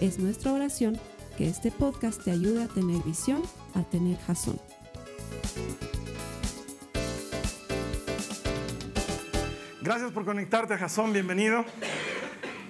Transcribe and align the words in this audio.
Es 0.00 0.18
nuestra 0.18 0.52
oración 0.52 1.00
que 1.38 1.48
este 1.48 1.70
podcast 1.70 2.22
te 2.22 2.30
ayude 2.30 2.64
a 2.64 2.68
tener 2.68 3.02
visión, 3.02 3.40
a 3.74 3.82
tener 3.82 4.18
jazón. 4.18 4.60
Gracias 9.80 10.12
por 10.12 10.26
conectarte 10.26 10.74
a 10.74 10.78
Jason, 10.78 11.14
bienvenido. 11.14 11.64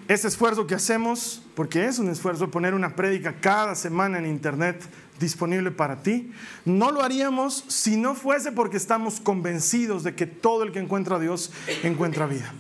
Este 0.07 0.29
esfuerzo 0.29 0.69
que 0.69 0.77
hacemos, 0.77 1.43
porque 1.57 1.87
es 1.87 1.99
un 1.99 2.09
esfuerzo 2.11 2.49
poner 2.49 2.75
una 2.75 2.95
prédica 2.95 3.41
cada 3.41 3.74
semana 3.74 4.19
en 4.19 4.27
internet 4.27 4.85
disponible 5.19 5.73
para 5.73 6.02
ti, 6.02 6.30
no 6.65 6.93
lo 6.93 7.02
haríamos 7.02 7.65
si 7.66 7.97
no 7.97 8.15
fuese 8.15 8.52
porque 8.52 8.77
estamos 8.77 9.19
convencidos 9.19 10.05
de 10.05 10.15
que 10.15 10.27
todo 10.27 10.63
el 10.63 10.71
que 10.71 10.79
encuentra 10.79 11.16
a 11.16 11.19
Dios 11.19 11.51
encuentra 11.83 12.27
vida. 12.27 12.55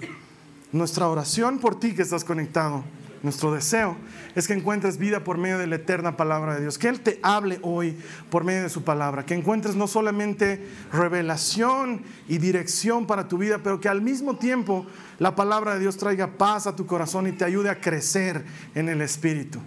Nuestra 0.72 1.06
oración 1.06 1.60
por 1.60 1.78
ti 1.78 1.94
que 1.94 2.02
estás 2.02 2.24
conectado 2.24 2.82
nuestro 3.26 3.52
deseo 3.52 3.96
es 4.34 4.46
que 4.46 4.54
encuentres 4.54 4.96
vida 4.96 5.24
por 5.24 5.36
medio 5.36 5.58
de 5.58 5.66
la 5.66 5.76
eterna 5.76 6.16
palabra 6.16 6.54
de 6.54 6.62
Dios, 6.62 6.78
que 6.78 6.88
Él 6.88 7.00
te 7.00 7.18
hable 7.22 7.58
hoy 7.60 7.98
por 8.30 8.44
medio 8.44 8.62
de 8.62 8.70
su 8.70 8.84
palabra, 8.84 9.26
que 9.26 9.34
encuentres 9.34 9.74
no 9.74 9.86
solamente 9.86 10.66
revelación 10.92 12.02
y 12.28 12.38
dirección 12.38 13.06
para 13.06 13.28
tu 13.28 13.36
vida, 13.36 13.58
pero 13.62 13.80
que 13.80 13.88
al 13.88 14.00
mismo 14.00 14.36
tiempo 14.36 14.86
la 15.18 15.34
palabra 15.34 15.74
de 15.74 15.80
Dios 15.80 15.96
traiga 15.96 16.38
paz 16.38 16.66
a 16.66 16.76
tu 16.76 16.86
corazón 16.86 17.26
y 17.26 17.32
te 17.32 17.44
ayude 17.44 17.68
a 17.68 17.80
crecer 17.80 18.44
en 18.74 18.88
el 18.88 19.02
Espíritu. 19.02 19.60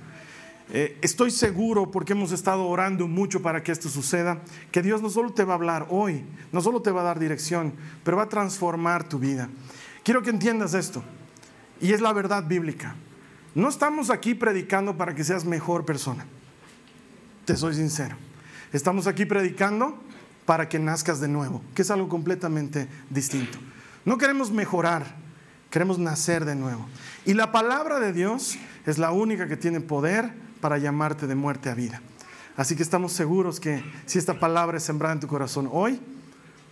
Eh, 0.72 0.98
estoy 1.02 1.32
seguro, 1.32 1.92
porque 1.92 2.14
hemos 2.14 2.32
estado 2.32 2.66
orando 2.66 3.08
mucho 3.08 3.42
para 3.42 3.62
que 3.64 3.72
esto 3.72 3.90
suceda, 3.90 4.40
que 4.72 4.82
Dios 4.82 5.02
no 5.02 5.10
solo 5.10 5.34
te 5.34 5.44
va 5.44 5.54
a 5.54 5.56
hablar 5.56 5.88
hoy, 5.90 6.24
no 6.52 6.62
solo 6.62 6.82
te 6.82 6.92
va 6.92 7.02
a 7.02 7.06
dar 7.06 7.20
dirección, 7.20 7.74
pero 8.04 8.18
va 8.18 8.24
a 8.24 8.30
transformar 8.30 9.10
tu 9.10 9.20
vida. 9.20 9.50
Quiero 10.04 10.22
que 10.22 10.30
entiendas 10.30 10.76
esto, 10.76 11.04
y 11.82 11.92
es 11.92 12.02
la 12.02 12.14
verdad 12.14 12.46
bíblica. 12.48 12.96
No 13.56 13.70
estamos 13.70 14.10
aquí 14.10 14.36
predicando 14.36 14.98
para 14.98 15.16
que 15.16 15.24
seas 15.24 15.46
mejor 15.46 15.86
persona. 15.86 16.26
Te 17.46 17.56
soy 17.56 17.74
sincero. 17.74 18.16
Estamos 18.72 19.08
aquí 19.08 19.26
predicando 19.26 19.98
para 20.46 20.70
que 20.70 20.80
nazcas 20.80 21.20
de 21.20 21.28
nuevo, 21.28 21.62
que 21.74 21.82
es 21.82 21.92
algo 21.92 22.10
completamente 22.10 22.88
distinto. 23.10 23.58
No 24.06 24.18
queremos 24.18 24.52
mejorar, 24.52 25.16
queremos 25.70 26.00
nacer 26.00 26.46
de 26.46 26.56
nuevo. 26.56 26.88
Y 27.26 27.34
la 27.34 27.52
palabra 27.52 28.00
de 28.00 28.14
Dios 28.14 28.58
es 28.86 28.98
la 28.98 29.12
única 29.12 29.48
que 29.48 29.58
tiene 29.58 29.82
poder 29.82 30.32
para 30.62 30.78
llamarte 30.78 31.28
de 31.28 31.36
muerte 31.36 31.70
a 31.70 31.76
vida. 31.76 32.02
Así 32.58 32.76
que 32.76 32.84
estamos 32.84 33.14
seguros 33.14 33.60
que 33.60 33.84
si 34.06 34.20
esta 34.20 34.40
palabra 34.40 34.78
es 34.78 34.84
sembrada 34.84 35.14
en 35.14 35.20
tu 35.20 35.28
corazón 35.28 35.70
hoy, 35.72 36.00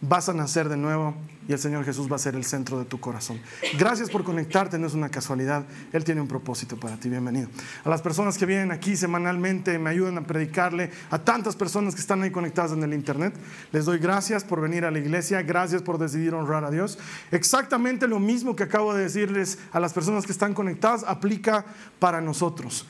vas 0.01 0.29
a 0.29 0.33
nacer 0.33 0.69
de 0.69 0.77
nuevo 0.77 1.15
y 1.47 1.53
el 1.53 1.59
Señor 1.59 1.85
Jesús 1.85 2.11
va 2.11 2.17
a 2.17 2.19
ser 2.19 2.35
el 2.35 2.43
centro 2.43 2.77
de 2.77 2.85
tu 2.85 2.99
corazón. 2.99 3.39
Gracias 3.77 4.09
por 4.09 4.23
conectarte, 4.23 4.77
no 4.77 4.87
es 4.87 4.93
una 4.93 5.09
casualidad, 5.09 5.65
Él 5.93 6.03
tiene 6.03 6.19
un 6.19 6.27
propósito 6.27 6.77
para 6.77 6.97
ti, 6.97 7.09
bienvenido. 7.09 7.47
A 7.85 7.89
las 7.89 8.01
personas 8.01 8.37
que 8.37 8.45
vienen 8.45 8.71
aquí 8.71 8.97
semanalmente, 8.97 9.79
me 9.79 9.89
ayudan 9.89 10.17
a 10.17 10.23
predicarle, 10.23 10.91
a 11.09 11.19
tantas 11.19 11.55
personas 11.55 11.95
que 11.95 12.01
están 12.01 12.21
ahí 12.21 12.31
conectadas 12.31 12.73
en 12.73 12.83
el 12.83 12.93
Internet, 12.93 13.33
les 13.71 13.85
doy 13.85 13.97
gracias 13.97 14.43
por 14.43 14.59
venir 14.59 14.83
a 14.83 14.91
la 14.91 14.99
iglesia, 14.99 15.41
gracias 15.41 15.81
por 15.81 15.97
decidir 15.97 16.33
honrar 16.33 16.65
a 16.65 16.71
Dios. 16.71 16.99
Exactamente 17.31 18.07
lo 18.07 18.19
mismo 18.19 18.55
que 18.55 18.63
acabo 18.63 18.93
de 18.93 19.03
decirles 19.03 19.59
a 19.71 19.79
las 19.79 19.93
personas 19.93 20.25
que 20.25 20.33
están 20.33 20.53
conectadas 20.53 21.05
aplica 21.07 21.65
para 21.99 22.19
nosotros. 22.19 22.85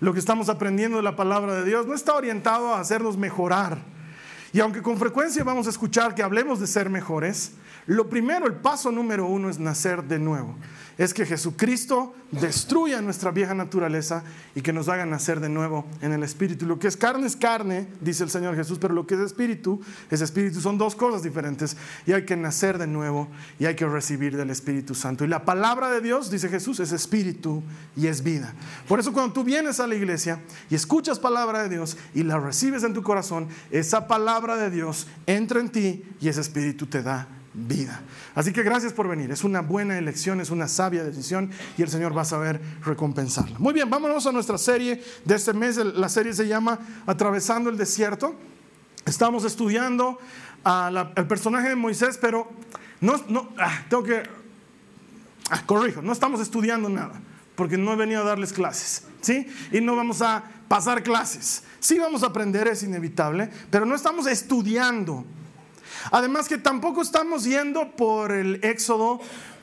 Lo 0.00 0.12
que 0.12 0.18
estamos 0.18 0.48
aprendiendo 0.48 0.98
de 0.98 1.02
la 1.02 1.16
palabra 1.16 1.54
de 1.54 1.64
Dios 1.64 1.86
no 1.86 1.94
está 1.94 2.14
orientado 2.14 2.74
a 2.74 2.80
hacernos 2.80 3.16
mejorar 3.16 3.78
y 4.52 4.60
aunque 4.60 4.82
con 4.82 4.98
frecuencia 4.98 5.44
vamos 5.44 5.66
a 5.66 5.70
escuchar 5.70 6.14
que 6.14 6.22
hablemos 6.22 6.60
de 6.60 6.66
ser 6.66 6.90
mejores, 6.90 7.52
lo 7.86 8.08
primero, 8.08 8.46
el 8.46 8.54
paso 8.54 8.90
número 8.90 9.26
uno 9.26 9.50
es 9.50 9.58
nacer 9.58 10.04
de 10.04 10.18
nuevo 10.18 10.56
es 10.98 11.14
que 11.14 11.26
Jesucristo 11.26 12.14
destruya 12.30 13.00
nuestra 13.00 13.30
vieja 13.30 13.54
naturaleza 13.54 14.22
y 14.54 14.60
que 14.60 14.72
nos 14.72 14.88
haga 14.88 15.06
nacer 15.06 15.40
de 15.40 15.48
nuevo 15.48 15.86
en 16.00 16.12
el 16.12 16.22
Espíritu. 16.22 16.66
Lo 16.66 16.78
que 16.78 16.88
es 16.88 16.96
carne 16.96 17.26
es 17.26 17.36
carne, 17.36 17.88
dice 18.00 18.24
el 18.24 18.30
Señor 18.30 18.54
Jesús, 18.54 18.78
pero 18.78 18.94
lo 18.94 19.06
que 19.06 19.14
es 19.14 19.20
espíritu 19.20 19.80
es 20.10 20.20
espíritu. 20.20 20.60
Son 20.60 20.78
dos 20.78 20.94
cosas 20.94 21.22
diferentes 21.22 21.76
y 22.06 22.12
hay 22.12 22.24
que 22.24 22.36
nacer 22.36 22.78
de 22.78 22.86
nuevo 22.86 23.28
y 23.58 23.66
hay 23.66 23.74
que 23.74 23.86
recibir 23.86 24.36
del 24.36 24.50
Espíritu 24.50 24.94
Santo. 24.94 25.24
Y 25.24 25.28
la 25.28 25.44
palabra 25.44 25.90
de 25.90 26.00
Dios, 26.00 26.30
dice 26.30 26.48
Jesús, 26.48 26.80
es 26.80 26.92
espíritu 26.92 27.62
y 27.96 28.06
es 28.06 28.22
vida. 28.22 28.54
Por 28.86 29.00
eso 29.00 29.12
cuando 29.12 29.32
tú 29.32 29.44
vienes 29.44 29.80
a 29.80 29.86
la 29.86 29.94
iglesia 29.94 30.40
y 30.70 30.74
escuchas 30.74 31.18
palabra 31.18 31.62
de 31.62 31.68
Dios 31.68 31.96
y 32.14 32.22
la 32.22 32.38
recibes 32.38 32.84
en 32.84 32.94
tu 32.94 33.02
corazón, 33.02 33.48
esa 33.70 34.06
palabra 34.06 34.56
de 34.56 34.70
Dios 34.70 35.06
entra 35.26 35.60
en 35.60 35.70
ti 35.70 36.04
y 36.20 36.28
ese 36.28 36.40
espíritu 36.40 36.86
te 36.86 37.02
da 37.02 37.26
vida. 37.54 38.00
Así 38.34 38.52
que 38.52 38.62
gracias 38.62 38.92
por 38.92 39.08
venir. 39.08 39.30
Es 39.30 39.44
una 39.44 39.60
buena 39.60 39.98
elección, 39.98 40.40
es 40.40 40.50
una 40.50 40.68
sabia 40.68 41.04
decisión 41.04 41.50
y 41.76 41.82
el 41.82 41.88
Señor 41.88 42.16
va 42.16 42.22
a 42.22 42.26
saber 42.26 42.60
recompensarla. 42.84 43.58
Muy 43.58 43.74
bien, 43.74 43.90
vámonos 43.90 44.26
a 44.26 44.32
nuestra 44.32 44.58
serie 44.58 45.02
de 45.24 45.34
este 45.34 45.52
mes. 45.52 45.76
La 45.76 46.08
serie 46.08 46.32
se 46.32 46.46
llama 46.48 46.78
Atravesando 47.06 47.70
el 47.70 47.76
Desierto. 47.76 48.34
Estamos 49.04 49.44
estudiando 49.44 50.18
al 50.64 51.26
personaje 51.26 51.68
de 51.68 51.76
Moisés, 51.76 52.18
pero 52.20 52.48
no, 53.00 53.22
no 53.28 53.48
ah, 53.58 53.82
tengo 53.88 54.04
que, 54.04 54.22
ah, 55.50 55.62
corrijo, 55.66 56.02
no 56.02 56.12
estamos 56.12 56.40
estudiando 56.40 56.88
nada, 56.88 57.20
porque 57.56 57.76
no 57.76 57.92
he 57.92 57.96
venido 57.96 58.22
a 58.22 58.24
darles 58.24 58.52
clases, 58.52 59.04
¿sí? 59.20 59.48
Y 59.72 59.80
no 59.80 59.96
vamos 59.96 60.22
a 60.22 60.44
pasar 60.68 61.02
clases. 61.02 61.64
Sí 61.80 61.98
vamos 61.98 62.22
a 62.22 62.26
aprender, 62.26 62.68
es 62.68 62.84
inevitable, 62.84 63.50
pero 63.70 63.84
no 63.84 63.96
estamos 63.96 64.28
estudiando 64.28 65.24
Además 66.10 66.48
que 66.48 66.58
tampoco 66.58 67.02
estamos 67.02 67.44
yendo 67.44 67.90
por 67.92 68.32
el 68.32 68.56
éxodo 68.64 69.20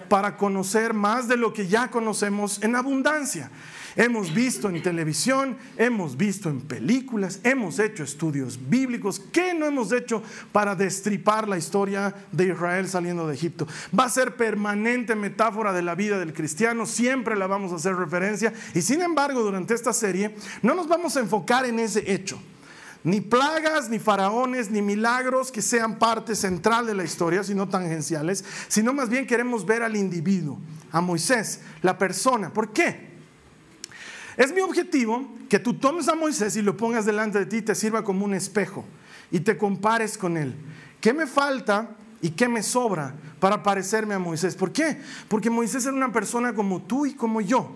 para 0.10 0.38
conocer 0.38 0.94
más 0.94 1.28
de 1.28 1.38
lo 1.38 1.54
que 1.54 1.68
ya 1.68 1.90
conocemos 1.90 2.62
en 2.64 2.76
abundancia. 2.76 3.52
Hemos 3.96 4.34
visto 4.34 4.70
en 4.70 4.82
televisión, 4.82 5.58
hemos 5.78 6.16
visto 6.16 6.50
en 6.50 6.62
películas, 6.62 7.40
hemos 7.44 7.80
hecho 7.80 8.04
estudios 8.04 8.60
bíblicos. 8.70 9.20
¿Qué 9.20 9.54
no 9.54 9.66
hemos 9.66 9.92
hecho 9.92 10.24
para 10.52 10.76
destripar 10.76 11.48
la 11.48 11.58
historia 11.58 12.14
de 12.32 12.50
Israel 12.50 12.88
saliendo 12.88 13.28
de 13.28 13.34
Egipto? 13.34 13.68
Va 13.98 14.06
a 14.06 14.10
ser 14.10 14.36
permanente 14.36 15.16
metáfora 15.16 15.74
de 15.74 15.82
la 15.82 15.96
vida 15.96 16.20
del 16.20 16.34
cristiano, 16.34 16.86
siempre 16.86 17.36
la 17.36 17.48
vamos 17.48 17.72
a 17.72 17.76
hacer 17.76 17.96
referencia. 17.96 18.54
Y 18.74 18.82
sin 18.82 19.02
embargo, 19.02 19.42
durante 19.42 19.74
esta 19.74 19.92
serie 19.92 20.36
no 20.62 20.76
nos 20.76 20.88
vamos 20.88 21.18
a 21.18 21.20
enfocar 21.20 21.66
en 21.66 21.80
ese 21.80 22.12
hecho. 22.12 22.40
Ni 23.04 23.22
plagas, 23.22 23.90
ni 23.90 23.98
faraones, 23.98 24.70
ni 24.70 24.82
milagros 24.82 25.52
que 25.52 25.62
sean 25.62 25.98
parte 25.98 26.36
central 26.36 26.86
de 26.86 26.94
la 26.94 27.04
historia, 27.04 27.44
sino 27.44 27.70
tangenciales, 27.70 28.44
sino 28.68 28.94
más 28.94 29.10
bien 29.10 29.26
queremos 29.26 29.66
ver 29.66 29.84
al 29.84 29.96
individuo, 29.96 30.60
a 30.92 31.00
Moisés, 31.00 31.62
la 31.82 31.98
persona. 31.98 32.52
¿Por 32.52 32.74
qué? 32.74 33.10
Es 34.36 34.54
mi 34.54 34.62
objetivo 34.62 35.30
que 35.50 35.60
tú 35.60 35.74
tomes 35.74 36.08
a 36.08 36.16
Moisés 36.16 36.56
y 36.56 36.62
lo 36.62 36.78
pongas 36.78 37.06
delante 37.06 37.40
de 37.40 37.46
ti 37.46 37.62
te 37.62 37.76
sirva 37.76 38.04
como 38.04 38.26
un 38.26 38.34
espejo 38.34 38.86
y 39.32 39.40
te 39.42 39.58
compares 39.58 40.18
con 40.18 40.38
él. 40.38 40.56
¿Qué 41.02 41.14
me 41.14 41.26
falta 41.26 41.96
y 42.22 42.32
qué 42.32 42.48
me 42.48 42.64
sobra 42.64 43.16
para 43.40 43.64
parecerme 43.64 44.14
a 44.14 44.20
Moisés? 44.20 44.56
¿Por 44.56 44.72
qué? 44.72 45.02
Porque 45.28 45.50
Moisés 45.50 45.86
era 45.86 45.94
una 45.94 46.12
persona 46.12 46.54
como 46.54 46.82
tú 46.82 47.06
y 47.06 47.14
como 47.14 47.42
yo. 47.42 47.70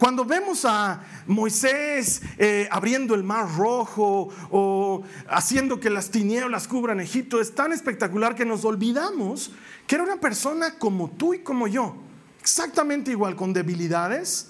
Cuando 0.00 0.24
vemos 0.24 0.64
a 0.64 1.02
Moisés 1.26 2.22
eh, 2.38 2.66
abriendo 2.70 3.14
el 3.14 3.22
mar 3.22 3.54
rojo 3.54 4.30
o 4.50 5.02
haciendo 5.28 5.78
que 5.78 5.90
las 5.90 6.10
tinieblas 6.10 6.66
cubran 6.66 7.00
Egipto, 7.00 7.38
es 7.38 7.54
tan 7.54 7.70
espectacular 7.74 8.34
que 8.34 8.46
nos 8.46 8.64
olvidamos 8.64 9.52
que 9.86 9.96
era 9.96 10.04
una 10.04 10.16
persona 10.16 10.78
como 10.78 11.10
tú 11.10 11.34
y 11.34 11.40
como 11.40 11.68
yo, 11.68 11.96
exactamente 12.40 13.10
igual, 13.10 13.36
con 13.36 13.52
debilidades, 13.52 14.48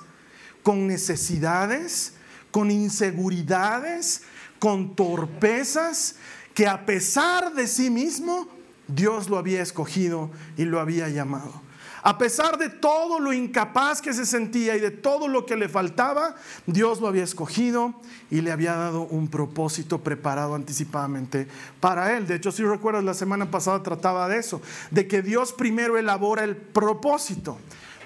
con 0.63 0.87
necesidades, 0.87 2.13
con 2.53 2.71
inseguridades, 2.71 4.23
con 4.61 4.95
torpezas, 4.95 6.15
que 6.55 6.69
a 6.69 6.87
pesar 6.87 7.55
de 7.55 7.67
sí 7.67 7.91
mismo, 7.91 8.47
Dios 8.87 9.29
lo 9.29 9.37
había 9.37 9.63
escogido 9.63 10.31
y 10.57 10.65
lo 10.65 10.79
había 10.79 11.09
llamado. 11.09 11.70
A 12.03 12.17
pesar 12.17 12.57
de 12.57 12.71
todo 12.71 13.21
lo 13.21 13.33
incapaz 13.33 14.01
que 14.01 14.15
se 14.15 14.25
sentía 14.25 14.77
y 14.77 14.81
de 14.81 14.91
todo 14.91 15.29
lo 15.29 15.45
que 15.45 15.57
le 15.57 15.69
faltaba, 15.69 16.35
Dios 16.67 17.01
lo 17.01 17.09
había 17.09 17.25
escogido 17.25 17.95
y 18.31 18.41
le 18.41 18.53
había 18.53 18.75
dado 18.75 19.03
un 19.03 19.29
propósito 19.29 19.99
preparado 19.99 20.55
anticipadamente 20.55 21.47
para 21.81 22.17
él. 22.17 22.27
De 22.27 22.37
hecho, 22.37 22.53
si 22.53 22.65
recuerdas, 22.65 23.05
la 23.05 23.15
semana 23.15 23.51
pasada 23.51 23.83
trataba 23.83 24.29
de 24.29 24.39
eso, 24.39 24.63
de 24.91 25.07
que 25.07 25.23
Dios 25.23 25.53
primero 25.53 25.99
elabora 25.99 26.45
el 26.45 26.57
propósito. 26.57 27.59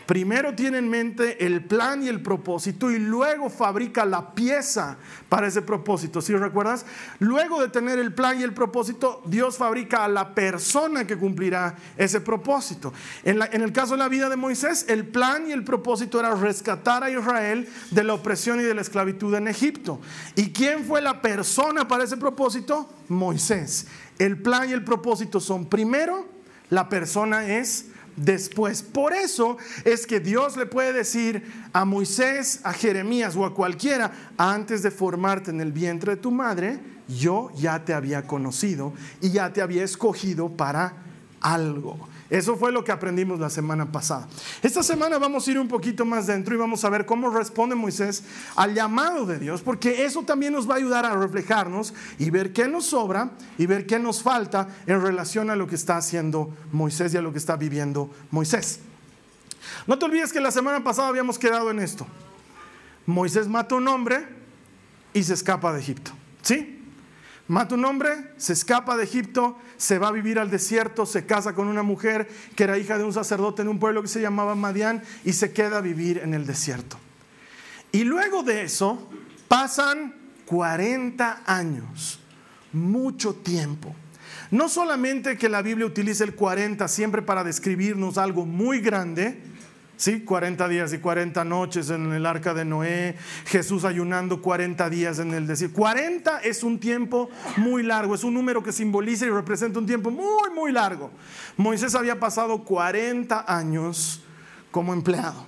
Primero 0.06 0.54
tiene 0.54 0.78
en 0.78 0.88
mente 0.88 1.46
el 1.46 1.64
plan 1.64 2.02
y 2.02 2.08
el 2.08 2.20
propósito 2.20 2.90
y 2.90 2.98
luego 2.98 3.48
fabrica 3.48 4.04
la 4.04 4.34
pieza 4.34 4.98
para 5.28 5.46
ese 5.46 5.62
propósito. 5.62 6.20
¿Sí 6.20 6.36
recuerdas? 6.36 6.84
Luego 7.20 7.60
de 7.60 7.68
tener 7.68 7.98
el 7.98 8.12
plan 8.12 8.38
y 8.38 8.42
el 8.42 8.52
propósito, 8.52 9.22
Dios 9.26 9.56
fabrica 9.56 10.04
a 10.04 10.08
la 10.08 10.34
persona 10.34 11.06
que 11.06 11.16
cumplirá 11.16 11.74
ese 11.96 12.20
propósito. 12.20 12.92
En, 13.22 13.40
en 13.50 13.62
el 13.62 13.72
caso 13.72 13.92
de 13.92 13.98
la 13.98 14.08
vida 14.08 14.28
de 14.28 14.36
Moisés, 14.36 14.86
el 14.88 15.06
plan 15.06 15.48
y 15.48 15.52
el 15.52 15.64
propósito 15.64 16.20
era 16.20 16.34
rescatar 16.34 17.02
a 17.02 17.10
Israel 17.10 17.68
de 17.90 18.04
la 18.04 18.14
opresión 18.14 18.60
y 18.60 18.64
de 18.64 18.74
la 18.74 18.82
esclavitud 18.82 19.34
en 19.34 19.48
Egipto. 19.48 20.00
¿Y 20.36 20.52
quién 20.52 20.84
fue 20.84 21.00
la 21.00 21.22
persona 21.22 21.88
para 21.88 22.04
ese 22.04 22.18
propósito? 22.18 22.90
Moisés. 23.08 23.86
El 24.18 24.40
plan 24.40 24.68
y 24.68 24.72
el 24.72 24.84
propósito 24.84 25.40
son 25.40 25.66
primero, 25.66 26.26
la 26.70 26.88
persona 26.88 27.46
es 27.48 27.86
después. 28.16 28.82
Por 28.82 29.12
eso 29.12 29.56
es 29.84 30.06
que 30.06 30.20
Dios 30.20 30.56
le 30.56 30.66
puede 30.66 30.92
decir 30.92 31.42
a 31.72 31.84
Moisés, 31.84 32.60
a 32.64 32.72
Jeremías 32.72 33.36
o 33.36 33.44
a 33.44 33.54
cualquiera, 33.54 34.12
antes 34.36 34.82
de 34.82 34.90
formarte 34.90 35.50
en 35.50 35.60
el 35.60 35.72
vientre 35.72 36.16
de 36.16 36.22
tu 36.22 36.30
madre, 36.30 36.80
yo 37.08 37.50
ya 37.56 37.84
te 37.84 37.92
había 37.92 38.26
conocido 38.26 38.92
y 39.20 39.30
ya 39.30 39.52
te 39.52 39.62
había 39.62 39.84
escogido 39.84 40.50
para 40.50 40.94
algo. 41.40 42.08
Eso 42.30 42.56
fue 42.56 42.72
lo 42.72 42.82
que 42.82 42.92
aprendimos 42.92 43.38
la 43.38 43.50
semana 43.50 43.90
pasada. 43.90 44.26
Esta 44.62 44.82
semana 44.82 45.18
vamos 45.18 45.46
a 45.46 45.50
ir 45.50 45.58
un 45.58 45.68
poquito 45.68 46.04
más 46.04 46.26
dentro 46.26 46.54
y 46.54 46.58
vamos 46.58 46.84
a 46.84 46.88
ver 46.88 47.04
cómo 47.04 47.28
responde 47.30 47.74
Moisés 47.74 48.24
al 48.56 48.74
llamado 48.74 49.26
de 49.26 49.38
Dios, 49.38 49.60
porque 49.60 50.04
eso 50.04 50.22
también 50.22 50.52
nos 50.52 50.68
va 50.68 50.74
a 50.74 50.78
ayudar 50.78 51.04
a 51.04 51.14
reflejarnos 51.14 51.92
y 52.18 52.30
ver 52.30 52.52
qué 52.52 52.66
nos 52.66 52.86
sobra 52.86 53.30
y 53.58 53.66
ver 53.66 53.86
qué 53.86 53.98
nos 53.98 54.22
falta 54.22 54.68
en 54.86 55.02
relación 55.02 55.50
a 55.50 55.56
lo 55.56 55.66
que 55.66 55.74
está 55.74 55.98
haciendo 55.98 56.54
Moisés 56.72 57.12
y 57.12 57.18
a 57.18 57.22
lo 57.22 57.32
que 57.32 57.38
está 57.38 57.56
viviendo 57.56 58.10
Moisés. 58.30 58.80
No 59.86 59.98
te 59.98 60.06
olvides 60.06 60.32
que 60.32 60.40
la 60.40 60.50
semana 60.50 60.82
pasada 60.82 61.08
habíamos 61.08 61.38
quedado 61.38 61.70
en 61.70 61.78
esto. 61.78 62.06
Moisés 63.06 63.48
mata 63.48 63.74
a 63.74 63.78
un 63.78 63.88
hombre 63.88 64.26
y 65.12 65.22
se 65.22 65.34
escapa 65.34 65.72
de 65.72 65.80
Egipto. 65.80 66.12
¿Sí? 66.42 66.73
Mata 67.46 67.74
un 67.74 67.84
hombre, 67.84 68.32
se 68.38 68.54
escapa 68.54 68.96
de 68.96 69.04
Egipto, 69.04 69.58
se 69.76 69.98
va 69.98 70.08
a 70.08 70.12
vivir 70.12 70.38
al 70.38 70.50
desierto, 70.50 71.04
se 71.04 71.26
casa 71.26 71.54
con 71.54 71.68
una 71.68 71.82
mujer 71.82 72.26
que 72.56 72.64
era 72.64 72.78
hija 72.78 72.96
de 72.96 73.04
un 73.04 73.12
sacerdote 73.12 73.60
en 73.60 73.68
un 73.68 73.78
pueblo 73.78 74.00
que 74.00 74.08
se 74.08 74.22
llamaba 74.22 74.54
Madián 74.54 75.02
y 75.24 75.34
se 75.34 75.52
queda 75.52 75.78
a 75.78 75.82
vivir 75.82 76.18
en 76.18 76.32
el 76.32 76.46
desierto. 76.46 76.96
Y 77.92 78.04
luego 78.04 78.42
de 78.42 78.62
eso 78.62 79.10
pasan 79.46 80.14
40 80.46 81.42
años, 81.46 82.18
mucho 82.72 83.34
tiempo. 83.34 83.94
No 84.50 84.70
solamente 84.70 85.36
que 85.36 85.48
la 85.50 85.62
Biblia 85.62 85.86
utilice 85.86 86.24
el 86.24 86.34
40 86.34 86.88
siempre 86.88 87.20
para 87.20 87.44
describirnos 87.44 88.16
algo 88.16 88.46
muy 88.46 88.80
grande, 88.80 89.38
¿Sí? 89.96 90.20
40 90.20 90.68
días 90.68 90.92
y 90.92 90.98
40 90.98 91.44
noches 91.44 91.90
en 91.90 92.12
el 92.12 92.26
arca 92.26 92.52
de 92.52 92.64
Noé, 92.64 93.16
Jesús 93.46 93.84
ayunando 93.84 94.42
40 94.42 94.90
días 94.90 95.20
en 95.20 95.32
el 95.32 95.46
desierto. 95.46 95.76
40 95.76 96.40
es 96.40 96.64
un 96.64 96.80
tiempo 96.80 97.30
muy 97.56 97.84
largo, 97.84 98.14
es 98.14 98.24
un 98.24 98.34
número 98.34 98.62
que 98.62 98.72
simboliza 98.72 99.26
y 99.26 99.30
representa 99.30 99.78
un 99.78 99.86
tiempo 99.86 100.10
muy, 100.10 100.50
muy 100.52 100.72
largo. 100.72 101.10
Moisés 101.56 101.94
había 101.94 102.18
pasado 102.18 102.64
40 102.64 103.44
años 103.46 104.20
como 104.72 104.92
empleado, 104.92 105.46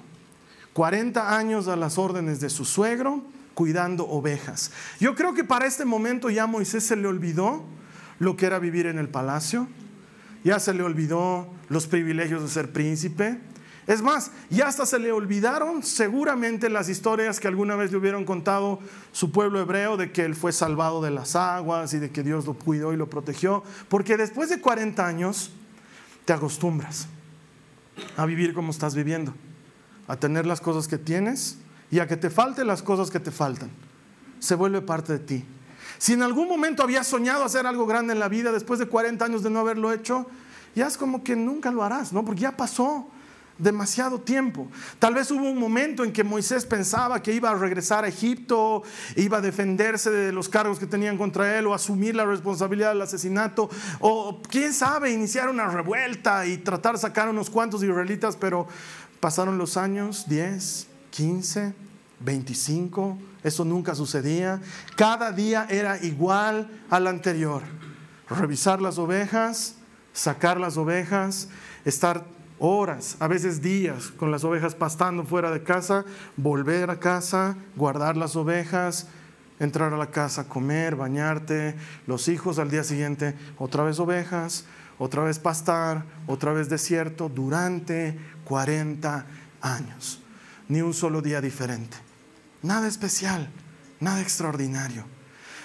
40 0.74 1.36
años 1.36 1.66
a 1.66 1.74
las 1.74 1.98
órdenes 1.98 2.38
de 2.38 2.48
su 2.48 2.64
suegro, 2.64 3.24
cuidando 3.54 4.06
ovejas. 4.06 4.70
Yo 5.00 5.16
creo 5.16 5.34
que 5.34 5.42
para 5.42 5.66
este 5.66 5.84
momento 5.84 6.30
ya 6.30 6.46
Moisés 6.46 6.84
se 6.84 6.94
le 6.94 7.08
olvidó 7.08 7.64
lo 8.20 8.36
que 8.36 8.46
era 8.46 8.60
vivir 8.60 8.86
en 8.86 8.98
el 8.98 9.08
palacio, 9.08 9.66
ya 10.44 10.60
se 10.60 10.72
le 10.72 10.84
olvidó 10.84 11.48
los 11.68 11.88
privilegios 11.88 12.42
de 12.42 12.48
ser 12.48 12.70
príncipe 12.72 13.40
es 13.86 14.02
más, 14.02 14.32
ya 14.50 14.66
hasta 14.66 14.84
se 14.84 14.98
le 14.98 15.12
olvidaron 15.12 15.84
seguramente 15.84 16.68
las 16.68 16.88
historias 16.88 17.38
que 17.38 17.46
alguna 17.46 17.76
vez 17.76 17.92
le 17.92 17.98
hubieran 17.98 18.24
contado 18.24 18.80
su 19.12 19.30
pueblo 19.30 19.60
hebreo 19.60 19.96
de 19.96 20.10
que 20.10 20.24
él 20.24 20.34
fue 20.34 20.52
salvado 20.52 21.00
de 21.00 21.12
las 21.12 21.36
aguas 21.36 21.94
y 21.94 22.00
de 22.00 22.10
que 22.10 22.24
Dios 22.24 22.46
lo 22.46 22.54
cuidó 22.54 22.92
y 22.92 22.96
lo 22.96 23.08
protegió, 23.08 23.62
porque 23.88 24.16
después 24.16 24.48
de 24.48 24.60
40 24.60 25.06
años 25.06 25.52
te 26.24 26.32
acostumbras 26.32 27.06
a 28.16 28.26
vivir 28.26 28.54
como 28.54 28.72
estás 28.72 28.96
viviendo, 28.96 29.32
a 30.08 30.16
tener 30.16 30.46
las 30.46 30.60
cosas 30.60 30.88
que 30.88 30.98
tienes 30.98 31.58
y 31.88 32.00
a 32.00 32.08
que 32.08 32.16
te 32.16 32.28
falten 32.28 32.66
las 32.66 32.82
cosas 32.82 33.10
que 33.10 33.20
te 33.20 33.30
faltan. 33.30 33.70
Se 34.40 34.56
vuelve 34.56 34.82
parte 34.82 35.12
de 35.12 35.18
ti. 35.20 35.44
Si 35.98 36.12
en 36.12 36.22
algún 36.22 36.48
momento 36.48 36.82
habías 36.82 37.06
soñado 37.06 37.44
hacer 37.44 37.66
algo 37.66 37.86
grande 37.86 38.12
en 38.12 38.18
la 38.18 38.28
vida 38.28 38.50
después 38.50 38.80
de 38.80 38.86
40 38.86 39.24
años 39.24 39.42
de 39.44 39.50
no 39.50 39.60
haberlo 39.60 39.92
hecho, 39.92 40.26
ya 40.74 40.88
es 40.88 40.96
como 40.96 41.22
que 41.22 41.36
nunca 41.36 41.70
lo 41.70 41.84
harás, 41.84 42.12
¿no? 42.12 42.24
Porque 42.24 42.42
ya 42.42 42.56
pasó 42.56 43.08
demasiado 43.58 44.20
tiempo. 44.20 44.68
Tal 44.98 45.14
vez 45.14 45.30
hubo 45.30 45.48
un 45.48 45.58
momento 45.58 46.04
en 46.04 46.12
que 46.12 46.24
Moisés 46.24 46.66
pensaba 46.66 47.22
que 47.22 47.32
iba 47.32 47.50
a 47.50 47.54
regresar 47.54 48.04
a 48.04 48.08
Egipto, 48.08 48.82
iba 49.16 49.38
a 49.38 49.40
defenderse 49.40 50.10
de 50.10 50.32
los 50.32 50.48
cargos 50.48 50.78
que 50.78 50.86
tenían 50.86 51.16
contra 51.16 51.58
él 51.58 51.66
o 51.66 51.74
asumir 51.74 52.14
la 52.14 52.24
responsabilidad 52.24 52.90
del 52.90 53.02
asesinato 53.02 53.70
o 54.00 54.40
quién 54.48 54.72
sabe, 54.72 55.10
iniciar 55.10 55.48
una 55.48 55.68
revuelta 55.68 56.46
y 56.46 56.58
tratar 56.58 56.94
de 56.94 57.00
sacar 57.00 57.28
unos 57.28 57.50
cuantos 57.50 57.82
israelitas, 57.82 58.36
pero 58.36 58.66
pasaron 59.20 59.58
los 59.58 59.76
años, 59.76 60.28
10, 60.28 60.86
15, 61.10 61.74
25, 62.20 63.18
eso 63.42 63.64
nunca 63.64 63.94
sucedía. 63.94 64.60
Cada 64.96 65.32
día 65.32 65.66
era 65.70 66.02
igual 66.02 66.68
al 66.90 67.06
anterior. 67.06 67.62
Revisar 68.28 68.82
las 68.82 68.98
ovejas, 68.98 69.76
sacar 70.12 70.58
las 70.58 70.76
ovejas, 70.76 71.48
estar 71.84 72.26
horas, 72.58 73.16
a 73.20 73.28
veces 73.28 73.62
días, 73.62 74.08
con 74.08 74.30
las 74.30 74.44
ovejas 74.44 74.74
pastando 74.74 75.24
fuera 75.24 75.50
de 75.50 75.62
casa, 75.62 76.04
volver 76.36 76.90
a 76.90 76.98
casa, 76.98 77.56
guardar 77.76 78.16
las 78.16 78.36
ovejas, 78.36 79.08
entrar 79.58 79.92
a 79.92 79.96
la 79.96 80.10
casa, 80.10 80.48
comer, 80.48 80.96
bañarte, 80.96 81.74
los 82.06 82.28
hijos 82.28 82.58
al 82.58 82.70
día 82.70 82.84
siguiente, 82.84 83.34
otra 83.58 83.84
vez 83.84 83.98
ovejas, 83.98 84.64
otra 84.98 85.24
vez 85.24 85.38
pastar, 85.38 86.04
otra 86.26 86.52
vez 86.52 86.68
desierto, 86.68 87.28
durante 87.28 88.18
40 88.44 89.26
años. 89.60 90.22
Ni 90.68 90.80
un 90.80 90.94
solo 90.94 91.22
día 91.22 91.40
diferente. 91.40 91.96
Nada 92.62 92.88
especial, 92.88 93.48
nada 94.00 94.20
extraordinario. 94.20 95.15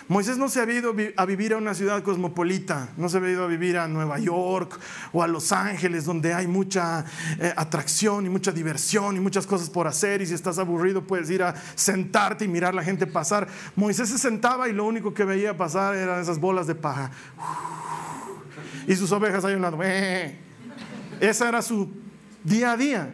Moisés 0.08 0.38
no 0.38 0.50
se 0.50 0.60
había 0.60 0.80
ido 0.80 0.94
a 1.16 1.26
vivir 1.26 1.54
a 1.54 1.58
una 1.58 1.74
ciudad 1.74 2.04
cosmopolita, 2.04 2.90
no 2.98 3.08
se 3.10 3.18
había 3.18 3.32
ido 3.32 3.44
a 3.44 3.48
vivir 3.48 3.78
a 3.78 3.88
Nueva 3.88 4.20
York 4.20 4.80
o 5.14 5.24
a 5.24 5.28
Los 5.28 5.52
Ángeles, 5.52 6.06
donde 6.06 6.34
hay 6.34 6.48
mucha 6.48 7.06
eh, 7.40 7.54
atracción 7.56 8.26
y 8.26 8.30
mucha 8.30 8.52
diversión 8.52 9.16
y 9.16 9.20
muchas 9.20 9.46
cosas 9.46 9.70
por 9.70 9.88
hacer. 9.88 10.22
Y 10.22 10.26
si 10.26 10.34
estás 10.34 10.58
aburrido, 10.58 11.04
puedes 11.04 11.30
ir 11.30 11.44
a 11.44 11.56
sentarte 11.76 12.46
y 12.46 12.48
mirar 12.48 12.74
a 12.74 12.78
la 12.78 12.84
gente 12.84 13.08
pasar. 13.08 13.48
Moisés 13.76 14.10
se 14.10 14.18
sentaba 14.18 14.68
y 14.68 14.74
lo 14.74 14.86
único 14.86 15.14
que 15.14 15.24
veía 15.24 15.56
pasar 15.56 15.96
eran 15.96 16.20
esas 16.20 16.40
bolas 16.40 16.68
de 16.68 16.76
paja. 16.76 17.12
Y 18.88 18.96
sus 18.96 19.12
ovejas 19.12 19.46
ahí 19.46 19.54
un 19.54 19.62
lado. 19.62 19.80
Esa 21.20 21.48
era 21.48 21.62
su 21.62 21.90
día 22.44 22.72
a 22.72 22.78
día. 22.78 23.14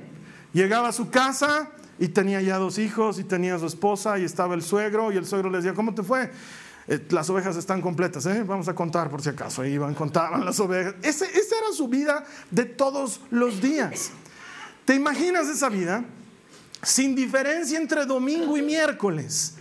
Llegaba 0.54 0.88
a 0.90 0.94
su 0.94 1.10
casa 1.10 1.70
y 2.00 2.08
tenía 2.10 2.42
ya 2.42 2.58
dos 2.58 2.78
hijos 2.78 3.20
y 3.20 3.24
tenía 3.24 3.60
su 3.60 3.66
esposa 3.66 4.18
y 4.20 4.24
estaba 4.24 4.56
el 4.56 4.62
suegro 4.62 5.12
y 5.12 5.18
el 5.18 5.26
suegro 5.26 5.50
le 5.50 5.58
decía, 5.58 5.74
¿cómo 5.74 5.94
te 5.94 6.04
fue? 6.04 6.32
Eh, 6.88 7.06
las 7.10 7.30
ovejas 7.30 7.58
están 7.58 7.82
completas, 7.82 8.26
¿eh? 8.28 8.44
vamos 8.44 8.68
a 8.70 8.76
contar 8.76 9.10
por 9.10 9.22
si 9.22 9.30
acaso. 9.30 9.66
Iban, 9.66 9.94
contaban 9.94 10.46
las 10.46 10.60
ovejas. 10.60 10.96
esa 11.02 11.26
era 11.26 11.72
su 11.74 11.88
vida 11.88 12.24
de 12.50 12.66
todos 12.66 13.22
los 13.30 13.62
días. 13.62 14.12
¿Te 14.86 14.96
imaginas 14.96 15.48
esa 15.48 15.68
vida? 15.68 16.06
Sin 16.82 17.16
diferencia 17.16 17.78
entre 17.78 18.06
domingo 18.06 18.56
y 18.56 18.62
miércoles. 18.62 19.56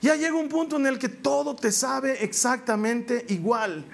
Ya 0.00 0.14
llega 0.14 0.34
un 0.34 0.48
punto 0.48 0.76
en 0.76 0.86
el 0.86 0.98
que 0.98 1.08
todo 1.08 1.56
te 1.56 1.72
sabe 1.72 2.24
exactamente 2.24 3.26
igual. 3.28 3.84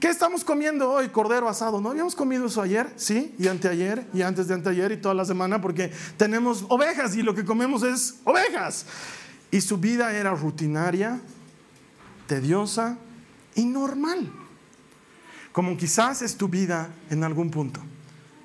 ¿Qué 0.00 0.08
estamos 0.08 0.44
comiendo 0.44 0.90
hoy? 0.90 1.08
Cordero 1.10 1.48
asado. 1.48 1.80
¿No 1.80 1.90
habíamos 1.90 2.14
comido 2.14 2.46
eso 2.46 2.62
ayer? 2.62 2.90
Sí, 2.96 3.34
y 3.38 3.48
anteayer, 3.48 4.06
y 4.14 4.22
antes 4.22 4.48
de 4.48 4.54
anteayer, 4.54 4.92
y 4.92 4.96
toda 4.96 5.14
la 5.14 5.24
semana, 5.24 5.60
porque 5.60 5.92
tenemos 6.16 6.64
ovejas 6.68 7.14
y 7.16 7.22
lo 7.22 7.34
que 7.34 7.44
comemos 7.44 7.82
es 7.82 8.16
ovejas. 8.24 8.86
Y 9.50 9.60
su 9.60 9.76
vida 9.78 10.12
era 10.12 10.34
rutinaria, 10.34 11.20
tediosa 12.30 12.96
y 13.56 13.64
normal. 13.64 14.30
Como 15.50 15.76
quizás 15.76 16.22
es 16.22 16.36
tu 16.36 16.48
vida 16.48 16.88
en 17.10 17.24
algún 17.24 17.50
punto. 17.50 17.80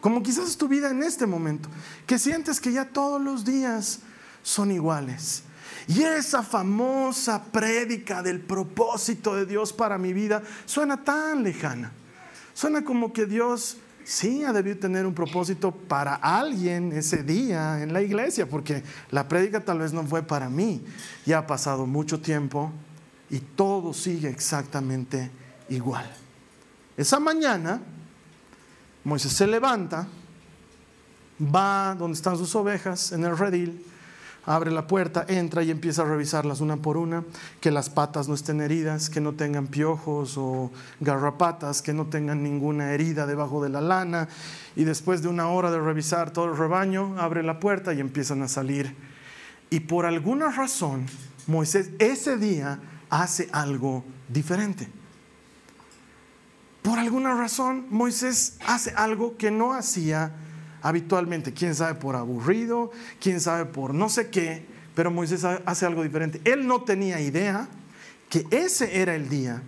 Como 0.02 0.24
quizás 0.24 0.50
es 0.50 0.58
tu 0.58 0.68
vida 0.68 0.90
en 0.90 1.04
este 1.04 1.28
momento. 1.28 1.70
Que 2.08 2.18
sientes 2.18 2.60
que 2.60 2.72
ya 2.72 2.86
todos 2.86 3.22
los 3.22 3.46
días 3.46 4.00
son 4.42 4.72
iguales. 4.72 5.44
Y 5.88 6.02
esa 6.02 6.42
famosa 6.42 7.44
prédica 7.44 8.24
del 8.24 8.40
propósito 8.40 9.36
de 9.36 9.46
Dios 9.46 9.72
para 9.72 10.00
mi 10.00 10.14
vida 10.14 10.42
suena 10.66 11.04
tan 11.04 11.44
lejana. 11.44 11.92
Suena 12.56 12.84
como 12.84 13.14
que 13.14 13.28
Dios 13.28 13.78
sí 14.04 14.44
ha 14.44 14.52
debido 14.52 14.80
tener 14.80 15.06
un 15.06 15.14
propósito 15.14 15.72
para 15.72 16.16
alguien 16.16 16.92
ese 16.92 17.22
día 17.22 17.84
en 17.84 17.94
la 17.94 18.02
iglesia, 18.02 18.50
porque 18.50 18.82
la 19.12 19.28
prédica 19.28 19.60
tal 19.60 19.78
vez 19.78 19.94
no 19.94 20.08
fue 20.08 20.24
para 20.24 20.50
mí. 20.50 20.84
Ya 21.28 21.38
ha 21.38 21.46
pasado 21.46 21.86
mucho 21.86 22.20
tiempo 22.20 22.72
y 23.30 23.40
todo 23.40 23.94
sigue 23.94 24.30
exactamente 24.30 25.32
igual. 25.70 26.06
Esa 26.98 27.20
mañana, 27.20 27.82
Moisés 29.04 29.34
se 29.34 29.48
levanta 29.48 30.08
va 31.42 31.96
donde 31.98 32.16
están 32.16 32.38
sus 32.38 32.56
ovejas, 32.56 33.12
en 33.12 33.26
el 33.26 33.38
redil, 33.38 33.86
abre 34.46 34.72
la 34.72 34.88
puerta, 34.88 35.26
entra 35.28 35.64
y 35.64 35.72
empieza 35.72 36.04
a 36.04 36.06
revisarlas 36.06 36.62
una 36.62 36.78
por 36.78 36.98
una, 36.98 37.24
que 37.60 37.72
las 37.72 37.90
patas 37.90 38.28
no 38.28 38.36
estén 38.36 38.62
heridas, 38.62 39.10
que 39.10 39.22
no 39.22 39.34
tengan 39.34 39.68
piojos 39.68 40.38
o 40.38 40.72
garrapatas, 41.00 41.82
que 41.82 41.94
no 41.94 42.06
tengan 42.06 42.44
ninguna 42.44 42.92
herida 42.92 43.26
debajo 43.26 43.64
de 43.64 43.70
la 43.70 43.82
lana. 43.82 44.28
Y 44.76 44.84
después 44.84 45.22
de 45.22 45.30
una 45.30 45.50
hora 45.50 45.72
de 45.72 45.80
revisar 45.80 46.32
todo 46.32 46.46
el 46.46 46.58
rebaño, 46.58 47.16
abre 47.20 47.44
la 47.44 47.60
puerta 47.60 47.94
y 47.94 48.00
empiezan 48.00 48.44
a 48.44 48.48
salir. 48.48 48.96
Y 49.70 49.82
por 49.82 50.06
alguna 50.06 50.52
razón, 50.52 51.08
Moisés 51.48 51.90
ese 52.00 52.38
día 52.38 52.80
hace 53.10 53.50
algo 53.52 54.04
diferente. 54.28 54.88
Por 56.82 57.00
alguna 57.00 57.34
razón, 57.34 57.88
Moisés 57.90 58.58
hace 58.66 58.92
algo 58.92 59.38
que 59.38 59.50
no 59.50 59.74
hacía 59.74 60.32
habitualmente. 60.82 61.52
Quién 61.52 61.74
sabe 61.74 61.96
por 61.96 62.16
aburrido, 62.16 62.92
quién 63.20 63.42
sabe 63.42 63.66
por 63.66 63.94
no 63.94 64.08
sé 64.08 64.30
qué, 64.30 64.66
pero 64.94 65.10
Moisés 65.10 65.44
hace 65.44 65.86
algo 65.86 66.04
diferente. 66.04 66.42
Él 66.46 66.68
no 66.68 66.84
tenía 66.84 67.20
idea 67.20 67.68
que 68.30 68.46
ese 68.52 69.02
era 69.02 69.16
el 69.16 69.30
día 69.30 69.64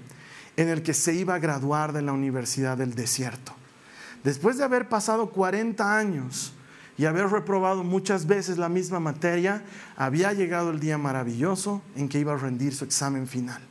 en 0.57 0.69
el 0.69 0.83
que 0.83 0.93
se 0.93 1.13
iba 1.13 1.35
a 1.35 1.39
graduar 1.39 1.93
de 1.93 2.01
la 2.01 2.13
Universidad 2.13 2.77
del 2.77 2.93
Desierto. 2.93 3.53
Después 4.23 4.57
de 4.57 4.63
haber 4.63 4.89
pasado 4.89 5.29
40 5.29 5.97
años 5.97 6.53
y 6.97 7.05
haber 7.05 7.27
reprobado 7.27 7.83
muchas 7.83 8.25
veces 8.25 8.57
la 8.57 8.69
misma 8.69 8.99
materia, 8.99 9.63
había 9.95 10.33
llegado 10.33 10.71
el 10.71 10.79
día 10.79 10.97
maravilloso 10.97 11.81
en 11.95 12.09
que 12.09 12.19
iba 12.19 12.33
a 12.33 12.37
rendir 12.37 12.73
su 12.73 12.85
examen 12.85 13.27
final. 13.27 13.61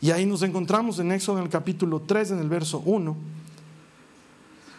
Y 0.00 0.12
ahí 0.12 0.24
nos 0.24 0.42
encontramos 0.42 0.98
en 0.98 1.12
Éxodo 1.12 1.38
en 1.38 1.44
el 1.44 1.50
capítulo 1.50 2.00
3, 2.00 2.32
en 2.32 2.38
el 2.38 2.48
verso 2.48 2.82
1, 2.86 3.16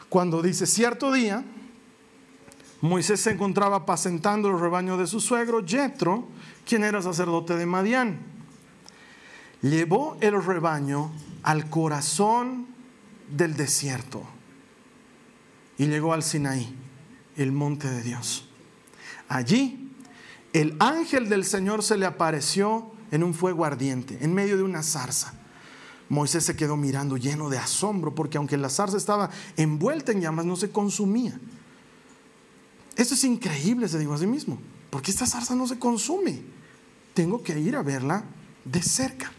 cuando 0.09 0.41
dice, 0.41 0.65
cierto 0.65 1.11
día, 1.11 1.43
Moisés 2.81 3.21
se 3.21 3.31
encontraba 3.31 3.77
apacentando 3.77 4.49
el 4.49 4.59
rebaño 4.59 4.97
de 4.97 5.05
su 5.05 5.19
suegro, 5.19 5.63
Jetro, 5.65 6.27
quien 6.65 6.83
era 6.83 7.01
sacerdote 7.01 7.55
de 7.55 7.67
Madián. 7.67 8.19
Llevó 9.61 10.17
el 10.21 10.43
rebaño 10.43 11.11
al 11.43 11.69
corazón 11.69 12.65
del 13.29 13.55
desierto 13.55 14.23
y 15.77 15.85
llegó 15.85 16.13
al 16.13 16.23
Sinaí, 16.23 16.75
el 17.37 17.51
monte 17.51 17.89
de 17.89 18.01
Dios. 18.01 18.47
Allí, 19.27 19.91
el 20.53 20.75
ángel 20.79 21.29
del 21.29 21.45
Señor 21.45 21.83
se 21.83 21.97
le 21.97 22.05
apareció 22.05 22.91
en 23.11 23.23
un 23.23 23.33
fuego 23.33 23.65
ardiente, 23.65 24.17
en 24.21 24.33
medio 24.33 24.57
de 24.57 24.63
una 24.63 24.83
zarza. 24.83 25.33
Moisés 26.09 26.43
se 26.43 26.57
quedó 26.57 26.75
mirando 26.75 27.15
lleno 27.15 27.49
de 27.49 27.57
asombro, 27.57 28.13
porque 28.13 28.37
aunque 28.37 28.57
la 28.57 28.69
zarza 28.69 28.97
estaba 28.97 29.29
envuelta 29.55 30.11
en 30.11 30.19
llamas, 30.19 30.45
no 30.45 30.57
se 30.57 30.69
consumía. 30.69 31.39
Eso 32.97 33.13
es 33.13 33.23
increíble, 33.23 33.87
se 33.87 33.97
dijo 33.97 34.13
a 34.13 34.17
sí 34.17 34.27
mismo, 34.27 34.59
porque 34.89 35.11
esta 35.11 35.25
zarza 35.25 35.55
no 35.55 35.67
se 35.67 35.79
consume. 35.79 36.41
Tengo 37.13 37.41
que 37.41 37.57
ir 37.57 37.75
a 37.75 37.81
verla 37.81 38.25
de 38.65 38.81
cerca. 38.81 39.31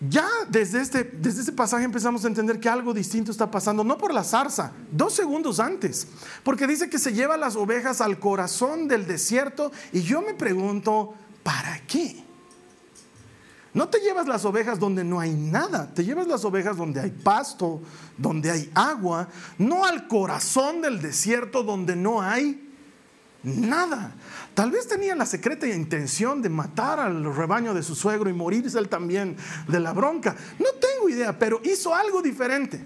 Ya 0.00 0.28
desde 0.48 0.80
este, 0.80 1.02
desde 1.02 1.40
este 1.40 1.52
pasaje 1.52 1.84
empezamos 1.84 2.24
a 2.24 2.28
entender 2.28 2.60
que 2.60 2.68
algo 2.68 2.94
distinto 2.94 3.32
está 3.32 3.50
pasando, 3.50 3.82
no 3.82 3.98
por 3.98 4.14
la 4.14 4.22
zarza, 4.22 4.72
dos 4.92 5.12
segundos 5.12 5.58
antes, 5.58 6.06
porque 6.44 6.68
dice 6.68 6.88
que 6.88 7.00
se 7.00 7.12
lleva 7.12 7.36
las 7.36 7.56
ovejas 7.56 8.00
al 8.00 8.20
corazón 8.20 8.86
del 8.86 9.08
desierto 9.08 9.72
y 9.92 10.02
yo 10.02 10.22
me 10.22 10.34
pregunto, 10.34 11.14
¿para 11.42 11.80
qué? 11.86 12.24
No 13.74 13.88
te 13.88 13.98
llevas 13.98 14.28
las 14.28 14.44
ovejas 14.44 14.78
donde 14.78 15.02
no 15.02 15.18
hay 15.18 15.34
nada, 15.34 15.92
te 15.92 16.04
llevas 16.04 16.28
las 16.28 16.44
ovejas 16.44 16.76
donde 16.76 17.00
hay 17.00 17.10
pasto, 17.10 17.82
donde 18.16 18.52
hay 18.52 18.70
agua, 18.74 19.28
no 19.58 19.84
al 19.84 20.06
corazón 20.06 20.80
del 20.80 21.02
desierto 21.02 21.64
donde 21.64 21.96
no 21.96 22.22
hay 22.22 22.68
Nada. 23.42 24.12
Tal 24.58 24.72
vez 24.72 24.88
tenía 24.88 25.14
la 25.14 25.24
secreta 25.24 25.68
intención 25.68 26.42
de 26.42 26.48
matar 26.48 26.98
al 26.98 27.32
rebaño 27.32 27.74
de 27.74 27.84
su 27.84 27.94
suegro 27.94 28.28
y 28.28 28.32
morirse 28.32 28.76
él 28.76 28.88
también 28.88 29.36
de 29.68 29.78
la 29.78 29.92
bronca. 29.92 30.34
No 30.58 30.66
tengo 30.80 31.08
idea, 31.08 31.38
pero 31.38 31.60
hizo 31.62 31.94
algo 31.94 32.22
diferente 32.22 32.84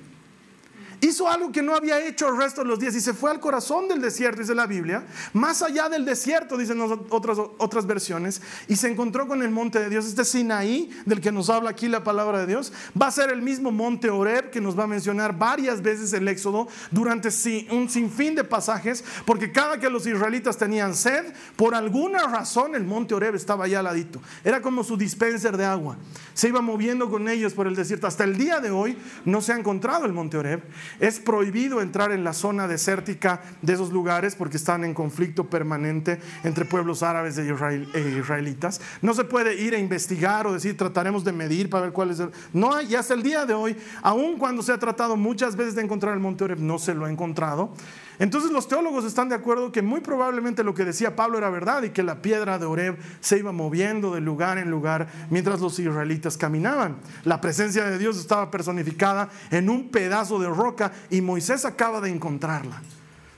hizo 1.03 1.29
algo 1.29 1.51
que 1.51 1.63
no 1.63 1.75
había 1.75 2.01
hecho 2.07 2.29
el 2.29 2.37
resto 2.37 2.63
de 2.63 2.69
los 2.69 2.79
días 2.79 2.95
y 2.95 3.01
se 3.01 3.13
fue 3.13 3.31
al 3.31 3.41
corazón 3.41 3.89
del 3.89 4.01
desierto, 4.01 4.41
dice 4.41 4.55
la 4.55 4.67
Biblia, 4.67 5.05
más 5.33 5.61
allá 5.61 5.89
del 5.89 6.05
desierto, 6.05 6.57
dicen 6.57 6.81
otras, 7.11 7.39
otras 7.59 7.87
versiones, 7.87 8.41
y 8.69 8.77
se 8.77 8.89
encontró 8.89 9.27
con 9.27 9.43
el 9.43 9.51
monte 9.51 9.81
de 9.81 9.91
Dios, 9.91 10.07
este 10.07 10.25
Sinaí, 10.25 10.91
del 11.05 11.21
que 11.21 11.33
nos 11.33 11.51
habla 11.51 11.71
aquí 11.71 11.89
la 11.89 12.05
palabra 12.05 12.39
de 12.39 12.47
Dios, 12.47 12.73
va 13.01 13.09
a 13.09 13.11
ser 13.11 13.31
el 13.31 13.43
mismo 13.43 13.73
monte 13.73 14.11
Oreb 14.11 14.51
que 14.51 14.61
nos 14.61 14.79
va 14.79 14.85
a 14.85 14.87
mencionar 14.87 15.37
varias 15.37 15.83
veces 15.83 16.13
el 16.13 16.29
Éxodo 16.29 16.69
durante 16.93 17.29
un 17.73 17.91
sinfín 17.91 18.37
de 18.37 18.45
pasajes, 18.45 19.05
porque 19.27 19.51
cada 19.51 19.81
que 19.81 19.91
los 19.91 20.07
israelitas 20.07 20.57
tenían 20.57 20.95
sed, 20.95 21.35
por 21.57 21.75
alguna 21.75 22.29
razón 22.29 22.77
el 22.77 22.85
monte 22.85 23.15
Oreb 23.15 23.35
estaba 23.35 23.65
allá 23.65 23.81
al 23.81 23.87
ladito, 23.87 24.23
era 24.45 24.63
como 24.63 24.85
su 24.85 24.97
dispenser 24.97 25.57
de 25.57 25.65
agua, 25.65 25.97
se 26.33 26.47
iba 26.47 26.61
moviendo 26.61 27.11
con 27.11 27.29
ellos 27.29 27.55
por 27.55 27.67
el 27.67 27.75
desierto, 27.75 28.07
hasta 28.07 28.23
el 28.23 28.39
día 28.39 28.61
de 28.61 28.71
hoy 28.71 28.97
no 29.25 29.41
se 29.41 29.53
ha 29.53 29.57
encontrado 29.57 30.07
el 30.07 30.13
monte 30.13 30.37
Oreb, 30.37 30.63
es 31.01 31.21
prohibido 31.21 31.81
entrar 31.81 32.13
en 32.13 32.25
la 32.25 32.33
zona 32.33 32.69
desértica 32.69 33.43
de 33.63 33.73
esos 33.73 33.93
lugares 33.93 34.35
porque 34.35 34.57
están 34.57 34.85
en 34.85 34.95
conflicto 34.95 35.49
permanente 35.49 36.21
entre 36.45 36.65
pueblos 36.65 37.03
árabes 37.03 37.39
e, 37.39 37.43
e 37.43 38.19
israelitas. 38.19 38.81
No 39.01 39.15
se 39.15 39.25
puede 39.25 39.55
ir 39.61 39.75
a 39.75 39.79
investigar 39.79 40.47
o 40.47 40.53
decir 40.53 40.77
trataremos 40.77 41.25
de 41.25 41.33
medir 41.33 41.71
para 41.71 41.85
ver 41.85 41.93
cuál 41.93 42.11
es 42.11 42.21
el... 42.21 42.31
No 42.53 42.75
hay, 42.75 42.87
y 42.93 42.95
hasta 42.95 43.15
el 43.15 43.23
día 43.23 43.47
de 43.47 43.55
hoy, 43.55 43.77
aun 44.03 44.39
cuando 44.39 44.63
se 44.63 44.73
ha 44.73 44.79
tratado 44.79 45.17
muchas 45.17 45.57
veces 45.57 45.75
de 45.75 45.83
encontrar 45.83 46.15
el 46.15 46.21
monte 46.21 46.45
Oreb, 46.45 46.59
no 46.59 46.79
se 46.79 46.95
lo 46.95 47.07
ha 47.07 47.11
encontrado. 47.11 47.73
Entonces 48.19 48.51
los 48.51 48.69
teólogos 48.69 49.05
están 49.05 49.29
de 49.29 49.35
acuerdo 49.35 49.73
que 49.73 49.83
muy 49.83 50.01
probablemente 50.01 50.63
lo 50.63 50.75
que 50.75 50.85
decía 50.85 51.17
Pablo 51.17 51.39
era 51.39 51.51
verdad 51.51 51.83
y 51.83 51.91
que 51.91 52.03
la 52.03 52.21
piedra 52.21 52.59
de 52.59 52.67
Oreb 52.67 52.99
se 53.21 53.39
iba 53.39 53.53
moviendo 53.53 54.15
de 54.15 54.21
lugar 54.21 54.59
en 54.59 54.71
lugar 54.71 55.09
mientras 55.31 55.61
los 55.61 55.79
israelitas 55.79 56.37
caminaban. 56.37 56.97
La 57.25 57.41
presencia 57.41 57.85
de 57.85 57.99
Dios 57.99 58.19
estaba 58.19 58.51
personificada 58.51 59.31
en 59.51 59.71
un 59.71 59.89
pedazo 59.89 60.39
de 60.39 60.49
roca 60.49 60.93
y 61.11 61.21
Moisés 61.21 61.65
acaba 61.65 62.01
de 62.01 62.11
encontrarla. 62.11 62.83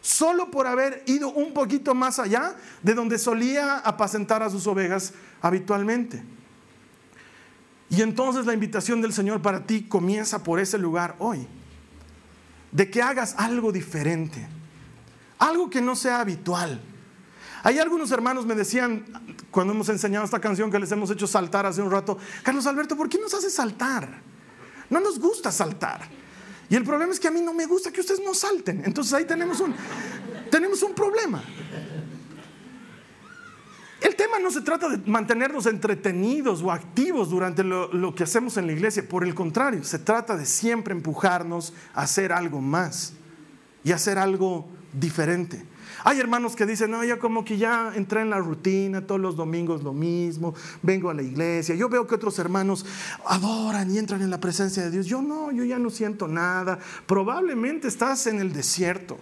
Solo 0.01 0.51
por 0.51 0.67
haber 0.67 1.03
ido 1.07 1.31
un 1.31 1.55
poquito 1.55 1.95
más 1.95 2.19
allá 2.19 2.55
de 2.83 2.95
donde 2.95 3.19
solía 3.19 3.79
apacentar 3.79 4.43
a 4.43 4.51
sus 4.51 4.67
ovejas 4.67 5.15
habitualmente. 5.41 6.23
Y 7.89 8.03
entonces 8.03 8.45
la 8.45 8.55
invitación 8.55 9.01
del 9.01 9.13
Señor 9.13 9.41
para 9.41 9.65
ti 9.65 9.83
comienza 9.83 10.43
por 10.43 10.59
ese 10.59 10.79
lugar 10.79 11.15
hoy. 11.21 11.47
De 12.73 12.91
que 12.91 13.01
hagas 13.01 13.37
algo 13.39 13.71
diferente 13.71 14.47
algo 15.39 15.71
que 15.71 15.81
no 15.81 15.97
sea 15.97 16.21
habitual. 16.21 16.81
Hay 17.63 17.79
algunos 17.79 18.11
hermanos 18.11 18.45
me 18.45 18.55
decían, 18.55 19.05
cuando 19.51 19.73
hemos 19.73 19.89
enseñado 19.89 20.25
esta 20.25 20.39
canción 20.39 20.71
que 20.71 20.79
les 20.79 20.93
hemos 20.93 21.11
hecho 21.11 21.27
saltar 21.27 21.65
hace 21.65 21.81
un 21.81 21.91
rato, 21.91 22.19
Carlos 22.43 22.67
Alberto, 22.67 22.95
¿por 22.95 23.09
qué 23.09 23.19
nos 23.19 23.33
hace 23.33 23.49
saltar? 23.49 24.21
No 24.91 25.01
nos 25.01 25.19
gusta 25.19 25.51
saltar. 25.51 26.03
Y 26.69 26.77
el 26.77 26.85
problema 26.85 27.13
es 27.13 27.21
que 27.21 27.29
a 27.29 27.31
mí 27.31 27.41
no 27.41 27.55
me 27.55 27.65
gusta 27.65 27.91
que 27.91 28.01
ustedes 28.01 28.21
no 28.21 28.35
salten. 28.35 28.83
Entonces 28.85 29.15
ahí 29.15 29.25
tenemos 29.25 29.61
un, 29.61 29.75
tenemos 30.51 30.83
un 30.83 30.95
problema. 30.95 31.43
El 34.03 34.15
tema 34.17 34.39
no 34.39 34.51
se 34.51 34.61
trata 34.61 34.91
de 34.91 34.99
mantenernos 35.11 35.65
entretenidos 35.65 36.61
o 36.63 36.71
activos 36.71 37.31
durante 37.31 37.65
lo, 37.65 37.91
lo, 37.95 38.15
que 38.15 38.25
hacemos 38.25 38.59
en 38.59 38.67
la 38.67 38.75
iglesia, 38.75 39.09
por 39.09 39.25
el 39.25 39.35
contrario, 39.35 39.83
se 39.85 39.99
trata 39.99 40.37
de 40.37 40.45
siempre 40.45 40.93
empujarnos 40.93 41.73
a 41.95 42.03
hacer 42.03 42.31
algo 42.31 42.61
más 42.61 43.15
y 43.83 43.93
hacer 43.93 44.19
algo 44.19 44.69
diferente. 44.95 45.65
Hay 46.05 46.21
hermanos 46.21 46.55
que 46.55 46.67
dicen, 46.67 46.91
no, 46.91 47.05
yo 47.05 47.19
como 47.19 47.45
que 47.45 47.57
ya 47.57 47.93
entré 47.95 48.21
en 48.21 48.31
la 48.31 48.39
rutina, 48.39 49.07
todos 49.07 49.21
los 49.21 49.37
domingos 49.37 49.83
lo 49.83 49.93
mismo, 49.93 50.55
vengo 50.83 51.11
a 51.11 51.15
la 51.15 51.23
iglesia. 51.23 51.75
Yo 51.75 51.89
veo 51.89 52.07
que 52.07 52.15
otros 52.15 52.39
hermanos 52.39 52.85
adoran 53.27 53.91
y 53.91 53.99
entran 53.99 54.23
en 54.23 54.31
la 54.31 54.39
presencia 54.39 54.85
de 54.85 54.91
Dios. 54.91 55.07
Yo 55.07 55.23
no, 55.23 55.51
yo 55.51 55.65
ya 55.65 55.79
no 55.79 55.91
siento 55.91 56.29
nada. 56.29 56.79
Probablemente 57.07 57.89
estás 57.89 58.27
en 58.27 58.41
el 58.41 58.53
desierto, 58.53 59.19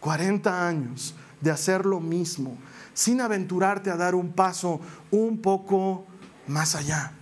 40 0.00 0.68
años 0.68 1.14
de 1.40 1.50
hacer 1.50 1.86
lo 1.86 2.00
mismo, 2.00 2.56
sin 2.92 3.20
aventurarte 3.20 3.90
a 3.90 3.96
dar 3.96 4.14
un 4.14 4.32
paso 4.32 4.80
un 5.10 5.38
poco 5.38 6.06
más 6.46 6.74
allá. 6.74 7.12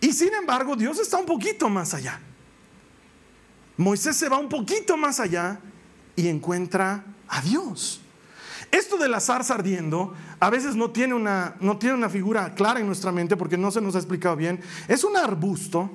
Y 0.00 0.12
sin 0.12 0.32
embargo, 0.34 0.76
Dios 0.76 0.98
está 0.98 1.18
un 1.18 1.26
poquito 1.26 1.68
más 1.68 1.94
allá. 1.94 2.20
Moisés 3.76 4.16
se 4.16 4.28
va 4.28 4.38
un 4.38 4.48
poquito 4.48 4.96
más 4.96 5.18
allá 5.18 5.60
y 6.16 6.28
encuentra 6.28 7.04
a 7.28 7.40
Dios. 7.42 8.00
Esto 8.70 8.96
de 8.96 9.08
la 9.08 9.20
zarza 9.20 9.54
ardiendo 9.54 10.14
a 10.40 10.50
veces 10.50 10.74
no 10.74 10.90
tiene, 10.90 11.14
una, 11.14 11.54
no 11.60 11.78
tiene 11.78 11.94
una 11.94 12.08
figura 12.08 12.54
clara 12.54 12.80
en 12.80 12.86
nuestra 12.86 13.12
mente 13.12 13.36
porque 13.36 13.56
no 13.56 13.70
se 13.70 13.80
nos 13.80 13.94
ha 13.94 13.98
explicado 13.98 14.36
bien. 14.36 14.60
Es 14.88 15.04
un 15.04 15.16
arbusto 15.16 15.90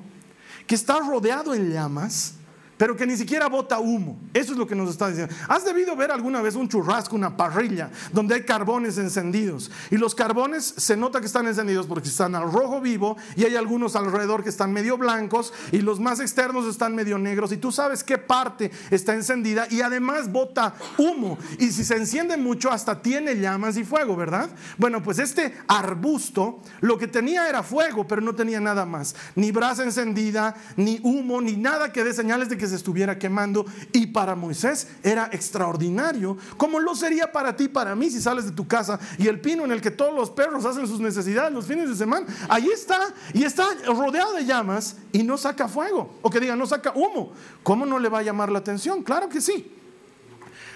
que 0.66 0.74
está 0.74 0.98
rodeado 1.00 1.54
en 1.54 1.72
llamas, 1.72 2.34
pero 2.80 2.96
que 2.96 3.06
ni 3.06 3.14
siquiera 3.14 3.46
bota 3.46 3.78
humo. 3.78 4.18
Eso 4.32 4.52
es 4.52 4.58
lo 4.58 4.66
que 4.66 4.74
nos 4.74 4.88
está 4.88 5.08
diciendo. 5.08 5.34
¿Has 5.48 5.66
debido 5.66 5.94
ver 5.96 6.10
alguna 6.10 6.40
vez 6.40 6.54
un 6.54 6.66
churrasco, 6.66 7.14
una 7.14 7.36
parrilla, 7.36 7.90
donde 8.10 8.34
hay 8.34 8.44
carbones 8.44 8.96
encendidos? 8.96 9.70
Y 9.90 9.98
los 9.98 10.14
carbones 10.14 10.72
se 10.78 10.96
nota 10.96 11.20
que 11.20 11.26
están 11.26 11.46
encendidos 11.46 11.86
porque 11.86 12.08
están 12.08 12.34
al 12.34 12.50
rojo 12.50 12.80
vivo 12.80 13.18
y 13.36 13.44
hay 13.44 13.54
algunos 13.54 13.96
alrededor 13.96 14.42
que 14.42 14.48
están 14.48 14.72
medio 14.72 14.96
blancos 14.96 15.52
y 15.72 15.82
los 15.82 16.00
más 16.00 16.20
externos 16.20 16.64
están 16.64 16.94
medio 16.94 17.18
negros 17.18 17.52
y 17.52 17.58
tú 17.58 17.70
sabes 17.70 18.02
qué 18.02 18.16
parte 18.16 18.70
está 18.90 19.12
encendida 19.12 19.66
y 19.68 19.82
además 19.82 20.32
bota 20.32 20.72
humo. 20.96 21.36
Y 21.58 21.72
si 21.72 21.84
se 21.84 21.96
enciende 21.96 22.38
mucho, 22.38 22.70
hasta 22.70 23.02
tiene 23.02 23.36
llamas 23.36 23.76
y 23.76 23.84
fuego, 23.84 24.16
¿verdad? 24.16 24.48
Bueno, 24.78 25.02
pues 25.02 25.18
este 25.18 25.54
arbusto 25.68 26.62
lo 26.80 26.96
que 26.96 27.08
tenía 27.08 27.46
era 27.46 27.62
fuego, 27.62 28.08
pero 28.08 28.22
no 28.22 28.34
tenía 28.34 28.58
nada 28.58 28.86
más. 28.86 29.14
Ni 29.34 29.52
brasa 29.52 29.84
encendida, 29.84 30.54
ni 30.76 30.98
humo, 31.02 31.42
ni 31.42 31.58
nada 31.58 31.92
que 31.92 32.04
dé 32.04 32.14
señales 32.14 32.48
de 32.48 32.56
que 32.56 32.69
estuviera 32.76 33.18
quemando. 33.18 33.66
Y 33.92 34.08
para 34.08 34.34
Moisés 34.34 34.88
era 35.02 35.28
extraordinario, 35.32 36.36
como 36.56 36.80
lo 36.80 36.94
sería 36.94 37.32
para 37.32 37.56
ti, 37.56 37.68
para 37.68 37.94
mí, 37.94 38.10
si 38.10 38.20
sales 38.20 38.44
de 38.44 38.52
tu 38.52 38.66
casa 38.66 38.98
y 39.18 39.28
el 39.28 39.40
pino 39.40 39.64
en 39.64 39.72
el 39.72 39.80
que 39.80 39.90
todos 39.90 40.14
los 40.14 40.30
perros 40.30 40.64
hacen 40.64 40.86
sus 40.86 41.00
necesidades 41.00 41.52
los 41.52 41.66
fines 41.66 41.88
de 41.88 41.96
semana, 41.96 42.26
ahí 42.48 42.68
está, 42.72 42.98
y 43.32 43.44
está 43.44 43.66
rodeado 43.86 44.34
de 44.34 44.44
llamas 44.44 44.96
y 45.12 45.22
no 45.22 45.36
saca 45.36 45.68
fuego, 45.68 46.14
o 46.22 46.30
que 46.30 46.40
diga, 46.40 46.56
no 46.56 46.66
saca 46.66 46.92
humo. 46.94 47.32
¿Cómo 47.62 47.86
no 47.86 47.98
le 47.98 48.08
va 48.08 48.20
a 48.20 48.22
llamar 48.22 48.50
la 48.50 48.58
atención? 48.58 49.02
Claro 49.02 49.28
que 49.28 49.40
sí. 49.40 49.72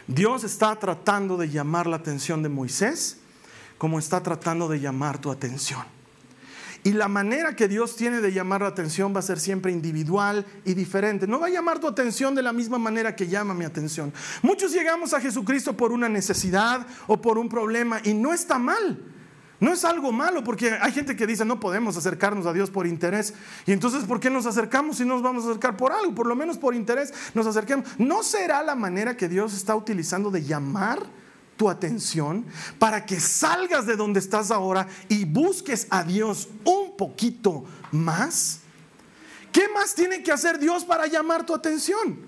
Dios 0.06 0.44
está 0.44 0.76
tratando 0.76 1.36
de 1.36 1.48
llamar 1.48 1.86
la 1.86 1.96
atención 1.96 2.42
de 2.42 2.48
Moisés 2.48 3.18
como 3.78 3.98
está 3.98 4.22
tratando 4.22 4.68
de 4.68 4.80
llamar 4.80 5.18
tu 5.18 5.30
atención. 5.30 5.82
Y 6.84 6.92
la 6.92 7.08
manera 7.08 7.56
que 7.56 7.66
Dios 7.66 7.96
tiene 7.96 8.20
de 8.20 8.30
llamar 8.30 8.60
la 8.60 8.68
atención 8.68 9.14
va 9.14 9.20
a 9.20 9.22
ser 9.22 9.40
siempre 9.40 9.72
individual 9.72 10.44
y 10.66 10.74
diferente. 10.74 11.26
No 11.26 11.40
va 11.40 11.46
a 11.46 11.50
llamar 11.50 11.78
tu 11.78 11.88
atención 11.88 12.34
de 12.34 12.42
la 12.42 12.52
misma 12.52 12.76
manera 12.76 13.16
que 13.16 13.26
llama 13.26 13.54
mi 13.54 13.64
atención. 13.64 14.12
Muchos 14.42 14.70
llegamos 14.70 15.14
a 15.14 15.20
Jesucristo 15.20 15.74
por 15.74 15.92
una 15.92 16.10
necesidad 16.10 16.86
o 17.06 17.22
por 17.22 17.38
un 17.38 17.48
problema 17.48 18.00
y 18.04 18.12
no 18.12 18.34
está 18.34 18.58
mal. 18.58 19.00
No 19.60 19.72
es 19.72 19.82
algo 19.86 20.12
malo 20.12 20.44
porque 20.44 20.76
hay 20.78 20.92
gente 20.92 21.16
que 21.16 21.26
dice 21.26 21.46
no 21.46 21.58
podemos 21.58 21.96
acercarnos 21.96 22.44
a 22.44 22.52
Dios 22.52 22.68
por 22.68 22.86
interés. 22.86 23.32
Y 23.64 23.72
entonces, 23.72 24.04
¿por 24.04 24.20
qué 24.20 24.28
nos 24.28 24.44
acercamos 24.44 24.98
si 24.98 25.06
nos 25.06 25.22
vamos 25.22 25.46
a 25.46 25.48
acercar 25.48 25.78
por 25.78 25.90
algo? 25.90 26.14
Por 26.14 26.26
lo 26.26 26.36
menos 26.36 26.58
por 26.58 26.74
interés 26.74 27.14
nos 27.32 27.46
acerquemos. 27.46 27.88
¿No 27.96 28.22
será 28.22 28.62
la 28.62 28.74
manera 28.74 29.16
que 29.16 29.26
Dios 29.26 29.54
está 29.54 29.74
utilizando 29.74 30.30
de 30.30 30.44
llamar? 30.44 31.00
Tu 31.56 31.68
atención 31.68 32.44
para 32.78 33.04
que 33.06 33.20
salgas 33.20 33.86
de 33.86 33.96
donde 33.96 34.20
estás 34.20 34.50
ahora 34.50 34.86
y 35.08 35.24
busques 35.24 35.86
a 35.90 36.04
Dios 36.04 36.48
un 36.64 36.96
poquito 36.96 37.64
más? 37.92 38.60
¿Qué 39.52 39.68
más 39.68 39.94
tiene 39.94 40.22
que 40.22 40.32
hacer 40.32 40.58
Dios 40.58 40.84
para 40.84 41.06
llamar 41.06 41.46
tu 41.46 41.54
atención? 41.54 42.18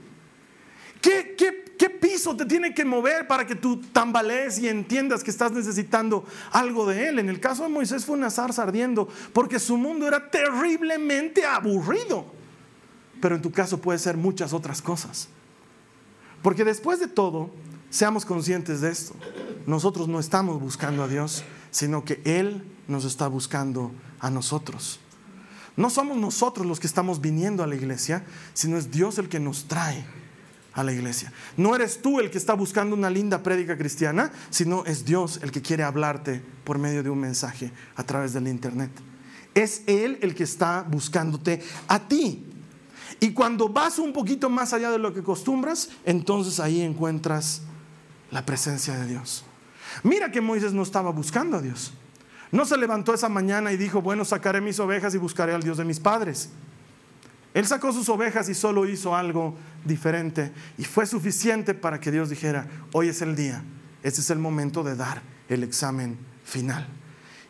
¿Qué, 1.00 1.36
qué, 1.36 1.90
piso 1.90 2.36
te 2.36 2.44
tiene 2.44 2.74
que 2.74 2.84
mover 2.84 3.26
para 3.26 3.46
que 3.46 3.54
tú 3.54 3.80
tambalees 3.80 4.58
y 4.58 4.68
entiendas 4.68 5.22
que 5.22 5.30
estás 5.30 5.52
necesitando 5.52 6.24
algo 6.50 6.86
de 6.86 7.08
Él? 7.08 7.18
En 7.18 7.28
el 7.28 7.40
caso 7.40 7.62
de 7.62 7.68
Moisés 7.68 8.04
fue 8.04 8.16
una 8.16 8.30
zarza 8.30 8.62
ardiendo 8.62 9.08
porque 9.32 9.58
su 9.58 9.76
mundo 9.76 10.06
era 10.06 10.30
terriblemente 10.30 11.44
aburrido. 11.44 12.26
Pero 13.20 13.36
en 13.36 13.42
tu 13.42 13.50
caso 13.50 13.80
puede 13.80 13.98
ser 13.98 14.16
muchas 14.16 14.52
otras 14.52 14.82
cosas. 14.82 15.28
Porque 16.42 16.64
después 16.64 17.00
de 17.00 17.08
todo, 17.08 17.50
Seamos 17.96 18.26
conscientes 18.26 18.82
de 18.82 18.90
esto. 18.90 19.14
Nosotros 19.66 20.06
no 20.06 20.20
estamos 20.20 20.60
buscando 20.60 21.02
a 21.02 21.08
Dios, 21.08 21.44
sino 21.70 22.04
que 22.04 22.20
Él 22.26 22.62
nos 22.88 23.06
está 23.06 23.26
buscando 23.26 23.90
a 24.20 24.28
nosotros. 24.28 25.00
No 25.78 25.88
somos 25.88 26.18
nosotros 26.18 26.66
los 26.66 26.78
que 26.78 26.88
estamos 26.88 27.22
viniendo 27.22 27.62
a 27.62 27.66
la 27.66 27.74
iglesia, 27.74 28.22
sino 28.52 28.76
es 28.76 28.90
Dios 28.90 29.16
el 29.16 29.30
que 29.30 29.40
nos 29.40 29.66
trae 29.66 30.04
a 30.74 30.84
la 30.84 30.92
iglesia. 30.92 31.32
No 31.56 31.74
eres 31.74 32.02
tú 32.02 32.20
el 32.20 32.30
que 32.30 32.36
está 32.36 32.52
buscando 32.52 32.94
una 32.94 33.08
linda 33.08 33.42
prédica 33.42 33.78
cristiana, 33.78 34.30
sino 34.50 34.84
es 34.84 35.06
Dios 35.06 35.40
el 35.42 35.50
que 35.50 35.62
quiere 35.62 35.82
hablarte 35.82 36.42
por 36.64 36.76
medio 36.76 37.02
de 37.02 37.08
un 37.08 37.20
mensaje 37.20 37.72
a 37.94 38.04
través 38.04 38.34
del 38.34 38.46
internet. 38.46 38.90
Es 39.54 39.84
Él 39.86 40.18
el 40.20 40.34
que 40.34 40.44
está 40.44 40.84
buscándote 40.86 41.62
a 41.88 41.98
ti. 41.98 42.44
Y 43.20 43.32
cuando 43.32 43.70
vas 43.70 43.98
un 43.98 44.12
poquito 44.12 44.50
más 44.50 44.74
allá 44.74 44.90
de 44.90 44.98
lo 44.98 45.14
que 45.14 45.20
acostumbras, 45.20 45.88
entonces 46.04 46.60
ahí 46.60 46.82
encuentras 46.82 47.62
la 48.30 48.44
presencia 48.44 48.96
de 48.98 49.06
Dios. 49.06 49.44
Mira 50.02 50.30
que 50.30 50.40
Moisés 50.40 50.72
no 50.72 50.82
estaba 50.82 51.10
buscando 51.10 51.56
a 51.56 51.62
Dios. 51.62 51.92
No 52.52 52.64
se 52.64 52.76
levantó 52.76 53.12
esa 53.14 53.28
mañana 53.28 53.72
y 53.72 53.76
dijo, 53.76 54.02
bueno, 54.02 54.24
sacaré 54.24 54.60
mis 54.60 54.78
ovejas 54.78 55.14
y 55.14 55.18
buscaré 55.18 55.52
al 55.52 55.62
Dios 55.62 55.78
de 55.78 55.84
mis 55.84 56.00
padres. 56.00 56.50
Él 57.54 57.66
sacó 57.66 57.92
sus 57.92 58.08
ovejas 58.08 58.48
y 58.48 58.54
solo 58.54 58.86
hizo 58.86 59.16
algo 59.16 59.54
diferente. 59.84 60.52
Y 60.78 60.84
fue 60.84 61.06
suficiente 61.06 61.74
para 61.74 62.00
que 62.00 62.12
Dios 62.12 62.28
dijera, 62.28 62.68
hoy 62.92 63.08
es 63.08 63.22
el 63.22 63.34
día, 63.34 63.64
este 64.02 64.20
es 64.20 64.30
el 64.30 64.38
momento 64.38 64.84
de 64.84 64.94
dar 64.94 65.22
el 65.48 65.62
examen 65.64 66.18
final. 66.44 66.86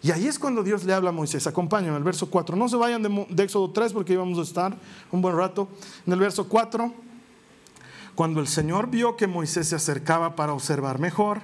Y 0.02 0.12
ahí 0.12 0.28
es 0.28 0.38
cuando 0.38 0.62
Dios 0.62 0.84
le 0.84 0.94
habla 0.94 1.10
a 1.10 1.12
Moisés. 1.12 1.46
Acompáñame, 1.46 1.96
el 1.96 2.04
verso 2.04 2.30
4. 2.30 2.54
No 2.54 2.68
se 2.68 2.76
vayan 2.76 3.02
de, 3.02 3.26
de 3.28 3.42
Éxodo 3.42 3.70
3 3.72 3.92
porque 3.92 4.12
íbamos 4.12 4.38
a 4.38 4.42
estar 4.42 4.76
un 5.10 5.20
buen 5.20 5.36
rato. 5.36 5.68
En 6.06 6.12
el 6.12 6.20
verso 6.20 6.48
4 6.48 7.05
cuando 8.16 8.40
el 8.40 8.48
Señor 8.48 8.88
vio 8.88 9.14
que 9.14 9.26
Moisés 9.26 9.68
se 9.68 9.76
acercaba 9.76 10.34
para 10.34 10.54
observar 10.54 10.98
mejor, 10.98 11.42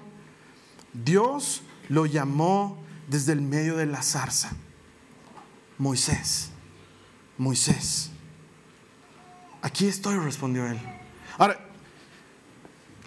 Dios 0.94 1.62
lo 1.88 2.06
llamó 2.06 2.82
desde 3.08 3.32
el 3.32 3.42
medio 3.42 3.76
de 3.76 3.84
la 3.84 4.02
zarza. 4.02 4.52
Moisés, 5.76 6.50
Moisés. 7.36 8.10
Aquí 9.60 9.86
estoy, 9.86 10.16
respondió 10.16 10.66
él. 10.66 10.78
Ahora, 11.36 11.58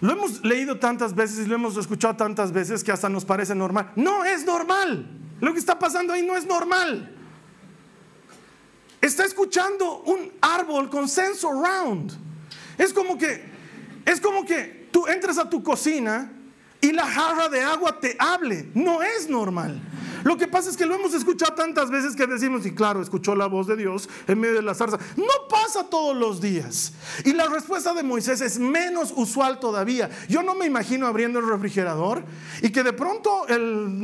lo 0.00 0.12
hemos 0.12 0.44
leído 0.44 0.78
tantas 0.78 1.14
veces 1.14 1.44
y 1.44 1.48
lo 1.48 1.56
hemos 1.56 1.76
escuchado 1.76 2.16
tantas 2.16 2.52
veces 2.52 2.84
que 2.84 2.92
hasta 2.92 3.08
nos 3.08 3.24
parece 3.24 3.54
normal. 3.54 3.92
No 3.96 4.24
es 4.24 4.44
normal. 4.44 5.10
Lo 5.40 5.52
que 5.52 5.58
está 5.58 5.76
pasando 5.76 6.12
ahí 6.12 6.24
no 6.24 6.36
es 6.36 6.46
normal. 6.46 7.14
Está 9.00 9.24
escuchando 9.24 10.02
un 10.02 10.32
árbol 10.40 10.88
con 10.88 11.08
senso 11.08 11.50
round. 11.50 12.12
Es 12.78 12.92
como 12.92 13.18
que 13.18 13.55
es 14.06 14.20
como 14.20 14.46
que 14.46 14.88
tú 14.92 15.06
entres 15.08 15.36
a 15.36 15.50
tu 15.50 15.62
cocina 15.62 16.32
y 16.80 16.92
la 16.92 17.06
jarra 17.06 17.48
de 17.48 17.60
agua 17.60 18.00
te 18.00 18.16
hable. 18.18 18.70
No 18.72 19.02
es 19.02 19.28
normal. 19.28 19.80
Lo 20.26 20.36
que 20.36 20.48
pasa 20.48 20.68
es 20.68 20.76
que 20.76 20.86
lo 20.86 20.96
hemos 20.96 21.14
escuchado 21.14 21.54
tantas 21.54 21.88
veces 21.88 22.16
que 22.16 22.26
decimos, 22.26 22.66
y 22.66 22.74
claro, 22.74 23.00
escuchó 23.00 23.36
la 23.36 23.46
voz 23.46 23.68
de 23.68 23.76
Dios 23.76 24.08
en 24.26 24.40
medio 24.40 24.56
de 24.56 24.62
la 24.62 24.74
zarza. 24.74 24.98
No 25.16 25.48
pasa 25.48 25.84
todos 25.84 26.16
los 26.16 26.40
días. 26.40 26.94
Y 27.24 27.32
la 27.32 27.46
respuesta 27.46 27.94
de 27.94 28.02
Moisés 28.02 28.40
es 28.40 28.58
menos 28.58 29.12
usual 29.14 29.60
todavía. 29.60 30.10
Yo 30.28 30.42
no 30.42 30.56
me 30.56 30.66
imagino 30.66 31.06
abriendo 31.06 31.38
el 31.38 31.48
refrigerador 31.48 32.24
y 32.60 32.70
que 32.70 32.82
de 32.82 32.92
pronto 32.92 33.46
el, 33.46 34.02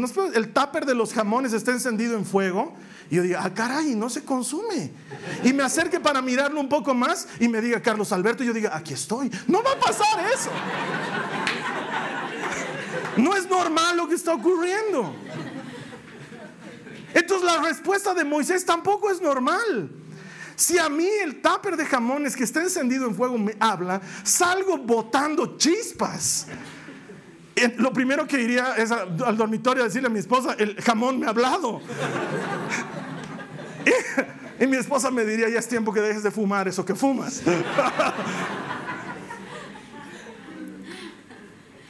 tupper 0.54 0.87
de 0.87 0.94
los 0.94 1.12
jamones 1.12 1.54
esté 1.54 1.72
encendido 1.72 2.16
en 2.16 2.24
fuego 2.24 2.72
y 3.11 3.16
yo 3.16 3.22
diga, 3.24 3.40
ah, 3.42 3.52
caray, 3.52 3.96
no 3.96 4.08
se 4.08 4.24
consume. 4.24 4.92
Y 5.42 5.52
me 5.52 5.64
acerque 5.64 5.98
para 5.98 6.22
mirarlo 6.22 6.61
un 6.61 6.68
poco 6.68 6.94
más 6.94 7.26
y 7.40 7.48
me 7.48 7.61
diga, 7.61 7.82
Carlos 7.82 8.12
Alberto, 8.12 8.44
y 8.44 8.46
yo 8.46 8.52
diga, 8.52 8.76
aquí 8.76 8.94
estoy. 8.94 9.28
No 9.48 9.61
va 9.61 9.72
a 9.72 9.80
pasar 9.80 10.24
eso. 10.32 10.50
No 13.16 13.37
es 13.37 13.50
normal 13.50 13.96
lo 13.96 14.06
que 14.06 14.14
está 14.14 14.32
ocurriendo. 14.32 15.12
Entonces 17.14 17.44
la 17.44 17.61
respuesta 17.61 18.14
de 18.14 18.25
Moisés 18.25 18.64
tampoco 18.64 19.11
es 19.11 19.20
normal. 19.20 19.90
Si 20.57 20.79
a 20.79 20.88
mí 20.88 21.09
el 21.22 21.42
tupper 21.42 21.77
de 21.77 21.85
jamones 21.85 22.37
que 22.37 22.44
está 22.44 22.61
encendido 22.62 23.07
en 23.07 23.14
fuego 23.14 23.38
me 23.38 23.57
habla, 23.59 24.01
salgo 24.22 24.79
botando 24.79 25.57
chispas. 25.57 26.46
Eh, 27.55 27.75
lo 27.79 27.92
primero 27.92 28.27
que 28.27 28.40
iría 28.40 28.77
es 28.77 28.90
al 28.90 29.37
dormitorio 29.37 29.83
a 29.83 29.87
decirle 29.87 30.09
a 30.09 30.11
mi 30.11 30.18
esposa, 30.18 30.55
el 30.59 30.81
jamón 30.81 31.20
me 31.20 31.27
ha 31.27 31.31
hablado. 31.31 31.81
Y, 34.61 34.66
mi 34.68 34.77
esposa 34.77 35.11
me 35.11 35.25
diría, 35.25 35.48
ya 35.48 35.59
es 35.59 35.66
tiempo 35.66 35.92
que 35.92 36.01
dejes 36.01 36.22
de 36.22 36.31
fumar 36.31 36.68
eso 36.68 36.85
que 36.85 36.94
fumas. 36.94 37.42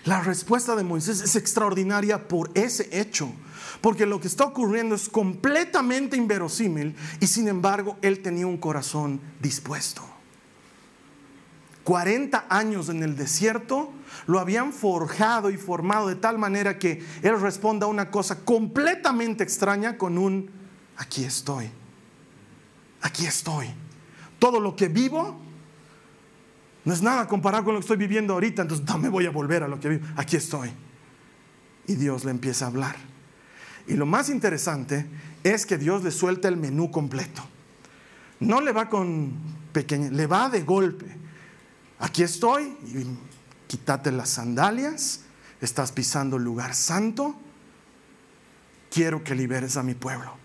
La 0.04 0.22
respuesta 0.22 0.74
de 0.74 0.82
Moisés 0.82 1.20
es 1.20 1.36
extraordinaria 1.36 2.26
por 2.26 2.50
ese 2.54 2.88
hecho, 2.98 3.30
porque 3.82 4.06
lo 4.06 4.20
que 4.20 4.28
está 4.28 4.44
ocurriendo 4.44 4.94
es 4.94 5.08
completamente 5.08 6.16
inverosímil 6.16 6.96
y 7.20 7.26
sin 7.26 7.48
embargo 7.48 7.98
él 8.00 8.20
tenía 8.22 8.46
un 8.46 8.56
corazón 8.56 9.20
dispuesto. 9.40 10.02
40 11.84 12.46
años 12.48 12.88
en 12.88 13.02
el 13.02 13.16
desierto 13.16 13.92
lo 14.26 14.38
habían 14.38 14.72
forjado 14.72 15.50
y 15.50 15.58
formado 15.58 16.08
de 16.08 16.14
tal 16.14 16.38
manera 16.38 16.78
que 16.78 17.04
él 17.22 17.38
responda 17.40 17.86
a 17.86 17.90
una 17.90 18.10
cosa 18.10 18.44
completamente 18.44 19.44
extraña 19.44 19.98
con 19.98 20.16
un 20.16 20.48
aquí 20.96 21.24
estoy 21.24 21.70
aquí 23.02 23.26
estoy. 23.26 23.66
Todo 24.38 24.58
lo 24.58 24.74
que 24.74 24.88
vivo 24.88 25.38
no 26.84 26.92
es 26.92 27.02
nada 27.02 27.28
comparado 27.28 27.64
con 27.64 27.74
lo 27.74 27.80
que 27.80 27.84
estoy 27.84 27.96
viviendo 27.96 28.32
ahorita, 28.32 28.62
entonces 28.62 28.86
no 28.86 28.98
me 28.98 29.08
voy 29.08 29.26
a 29.26 29.30
volver 29.30 29.62
a 29.62 29.68
lo 29.68 29.78
que 29.78 29.88
vivo. 29.88 30.06
Aquí 30.16 30.36
estoy. 30.36 30.72
Y 31.86 31.94
Dios 31.96 32.24
le 32.24 32.30
empieza 32.30 32.64
a 32.64 32.68
hablar. 32.68 32.96
Y 33.86 33.94
lo 33.94 34.06
más 34.06 34.28
interesante 34.28 35.06
es 35.42 35.66
que 35.66 35.78
Dios 35.78 36.04
le 36.04 36.10
suelta 36.10 36.48
el 36.48 36.56
menú 36.56 36.90
completo. 36.90 37.42
No 38.40 38.60
le 38.60 38.72
va 38.72 38.88
con 38.88 39.32
pequeña, 39.72 40.10
le 40.10 40.26
va 40.26 40.48
de 40.48 40.62
golpe. 40.62 41.06
aquí 41.98 42.22
estoy, 42.22 42.76
quítate 43.68 44.12
las 44.12 44.30
sandalias, 44.30 45.20
estás 45.60 45.92
pisando 45.92 46.36
el 46.36 46.44
lugar 46.44 46.74
santo, 46.74 47.36
quiero 48.90 49.22
que 49.22 49.34
liberes 49.34 49.76
a 49.76 49.82
mi 49.82 49.94
pueblo. 49.94 50.36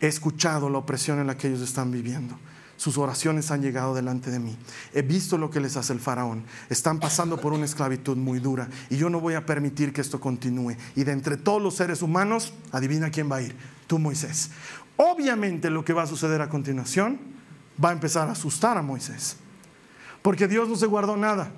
He 0.00 0.06
escuchado 0.06 0.68
la 0.68 0.78
opresión 0.78 1.20
en 1.20 1.26
la 1.26 1.36
que 1.36 1.48
ellos 1.48 1.60
están 1.60 1.90
viviendo. 1.90 2.38
Sus 2.82 2.98
oraciones 2.98 3.52
han 3.52 3.62
llegado 3.62 3.94
delante 3.94 4.32
de 4.32 4.40
mí. 4.40 4.56
He 4.92 5.02
visto 5.02 5.38
lo 5.38 5.50
que 5.50 5.60
les 5.60 5.76
hace 5.76 5.92
el 5.92 6.00
faraón. 6.00 6.42
Están 6.68 6.98
pasando 6.98 7.40
por 7.40 7.52
una 7.52 7.64
esclavitud 7.64 8.16
muy 8.16 8.40
dura 8.40 8.68
y 8.90 8.96
yo 8.96 9.08
no 9.08 9.20
voy 9.20 9.34
a 9.34 9.46
permitir 9.46 9.92
que 9.92 10.00
esto 10.00 10.18
continúe. 10.18 10.74
Y 10.96 11.04
de 11.04 11.12
entre 11.12 11.36
todos 11.36 11.62
los 11.62 11.76
seres 11.76 12.02
humanos, 12.02 12.54
adivina 12.72 13.12
quién 13.12 13.30
va 13.30 13.36
a 13.36 13.42
ir. 13.42 13.54
Tú, 13.86 14.00
Moisés. 14.00 14.50
Obviamente 14.96 15.70
lo 15.70 15.84
que 15.84 15.92
va 15.92 16.02
a 16.02 16.06
suceder 16.08 16.42
a 16.42 16.48
continuación 16.48 17.20
va 17.82 17.90
a 17.90 17.92
empezar 17.92 18.26
a 18.26 18.32
asustar 18.32 18.76
a 18.76 18.82
Moisés. 18.82 19.36
Porque 20.20 20.48
Dios 20.48 20.68
no 20.68 20.74
se 20.74 20.86
guardó 20.86 21.16
nada. 21.16 21.52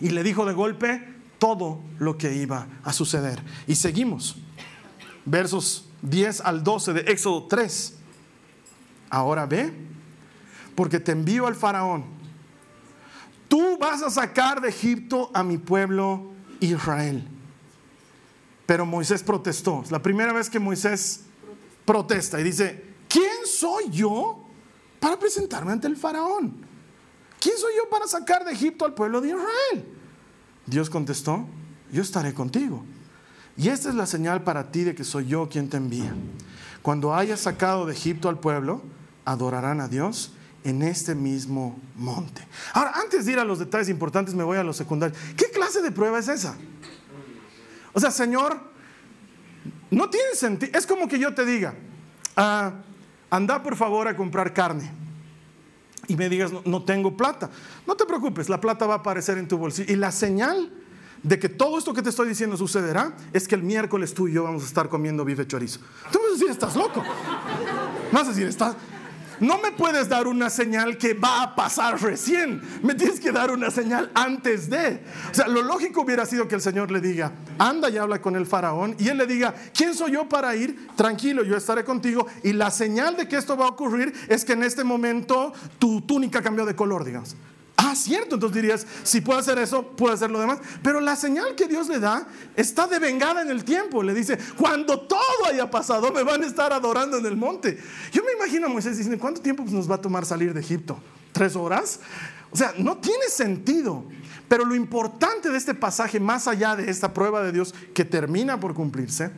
Y 0.00 0.10
le 0.10 0.22
dijo 0.22 0.46
de 0.46 0.52
golpe 0.52 1.12
todo 1.40 1.80
lo 1.98 2.16
que 2.18 2.36
iba 2.36 2.68
a 2.84 2.92
suceder. 2.92 3.42
Y 3.66 3.74
seguimos. 3.74 4.36
Versos 5.24 5.90
10 6.02 6.42
al 6.42 6.62
12 6.62 6.92
de 6.92 7.00
Éxodo 7.10 7.48
3. 7.48 7.94
Ahora 9.10 9.44
ve 9.44 9.89
porque 10.80 10.98
te 10.98 11.12
envío 11.12 11.46
al 11.46 11.54
faraón. 11.54 12.06
Tú 13.48 13.76
vas 13.76 14.02
a 14.02 14.08
sacar 14.08 14.62
de 14.62 14.70
Egipto 14.70 15.30
a 15.34 15.42
mi 15.42 15.58
pueblo 15.58 16.30
Israel. 16.58 17.28
Pero 18.64 18.86
Moisés 18.86 19.22
protestó. 19.22 19.82
Es 19.84 19.90
la 19.90 20.00
primera 20.00 20.32
vez 20.32 20.48
que 20.48 20.58
Moisés 20.58 21.24
protesta 21.84 22.40
y 22.40 22.44
dice, 22.44 22.94
¿quién 23.10 23.44
soy 23.44 23.90
yo 23.90 24.42
para 24.98 25.18
presentarme 25.18 25.70
ante 25.72 25.86
el 25.86 25.98
faraón? 25.98 26.64
¿Quién 27.38 27.58
soy 27.58 27.74
yo 27.76 27.90
para 27.90 28.06
sacar 28.06 28.46
de 28.46 28.52
Egipto 28.52 28.86
al 28.86 28.94
pueblo 28.94 29.20
de 29.20 29.28
Israel? 29.28 29.86
Dios 30.64 30.88
contestó, 30.88 31.44
yo 31.92 32.00
estaré 32.00 32.32
contigo. 32.32 32.86
Y 33.54 33.68
esta 33.68 33.90
es 33.90 33.94
la 33.96 34.06
señal 34.06 34.44
para 34.44 34.72
ti 34.72 34.84
de 34.84 34.94
que 34.94 35.04
soy 35.04 35.26
yo 35.26 35.46
quien 35.46 35.68
te 35.68 35.76
envía. 35.76 36.14
Cuando 36.80 37.14
hayas 37.14 37.40
sacado 37.40 37.84
de 37.84 37.92
Egipto 37.92 38.30
al 38.30 38.38
pueblo, 38.38 38.80
adorarán 39.26 39.82
a 39.82 39.86
Dios 39.86 40.32
en 40.64 40.82
este 40.82 41.14
mismo 41.14 41.78
monte. 41.96 42.46
Ahora, 42.74 42.92
antes 42.94 43.26
de 43.26 43.32
ir 43.32 43.38
a 43.38 43.44
los 43.44 43.58
detalles 43.58 43.88
importantes, 43.88 44.34
me 44.34 44.44
voy 44.44 44.58
a 44.58 44.62
los 44.62 44.76
secundarios. 44.76 45.18
¿Qué 45.36 45.50
clase 45.50 45.80
de 45.82 45.90
prueba 45.90 46.18
es 46.18 46.28
esa? 46.28 46.56
O 47.92 48.00
sea, 48.00 48.10
Señor, 48.10 48.60
no 49.90 50.08
tiene 50.10 50.34
sentido. 50.34 50.78
Es 50.78 50.86
como 50.86 51.08
que 51.08 51.18
yo 51.18 51.34
te 51.34 51.44
diga, 51.44 51.74
ah, 52.36 52.72
anda 53.30 53.62
por 53.62 53.76
favor 53.76 54.08
a 54.08 54.16
comprar 54.16 54.52
carne. 54.52 54.90
Y 56.08 56.16
me 56.16 56.28
digas, 56.28 56.50
no, 56.64 56.82
tengo 56.82 57.16
plata. 57.16 57.50
No 57.86 57.96
te 57.96 58.04
preocupes, 58.04 58.48
la 58.48 58.60
plata 58.60 58.86
va 58.86 58.94
a 58.94 58.98
aparecer 58.98 59.38
en 59.38 59.46
tu 59.46 59.58
bolsillo. 59.58 59.92
Y 59.92 59.96
la 59.96 60.10
señal 60.10 60.72
de 61.22 61.38
que 61.38 61.48
todo 61.48 61.78
esto 61.78 61.92
que 61.92 62.02
te 62.02 62.08
estoy 62.08 62.28
diciendo 62.28 62.56
sucederá 62.56 63.14
es 63.32 63.46
que 63.46 63.54
el 63.54 63.62
miércoles 63.62 64.14
tú 64.14 64.26
y 64.26 64.32
yo 64.32 64.44
vamos 64.44 64.62
a 64.62 64.66
estar 64.66 64.88
comiendo 64.88 65.24
bife 65.24 65.46
chorizo. 65.46 65.80
Tú 66.10 66.18
vas 66.18 66.28
a 66.28 66.32
decir, 66.32 66.50
estás 66.50 66.76
loco. 66.76 67.04
Vas 68.10 68.26
a 68.26 68.30
decir, 68.30 68.46
estás, 68.46 68.74
no 69.40 69.58
me 69.58 69.72
puedes 69.72 70.08
dar 70.08 70.26
una 70.26 70.50
señal 70.50 70.98
que 70.98 71.14
va 71.14 71.42
a 71.42 71.54
pasar 71.56 72.00
recién. 72.00 72.62
Me 72.82 72.94
tienes 72.94 73.18
que 73.18 73.32
dar 73.32 73.50
una 73.50 73.70
señal 73.70 74.10
antes 74.14 74.68
de. 74.68 75.02
O 75.30 75.34
sea, 75.34 75.48
lo 75.48 75.62
lógico 75.62 76.02
hubiera 76.02 76.26
sido 76.26 76.46
que 76.46 76.54
el 76.54 76.60
Señor 76.60 76.90
le 76.90 77.00
diga, 77.00 77.32
anda 77.58 77.88
y 77.88 77.96
habla 77.96 78.20
con 78.20 78.36
el 78.36 78.46
faraón. 78.46 78.94
Y 78.98 79.08
él 79.08 79.18
le 79.18 79.26
diga, 79.26 79.54
¿quién 79.74 79.94
soy 79.94 80.12
yo 80.12 80.28
para 80.28 80.54
ir? 80.54 80.88
Tranquilo, 80.96 81.42
yo 81.42 81.56
estaré 81.56 81.84
contigo. 81.84 82.26
Y 82.42 82.52
la 82.52 82.70
señal 82.70 83.16
de 83.16 83.28
que 83.28 83.36
esto 83.36 83.56
va 83.56 83.66
a 83.66 83.70
ocurrir 83.70 84.12
es 84.28 84.44
que 84.44 84.52
en 84.52 84.62
este 84.62 84.84
momento 84.84 85.52
tu 85.78 86.02
túnica 86.02 86.42
cambió 86.42 86.66
de 86.66 86.76
color, 86.76 87.04
digamos. 87.04 87.34
Ah, 87.82 87.94
cierto, 87.94 88.34
entonces 88.34 88.54
dirías, 88.54 88.86
si 89.04 89.22
puedo 89.22 89.38
hacer 89.38 89.58
eso, 89.58 89.82
puedo 89.82 90.12
hacer 90.12 90.30
lo 90.30 90.38
demás. 90.38 90.58
Pero 90.82 91.00
la 91.00 91.16
señal 91.16 91.54
que 91.54 91.66
Dios 91.66 91.88
le 91.88 91.98
da 91.98 92.26
está 92.54 92.86
devengada 92.86 93.40
en 93.40 93.48
el 93.48 93.64
tiempo. 93.64 94.02
Le 94.02 94.12
dice, 94.12 94.38
cuando 94.58 95.00
todo 95.00 95.46
haya 95.48 95.70
pasado, 95.70 96.12
me 96.12 96.22
van 96.22 96.42
a 96.42 96.46
estar 96.46 96.74
adorando 96.74 97.16
en 97.16 97.24
el 97.24 97.38
monte. 97.38 97.78
Yo 98.12 98.22
me 98.22 98.32
imagino 98.32 98.66
a 98.66 98.68
Moisés 98.68 98.98
diciendo, 98.98 99.18
¿cuánto 99.18 99.40
tiempo 99.40 99.64
nos 99.66 99.90
va 99.90 99.94
a 99.94 100.00
tomar 100.00 100.26
salir 100.26 100.52
de 100.52 100.60
Egipto? 100.60 101.00
¿Tres 101.32 101.56
horas? 101.56 102.00
O 102.50 102.56
sea, 102.56 102.74
no 102.76 102.98
tiene 102.98 103.28
sentido. 103.30 104.04
Pero 104.46 104.66
lo 104.66 104.74
importante 104.74 105.48
de 105.48 105.56
este 105.56 105.72
pasaje, 105.72 106.20
más 106.20 106.48
allá 106.48 106.76
de 106.76 106.90
esta 106.90 107.14
prueba 107.14 107.42
de 107.42 107.50
Dios 107.50 107.74
que 107.94 108.04
termina 108.04 108.60
por 108.60 108.74
cumplirse, 108.74 109.30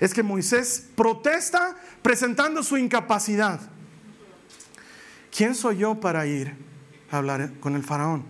es 0.00 0.12
que 0.12 0.24
Moisés 0.24 0.88
protesta 0.96 1.76
presentando 2.02 2.64
su 2.64 2.78
incapacidad. 2.78 3.60
¿Quién 5.30 5.54
soy 5.54 5.78
yo 5.78 6.00
para 6.00 6.26
ir 6.26 6.66
hablar 7.10 7.52
con 7.60 7.76
el 7.76 7.82
faraón. 7.82 8.24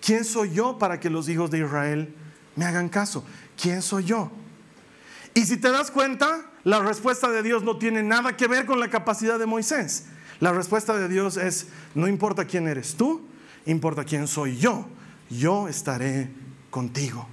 ¿Quién 0.00 0.24
soy 0.24 0.52
yo 0.52 0.78
para 0.78 1.00
que 1.00 1.10
los 1.10 1.28
hijos 1.28 1.50
de 1.50 1.58
Israel 1.58 2.14
me 2.56 2.64
hagan 2.64 2.88
caso? 2.88 3.24
¿Quién 3.60 3.82
soy 3.82 4.04
yo? 4.04 4.30
Y 5.34 5.44
si 5.46 5.56
te 5.56 5.70
das 5.70 5.90
cuenta, 5.90 6.50
la 6.64 6.80
respuesta 6.80 7.30
de 7.30 7.42
Dios 7.42 7.62
no 7.62 7.78
tiene 7.78 8.02
nada 8.02 8.36
que 8.36 8.46
ver 8.46 8.66
con 8.66 8.80
la 8.80 8.88
capacidad 8.88 9.38
de 9.38 9.46
Moisés. 9.46 10.06
La 10.40 10.52
respuesta 10.52 10.96
de 10.96 11.08
Dios 11.08 11.36
es, 11.36 11.68
no 11.94 12.08
importa 12.08 12.44
quién 12.44 12.68
eres 12.68 12.94
tú, 12.94 13.22
importa 13.66 14.04
quién 14.04 14.28
soy 14.28 14.56
yo. 14.56 14.86
Yo 15.30 15.68
estaré 15.68 16.30
contigo. 16.70 17.28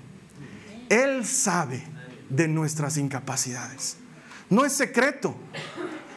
Él 0.89 1.26
sabe 1.26 1.84
de 2.30 2.48
nuestras 2.48 2.98
incapacidades. 2.98 3.98
No 4.50 4.65
es 4.65 4.74
secreto. 4.74 5.36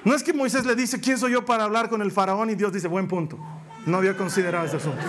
No 0.05 0.14
es 0.14 0.22
que 0.22 0.33
Moisés 0.33 0.64
le 0.64 0.74
dice, 0.74 1.01
¿quién 1.01 1.18
soy 1.18 1.33
yo 1.33 1.44
para 1.44 1.64
hablar 1.64 1.88
con 1.88 2.03
el 2.03 2.11
faraón? 2.11 2.51
Y 2.51 2.55
Dios 2.55 2.72
dice, 2.72 2.88
buen 2.88 3.09
punto. 3.09 3.38
No 3.86 3.96
había 3.96 4.16
considerado 4.16 4.66
ese 4.66 4.76
asunto. 4.76 5.02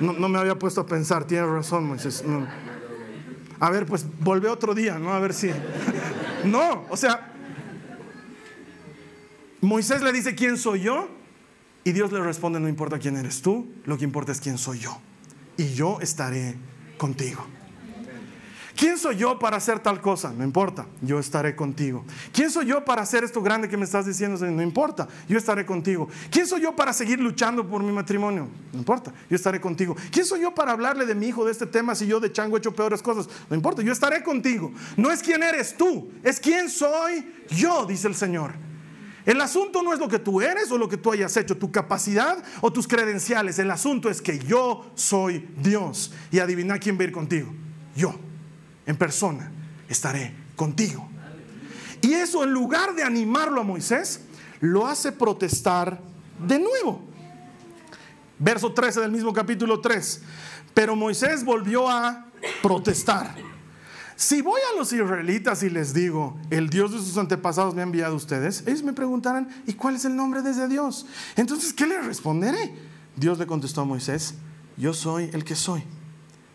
No, 0.00 0.28
me 0.28 0.38
había 0.38 0.58
puesto 0.58 0.80
a 0.80 0.86
pensar, 0.86 1.24
tiene 1.24 1.46
razón 1.46 1.84
Moisés. 1.84 2.24
A 3.58 3.70
ver, 3.70 3.84
pues 3.84 4.06
volvé 4.20 4.48
otro 4.48 4.74
día, 4.74 4.98
¿no? 4.98 5.12
A 5.12 5.18
ver 5.20 5.34
si... 5.34 5.50
No, 6.44 6.86
o 6.88 6.96
sea, 6.96 7.34
Moisés 9.60 10.00
le 10.00 10.10
dice, 10.10 10.34
¿quién 10.34 10.56
soy 10.56 10.80
yo? 10.80 11.06
Y 11.84 11.92
Dios 11.92 12.12
le 12.12 12.20
responde, 12.20 12.60
no 12.60 12.68
importa 12.68 12.98
quién 12.98 13.16
eres 13.16 13.42
tú, 13.42 13.68
lo 13.84 13.98
que 13.98 14.04
importa 14.04 14.32
es 14.32 14.40
quién 14.40 14.56
soy 14.56 14.78
yo. 14.78 14.98
Y 15.58 15.74
yo 15.74 16.00
estaré 16.00 16.56
contigo. 16.96 17.44
¿Quién 18.76 18.98
soy 18.98 19.16
yo 19.16 19.38
para 19.38 19.56
hacer 19.56 19.80
tal 19.80 20.00
cosa? 20.00 20.32
No 20.32 20.44
importa, 20.44 20.86
yo 21.02 21.18
estaré 21.18 21.56
contigo. 21.56 22.04
¿Quién 22.32 22.50
soy 22.50 22.66
yo 22.66 22.84
para 22.84 23.02
hacer 23.02 23.24
esto 23.24 23.42
grande 23.42 23.68
que 23.68 23.76
me 23.76 23.84
estás 23.84 24.06
diciendo? 24.06 24.38
No 24.46 24.62
importa, 24.62 25.08
yo 25.28 25.36
estaré 25.36 25.66
contigo. 25.66 26.08
¿Quién 26.30 26.46
soy 26.46 26.62
yo 26.62 26.74
para 26.74 26.92
seguir 26.92 27.20
luchando 27.20 27.68
por 27.68 27.82
mi 27.82 27.92
matrimonio? 27.92 28.48
No 28.72 28.78
importa, 28.78 29.12
yo 29.28 29.36
estaré 29.36 29.60
contigo. 29.60 29.96
¿Quién 30.10 30.24
soy 30.24 30.42
yo 30.42 30.54
para 30.54 30.72
hablarle 30.72 31.06
de 31.06 31.14
mi 31.14 31.26
hijo 31.28 31.44
de 31.44 31.52
este 31.52 31.66
tema 31.66 31.94
si 31.94 32.06
yo 32.06 32.20
de 32.20 32.32
chango 32.32 32.56
he 32.56 32.58
hecho 32.58 32.74
peores 32.74 33.02
cosas? 33.02 33.28
No 33.48 33.56
importa, 33.56 33.82
yo 33.82 33.92
estaré 33.92 34.22
contigo. 34.22 34.72
No 34.96 35.10
es 35.10 35.22
quién 35.22 35.42
eres 35.42 35.76
tú, 35.76 36.10
es 36.22 36.38
quién 36.38 36.70
soy 36.70 37.26
yo, 37.50 37.86
dice 37.86 38.08
el 38.08 38.14
Señor. 38.14 38.52
El 39.26 39.40
asunto 39.40 39.82
no 39.82 39.92
es 39.92 39.98
lo 39.98 40.08
que 40.08 40.18
tú 40.18 40.40
eres 40.40 40.70
o 40.70 40.78
lo 40.78 40.88
que 40.88 40.96
tú 40.96 41.12
hayas 41.12 41.36
hecho, 41.36 41.56
tu 41.56 41.70
capacidad 41.70 42.42
o 42.62 42.72
tus 42.72 42.88
credenciales. 42.88 43.58
El 43.58 43.70
asunto 43.70 44.08
es 44.08 44.22
que 44.22 44.38
yo 44.38 44.90
soy 44.94 45.46
Dios. 45.58 46.12
Y 46.30 46.38
adivina 46.38 46.78
quién 46.78 46.96
va 46.96 47.02
a 47.02 47.04
ir 47.04 47.12
contigo. 47.12 47.52
Yo 47.94 48.14
en 48.90 48.96
persona, 48.96 49.50
estaré 49.88 50.34
contigo. 50.56 51.08
Y 52.02 52.12
eso 52.12 52.44
en 52.44 52.50
lugar 52.50 52.94
de 52.94 53.02
animarlo 53.02 53.60
a 53.60 53.64
Moisés, 53.64 54.20
lo 54.60 54.86
hace 54.86 55.12
protestar 55.12 56.00
de 56.46 56.58
nuevo. 56.58 57.02
Verso 58.38 58.72
13 58.72 59.00
del 59.00 59.12
mismo 59.12 59.32
capítulo 59.32 59.80
3. 59.80 60.22
Pero 60.74 60.96
Moisés 60.96 61.44
volvió 61.44 61.88
a 61.88 62.26
protestar. 62.62 63.34
Si 64.16 64.42
voy 64.42 64.60
a 64.72 64.78
los 64.78 64.92
israelitas 64.92 65.62
y 65.62 65.70
les 65.70 65.94
digo, 65.94 66.38
el 66.50 66.68
Dios 66.68 66.92
de 66.92 66.98
sus 66.98 67.16
antepasados 67.16 67.74
me 67.74 67.80
ha 67.80 67.84
enviado 67.84 68.12
a 68.12 68.16
ustedes, 68.16 68.64
ellos 68.66 68.82
me 68.82 68.92
preguntarán, 68.92 69.48
¿y 69.66 69.72
cuál 69.72 69.96
es 69.96 70.04
el 70.04 70.14
nombre 70.14 70.42
de 70.42 70.50
ese 70.50 70.68
Dios? 70.68 71.06
Entonces, 71.36 71.72
¿qué 71.72 71.86
le 71.86 72.00
responderé? 72.02 72.74
Dios 73.16 73.38
le 73.38 73.46
contestó 73.46 73.80
a 73.80 73.84
Moisés, 73.84 74.34
yo 74.76 74.92
soy 74.92 75.30
el 75.32 75.44
que 75.44 75.54
soy. 75.54 75.84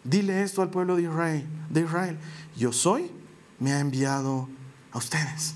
Dile 0.06 0.44
esto 0.44 0.62
al 0.62 0.70
pueblo 0.70 0.96
de 0.96 1.02
Israel, 1.04 1.46
de 1.70 1.82
Israel. 1.82 2.18
Yo 2.56 2.72
soy, 2.72 3.12
me 3.60 3.74
ha 3.74 3.80
enviado 3.80 4.48
a 4.92 5.00
ustedes. 5.00 5.56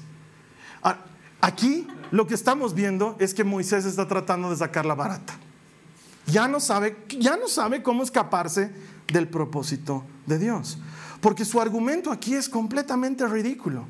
Ah, 0.81 0.97
aquí 1.39 1.87
lo 2.09 2.25
que 2.25 2.33
estamos 2.33 2.73
viendo 2.73 3.15
es 3.19 3.35
que 3.35 3.43
Moisés 3.43 3.85
está 3.85 4.07
tratando 4.07 4.49
de 4.49 4.57
sacar 4.57 4.87
la 4.87 4.95
barata. 4.95 5.37
Ya 6.25 6.47
no 6.47 6.59
sabe, 6.59 6.97
ya 7.09 7.37
no 7.37 7.47
sabe 7.47 7.83
cómo 7.83 8.01
escaparse 8.01 8.73
del 9.13 9.27
propósito 9.27 10.03
de 10.25 10.39
Dios. 10.39 10.79
Porque 11.21 11.45
su 11.45 11.61
argumento 11.61 12.11
aquí 12.11 12.33
es 12.33 12.49
completamente 12.49 13.27
ridículo. 13.27 13.85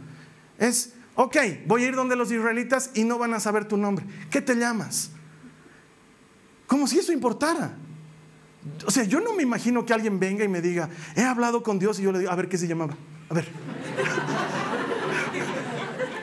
Es, 0.57 0.93
ok, 1.15 1.37
voy 1.67 1.85
a 1.85 1.87
ir 1.87 1.95
donde 1.95 2.17
los 2.17 2.31
israelitas 2.31 2.91
y 2.95 3.05
no 3.05 3.17
van 3.17 3.33
a 3.33 3.39
saber 3.39 3.65
tu 3.65 3.77
nombre. 3.77 4.05
¿Qué 4.29 4.41
te 4.41 4.55
llamas? 4.55 5.11
Como 6.67 6.85
si 6.85 6.99
eso 6.99 7.13
importara. 7.13 7.77
O 8.85 8.91
sea, 8.91 9.03
yo 9.03 9.19
no 9.21 9.33
me 9.33 9.43
imagino 9.43 9.85
que 9.85 9.93
alguien 9.93 10.19
venga 10.19 10.43
y 10.43 10.47
me 10.47 10.61
diga, 10.61 10.89
he 11.15 11.23
hablado 11.23 11.63
con 11.63 11.79
Dios 11.79 11.99
y 11.99 12.03
yo 12.03 12.11
le 12.11 12.19
digo, 12.19 12.31
a 12.31 12.35
ver 12.35 12.49
qué 12.49 12.57
se 12.57 12.67
llamaba. 12.67 12.95
A 13.29 13.33
ver. 13.33 13.47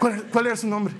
¿Cuál, 0.30 0.46
era 0.46 0.56
su 0.56 0.68
nombre? 0.68 0.94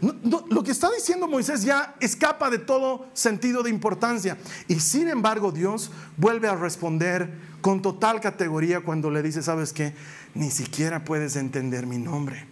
lo 0.00 0.62
que 0.62 0.70
está 0.70 0.90
diciendo 0.90 1.28
Moisés 1.28 1.62
ya 1.62 1.94
escapa 2.00 2.48
de 2.48 2.58
todo 2.58 3.06
sentido 3.12 3.62
de 3.62 3.70
importancia. 3.70 4.38
Y 4.66 4.80
sin 4.80 5.08
embargo 5.08 5.52
Dios 5.52 5.90
vuelve 6.16 6.48
a 6.48 6.56
responder 6.56 7.30
con 7.60 7.82
total 7.82 8.20
categoría 8.20 8.80
cuando 8.80 9.10
le 9.10 9.22
dice, 9.22 9.42
¿sabes 9.42 9.72
qué? 9.72 9.94
Ni 10.34 10.50
siquiera 10.50 11.04
puedes 11.04 11.36
entender 11.36 11.86
mi 11.86 11.98
nombre. 11.98 12.46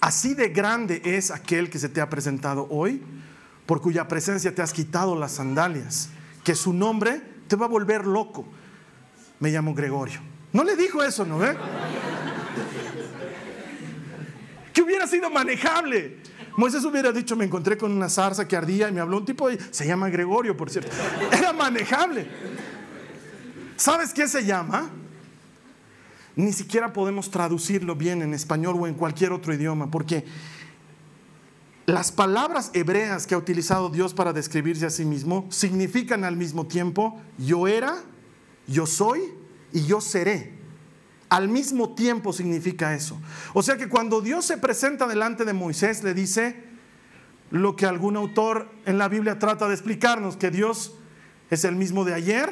Así 0.00 0.34
de 0.34 0.48
grande 0.48 1.02
es 1.04 1.30
aquel 1.30 1.70
que 1.70 1.78
se 1.78 1.88
te 1.88 2.00
ha 2.00 2.08
presentado 2.08 2.66
hoy, 2.70 3.02
por 3.72 3.80
cuya 3.80 4.06
presencia 4.06 4.54
te 4.54 4.60
has 4.60 4.70
quitado 4.70 5.18
las 5.18 5.32
sandalias, 5.32 6.10
que 6.44 6.54
su 6.54 6.74
nombre 6.74 7.22
te 7.48 7.56
va 7.56 7.64
a 7.64 7.68
volver 7.70 8.06
loco. 8.06 8.44
Me 9.40 9.50
llamo 9.50 9.72
Gregorio. 9.72 10.20
No 10.52 10.62
le 10.62 10.76
dijo 10.76 11.02
eso, 11.02 11.24
¿no 11.24 11.38
ve? 11.38 11.56
que 14.74 14.82
hubiera 14.82 15.06
sido 15.06 15.30
manejable. 15.30 16.18
Moisés 16.58 16.84
hubiera 16.84 17.12
dicho, 17.12 17.34
me 17.34 17.46
encontré 17.46 17.78
con 17.78 17.92
una 17.92 18.10
zarza 18.10 18.46
que 18.46 18.56
ardía 18.56 18.90
y 18.90 18.92
me 18.92 19.00
habló 19.00 19.16
un 19.16 19.24
tipo, 19.24 19.48
de, 19.48 19.58
se 19.70 19.86
llama 19.86 20.10
Gregorio, 20.10 20.54
por 20.54 20.68
cierto. 20.68 20.90
Era 21.32 21.54
manejable. 21.54 22.28
¿Sabes 23.76 24.12
qué 24.12 24.28
se 24.28 24.44
llama? 24.44 24.90
Ni 26.36 26.52
siquiera 26.52 26.92
podemos 26.92 27.30
traducirlo 27.30 27.96
bien 27.96 28.20
en 28.20 28.34
español 28.34 28.76
o 28.78 28.86
en 28.86 28.92
cualquier 28.92 29.32
otro 29.32 29.54
idioma, 29.54 29.90
porque 29.90 30.26
las 31.92 32.10
palabras 32.10 32.70
hebreas 32.72 33.26
que 33.26 33.34
ha 33.34 33.38
utilizado 33.38 33.90
Dios 33.90 34.14
para 34.14 34.32
describirse 34.32 34.86
a 34.86 34.90
sí 34.90 35.04
mismo 35.04 35.46
significan 35.50 36.24
al 36.24 36.38
mismo 36.38 36.66
tiempo 36.66 37.20
yo 37.36 37.68
era, 37.68 37.98
yo 38.66 38.86
soy 38.86 39.20
y 39.74 39.84
yo 39.84 40.00
seré. 40.00 40.54
Al 41.28 41.50
mismo 41.50 41.94
tiempo 41.94 42.32
significa 42.32 42.94
eso. 42.94 43.20
O 43.52 43.62
sea 43.62 43.76
que 43.76 43.90
cuando 43.90 44.22
Dios 44.22 44.46
se 44.46 44.56
presenta 44.56 45.06
delante 45.06 45.44
de 45.44 45.52
Moisés, 45.52 46.02
le 46.02 46.14
dice 46.14 46.64
lo 47.50 47.76
que 47.76 47.84
algún 47.84 48.16
autor 48.16 48.70
en 48.86 48.96
la 48.96 49.08
Biblia 49.08 49.38
trata 49.38 49.68
de 49.68 49.74
explicarnos, 49.74 50.38
que 50.38 50.50
Dios 50.50 50.94
es 51.50 51.66
el 51.66 51.76
mismo 51.76 52.06
de 52.06 52.14
ayer, 52.14 52.48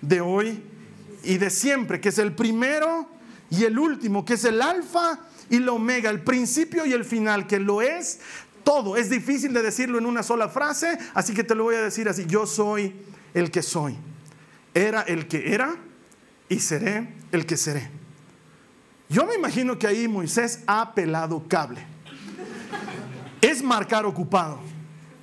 de 0.00 0.20
hoy 0.20 0.62
y 1.24 1.38
de 1.38 1.50
siempre, 1.50 2.00
que 2.00 2.10
es 2.10 2.18
el 2.18 2.36
primero 2.36 3.08
y 3.50 3.64
el 3.64 3.80
último, 3.80 4.24
que 4.24 4.34
es 4.34 4.44
el 4.44 4.62
alfa 4.62 5.18
y 5.48 5.56
el 5.56 5.68
omega, 5.68 6.08
el 6.08 6.22
principio 6.22 6.86
y 6.86 6.92
el 6.92 7.04
final, 7.04 7.48
que 7.48 7.58
lo 7.58 7.82
es 7.82 8.20
todo. 8.64 8.96
Es 8.96 9.10
difícil 9.10 9.52
de 9.52 9.62
decirlo 9.62 9.98
en 9.98 10.06
una 10.06 10.22
sola 10.22 10.48
frase, 10.48 10.98
así 11.14 11.34
que 11.34 11.44
te 11.44 11.54
lo 11.54 11.64
voy 11.64 11.76
a 11.76 11.82
decir 11.82 12.08
así, 12.08 12.26
yo 12.26 12.46
soy 12.46 12.94
el 13.34 13.50
que 13.50 13.62
soy. 13.62 13.96
Era 14.74 15.02
el 15.02 15.28
que 15.28 15.52
era 15.52 15.76
y 16.48 16.60
seré 16.60 17.14
el 17.32 17.46
que 17.46 17.56
seré. 17.56 17.90
Yo 19.08 19.26
me 19.26 19.34
imagino 19.34 19.78
que 19.78 19.86
ahí 19.86 20.06
Moisés 20.06 20.62
ha 20.66 20.94
pelado 20.94 21.46
cable. 21.48 21.84
Es 23.40 23.62
marcar 23.62 24.06
ocupado. 24.06 24.60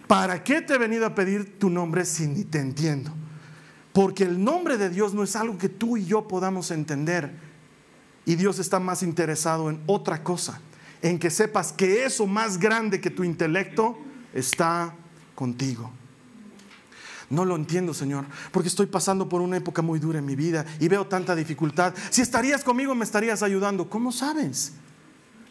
¿Para 0.08 0.44
qué 0.44 0.62
te 0.62 0.74
he 0.74 0.78
venido 0.78 1.06
a 1.06 1.16
pedir 1.16 1.60
tu 1.60 1.70
nombre 1.70 2.06
si 2.06 2.28
ni 2.28 2.44
te 2.44 2.60
entiendo? 2.60 3.14
Porque 3.94 4.24
el 4.24 4.44
nombre 4.44 4.78
de 4.78 4.90
Dios 4.90 5.14
no 5.14 5.24
es 5.24 5.36
algo 5.36 5.58
que 5.58 5.70
tú 5.70 5.98
y 5.98 6.06
yo 6.06 6.28
podamos 6.28 6.72
entender. 6.72 7.32
Y 8.26 8.36
Dios 8.36 8.60
está 8.60 8.80
más 8.80 9.04
interesado 9.04 9.70
en 9.70 9.82
otra 9.86 10.24
cosa, 10.24 10.62
en 11.02 11.20
que 11.20 11.30
sepas 11.30 11.72
que 11.72 12.06
eso 12.06 12.28
más 12.28 12.58
grande 12.60 13.02
que 13.02 13.10
tu 13.10 13.24
intelecto 13.24 13.98
está 14.34 14.94
contigo. 15.36 15.92
No 17.30 17.44
lo 17.44 17.56
entiendo, 17.56 17.94
Señor, 17.94 18.26
porque 18.52 18.70
estoy 18.70 18.86
pasando 18.86 19.28
por 19.28 19.42
una 19.42 19.58
época 19.58 19.82
muy 19.82 20.00
dura 20.00 20.20
en 20.20 20.26
mi 20.26 20.36
vida 20.36 20.66
y 20.80 20.88
veo 20.88 21.08
tanta 21.08 21.36
dificultad. 21.36 21.94
Si 22.10 22.22
estarías 22.22 22.64
conmigo, 22.64 22.96
me 22.96 23.04
estarías 23.04 23.44
ayudando. 23.44 23.90
¿Cómo 23.90 24.12
sabes? 24.12 24.74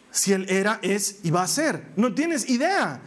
Si 0.09 0.33
Él 0.33 0.47
era, 0.49 0.79
es 0.81 1.19
y 1.23 1.29
va 1.29 1.43
a 1.43 1.47
ser. 1.47 1.91
No 1.95 2.13
tienes 2.15 2.49
idea 2.49 2.99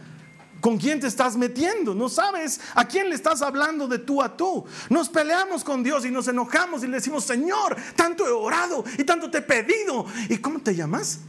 con 0.61 0.77
quién 0.77 1.01
te 1.01 1.07
estás 1.07 1.35
metiendo. 1.35 1.93
No 1.93 2.07
sabes 2.07 2.61
a 2.73 2.87
quién 2.87 3.09
le 3.09 3.15
estás 3.15 3.41
hablando 3.41 3.87
de 3.87 3.99
tú 3.99 4.21
a 4.21 4.37
tú. 4.37 4.63
Nos 4.89 5.09
peleamos 5.09 5.65
con 5.65 5.83
Dios 5.83 6.05
y 6.05 6.11
nos 6.11 6.29
enojamos 6.29 6.83
y 6.83 6.87
le 6.87 6.97
decimos, 6.97 7.25
Señor, 7.25 7.75
tanto 7.97 8.25
he 8.25 8.31
orado 8.31 8.85
y 8.97 9.03
tanto 9.03 9.29
te 9.29 9.39
he 9.39 9.41
pedido. 9.41 10.05
¿Y 10.29 10.37
cómo 10.37 10.61
te 10.61 10.73
llamas? 10.73 11.19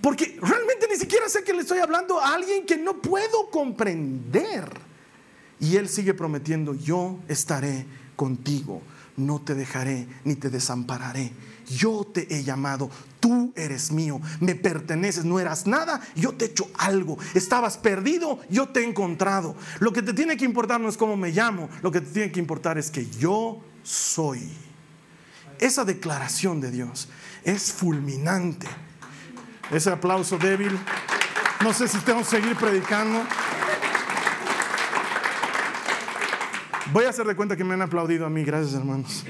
Porque 0.00 0.38
realmente 0.40 0.86
ni 0.90 0.96
siquiera 0.96 1.28
sé 1.28 1.42
que 1.42 1.52
le 1.52 1.62
estoy 1.62 1.78
hablando 1.78 2.20
a 2.20 2.34
alguien 2.34 2.64
que 2.64 2.76
no 2.76 3.00
puedo 3.00 3.50
comprender. 3.50 4.68
Y 5.60 5.76
Él 5.76 5.88
sigue 5.88 6.14
prometiendo, 6.14 6.74
yo 6.74 7.18
estaré 7.26 7.84
contigo, 8.14 8.80
no 9.16 9.40
te 9.40 9.54
dejaré 9.54 10.06
ni 10.24 10.36
te 10.36 10.50
desampararé. 10.50 11.32
Yo 11.68 12.04
te 12.04 12.34
he 12.34 12.44
llamado, 12.44 12.90
tú 13.20 13.52
eres 13.54 13.90
mío, 13.90 14.20
me 14.40 14.54
perteneces, 14.54 15.24
no 15.24 15.38
eras 15.38 15.66
nada, 15.66 16.00
yo 16.14 16.32
te 16.32 16.46
he 16.46 16.48
hecho 16.48 16.70
algo. 16.78 17.18
Estabas 17.34 17.76
perdido, 17.76 18.38
yo 18.48 18.68
te 18.68 18.80
he 18.80 18.84
encontrado. 18.84 19.54
Lo 19.80 19.92
que 19.92 20.02
te 20.02 20.14
tiene 20.14 20.36
que 20.36 20.44
importar 20.44 20.80
no 20.80 20.88
es 20.88 20.96
cómo 20.96 21.16
me 21.16 21.32
llamo, 21.32 21.68
lo 21.82 21.90
que 21.90 22.00
te 22.00 22.10
tiene 22.10 22.32
que 22.32 22.40
importar 22.40 22.78
es 22.78 22.90
que 22.90 23.06
yo 23.06 23.60
soy. 23.82 24.48
Esa 25.58 25.84
declaración 25.84 26.60
de 26.60 26.70
Dios 26.70 27.08
es 27.44 27.72
fulminante. 27.72 28.68
Ese 29.70 29.90
aplauso 29.90 30.38
débil, 30.38 30.78
no 31.62 31.72
sé 31.72 31.88
si 31.88 31.98
tengo 31.98 32.20
que 32.20 32.24
seguir 32.24 32.56
predicando. 32.56 33.22
Voy 36.92 37.04
a 37.04 37.10
hacer 37.10 37.26
de 37.26 37.36
cuenta 37.36 37.54
que 37.54 37.64
me 37.64 37.74
han 37.74 37.82
aplaudido 37.82 38.24
a 38.24 38.30
mí, 38.30 38.44
gracias 38.44 38.74
hermanos. 38.74 39.24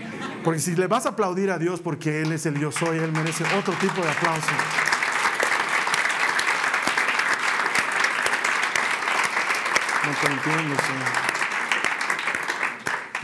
Porque 0.45 0.61
si 0.61 0.77
le 0.77 0.87
vas 0.87 1.07
a 1.07 1.11
aplaudir 1.11 1.51
a 1.51 1.59
Dios 1.59 1.81
porque 1.81 2.23
Él 2.23 2.31
es 2.33 2.47
el 2.47 2.59
yo 2.59 2.71
soy, 2.71 2.99
Él 2.99 3.11
merece 3.11 3.45
otro 3.57 3.75
tipo 3.75 4.01
de 4.01 4.11
aplauso. 4.11 4.47
No 10.07 10.13
te 10.15 10.33
entiendo, 10.33 10.77
Señor. 10.77 11.09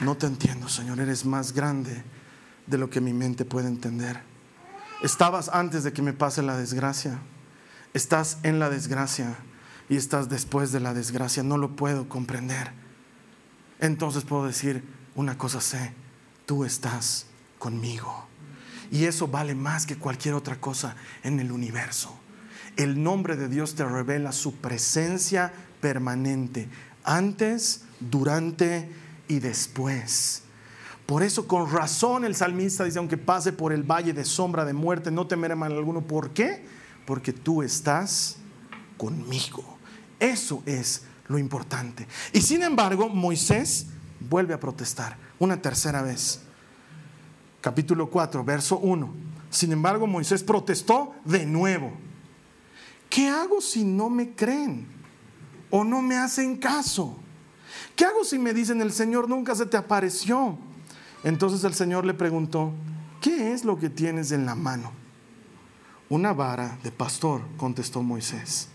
No 0.00 0.16
te 0.16 0.26
entiendo, 0.26 0.68
Señor. 0.68 1.00
Eres 1.00 1.24
más 1.24 1.52
grande 1.52 2.02
de 2.66 2.78
lo 2.78 2.90
que 2.90 3.00
mi 3.00 3.12
mente 3.12 3.44
puede 3.44 3.68
entender. 3.68 4.33
Estabas 5.02 5.50
antes 5.52 5.84
de 5.84 5.92
que 5.92 6.02
me 6.02 6.12
pase 6.12 6.42
la 6.42 6.56
desgracia. 6.56 7.18
Estás 7.92 8.38
en 8.42 8.58
la 8.58 8.70
desgracia 8.70 9.36
y 9.88 9.96
estás 9.96 10.28
después 10.28 10.72
de 10.72 10.80
la 10.80 10.94
desgracia. 10.94 11.42
No 11.42 11.58
lo 11.58 11.76
puedo 11.76 12.08
comprender 12.08 12.84
entonces 13.84 14.24
puedo 14.24 14.46
decir, 14.46 14.82
una 15.14 15.36
cosa 15.36 15.60
sé, 15.60 15.92
tú 16.46 16.64
estás 16.64 17.26
conmigo. 17.58 18.26
Y 18.90 19.04
eso 19.04 19.28
vale 19.28 19.54
más 19.54 19.84
que 19.84 19.96
cualquier 19.96 20.34
otra 20.34 20.58
cosa 20.58 20.96
en 21.22 21.38
el 21.38 21.52
universo. 21.52 22.18
El 22.76 23.02
nombre 23.02 23.36
de 23.36 23.48
Dios 23.48 23.74
te 23.74 23.84
revela 23.84 24.32
su 24.32 24.56
presencia 24.56 25.52
permanente, 25.82 26.68
antes, 27.04 27.82
durante 28.00 28.90
y 29.28 29.40
después. 29.40 30.43
Por 31.06 31.22
eso 31.22 31.46
con 31.46 31.70
razón 31.70 32.24
el 32.24 32.34
salmista 32.34 32.84
dice, 32.84 32.98
aunque 32.98 33.18
pase 33.18 33.52
por 33.52 33.72
el 33.72 33.82
valle 33.82 34.12
de 34.12 34.24
sombra 34.24 34.64
de 34.64 34.72
muerte, 34.72 35.10
no 35.10 35.26
temeré 35.26 35.54
mal 35.54 35.72
alguno. 35.72 36.00
¿Por 36.00 36.30
qué? 36.30 36.64
Porque 37.04 37.32
tú 37.32 37.62
estás 37.62 38.38
conmigo. 38.96 39.78
Eso 40.18 40.62
es 40.64 41.02
lo 41.28 41.38
importante. 41.38 42.06
Y 42.32 42.40
sin 42.40 42.62
embargo, 42.62 43.10
Moisés 43.10 43.86
vuelve 44.20 44.54
a 44.54 44.60
protestar 44.60 45.18
una 45.38 45.60
tercera 45.60 46.00
vez. 46.00 46.40
Capítulo 47.60 48.08
4, 48.08 48.42
verso 48.44 48.78
1. 48.78 49.12
Sin 49.50 49.72
embargo, 49.72 50.06
Moisés 50.06 50.42
protestó 50.42 51.14
de 51.24 51.44
nuevo. 51.44 51.92
¿Qué 53.10 53.28
hago 53.28 53.60
si 53.60 53.84
no 53.84 54.08
me 54.08 54.34
creen 54.34 54.86
o 55.70 55.84
no 55.84 56.00
me 56.00 56.16
hacen 56.16 56.56
caso? 56.56 57.18
¿Qué 57.94 58.04
hago 58.04 58.24
si 58.24 58.38
me 58.38 58.54
dicen 58.54 58.80
el 58.80 58.92
Señor 58.92 59.28
nunca 59.28 59.54
se 59.54 59.66
te 59.66 59.76
apareció? 59.76 60.58
Entonces 61.24 61.64
el 61.64 61.74
Señor 61.74 62.04
le 62.04 62.14
preguntó, 62.14 62.72
¿qué 63.20 63.52
es 63.52 63.64
lo 63.64 63.78
que 63.78 63.90
tienes 63.90 64.30
en 64.30 64.46
la 64.46 64.54
mano? 64.54 64.92
Una 66.08 66.32
vara 66.32 66.78
de 66.82 66.92
pastor, 66.92 67.40
contestó 67.56 68.02
Moisés. 68.02 68.68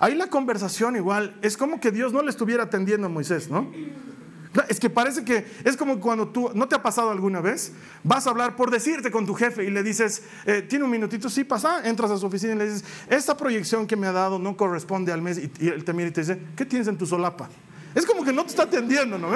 Ahí 0.00 0.14
la 0.14 0.28
conversación 0.28 0.96
igual 0.96 1.36
es 1.42 1.56
como 1.56 1.80
que 1.80 1.90
Dios 1.90 2.12
no 2.12 2.22
le 2.22 2.30
estuviera 2.30 2.64
atendiendo 2.64 3.06
a 3.06 3.10
Moisés, 3.10 3.48
¿no? 3.48 3.70
Es 4.68 4.78
que 4.78 4.88
parece 4.88 5.24
que 5.24 5.44
es 5.64 5.76
como 5.76 5.98
cuando 5.98 6.28
tú, 6.28 6.50
¿no 6.54 6.68
te 6.68 6.76
ha 6.76 6.82
pasado 6.82 7.10
alguna 7.10 7.40
vez? 7.40 7.72
Vas 8.04 8.26
a 8.26 8.30
hablar 8.30 8.54
por 8.54 8.70
decirte 8.70 9.10
con 9.10 9.26
tu 9.26 9.34
jefe 9.34 9.64
y 9.64 9.70
le 9.70 9.82
dices, 9.82 10.22
eh, 10.46 10.62
¿tiene 10.62 10.84
un 10.84 10.90
minutito? 10.92 11.28
Sí, 11.28 11.42
pasa, 11.42 11.86
entras 11.88 12.10
a 12.12 12.18
su 12.18 12.26
oficina 12.26 12.54
y 12.54 12.58
le 12.58 12.64
dices, 12.66 12.84
esta 13.08 13.36
proyección 13.36 13.86
que 13.86 13.96
me 13.96 14.06
ha 14.06 14.12
dado 14.12 14.38
no 14.38 14.56
corresponde 14.56 15.10
al 15.12 15.22
mes. 15.22 15.38
Y, 15.38 15.68
él 15.68 15.84
te 15.84 15.92
mira 15.92 16.08
y 16.08 16.12
te 16.12 16.20
dice, 16.20 16.40
¿qué 16.56 16.64
tienes 16.64 16.86
en 16.86 16.96
tu 16.96 17.04
solapa? 17.04 17.48
Es 17.96 18.06
como 18.06 18.24
que 18.24 18.32
no 18.32 18.42
te 18.44 18.50
está 18.50 18.62
atendiendo, 18.62 19.18
¿no? 19.18 19.30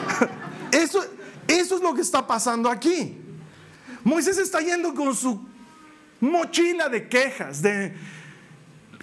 Eso, 0.72 1.04
eso 1.48 1.76
es 1.76 1.82
lo 1.82 1.94
que 1.94 2.02
está 2.02 2.26
pasando 2.26 2.70
aquí. 2.70 3.18
Moisés 4.04 4.38
está 4.38 4.60
yendo 4.60 4.94
con 4.94 5.14
su 5.14 5.40
mochila 6.20 6.88
de 6.88 7.08
quejas, 7.08 7.62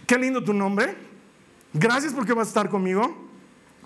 Qué 0.06 0.18
lindo 0.18 0.44
tu 0.44 0.54
nombre. 0.54 0.96
Gracias 1.74 2.14
porque 2.14 2.34
vas 2.34 2.48
a 2.48 2.50
estar 2.50 2.70
conmigo. 2.70 3.24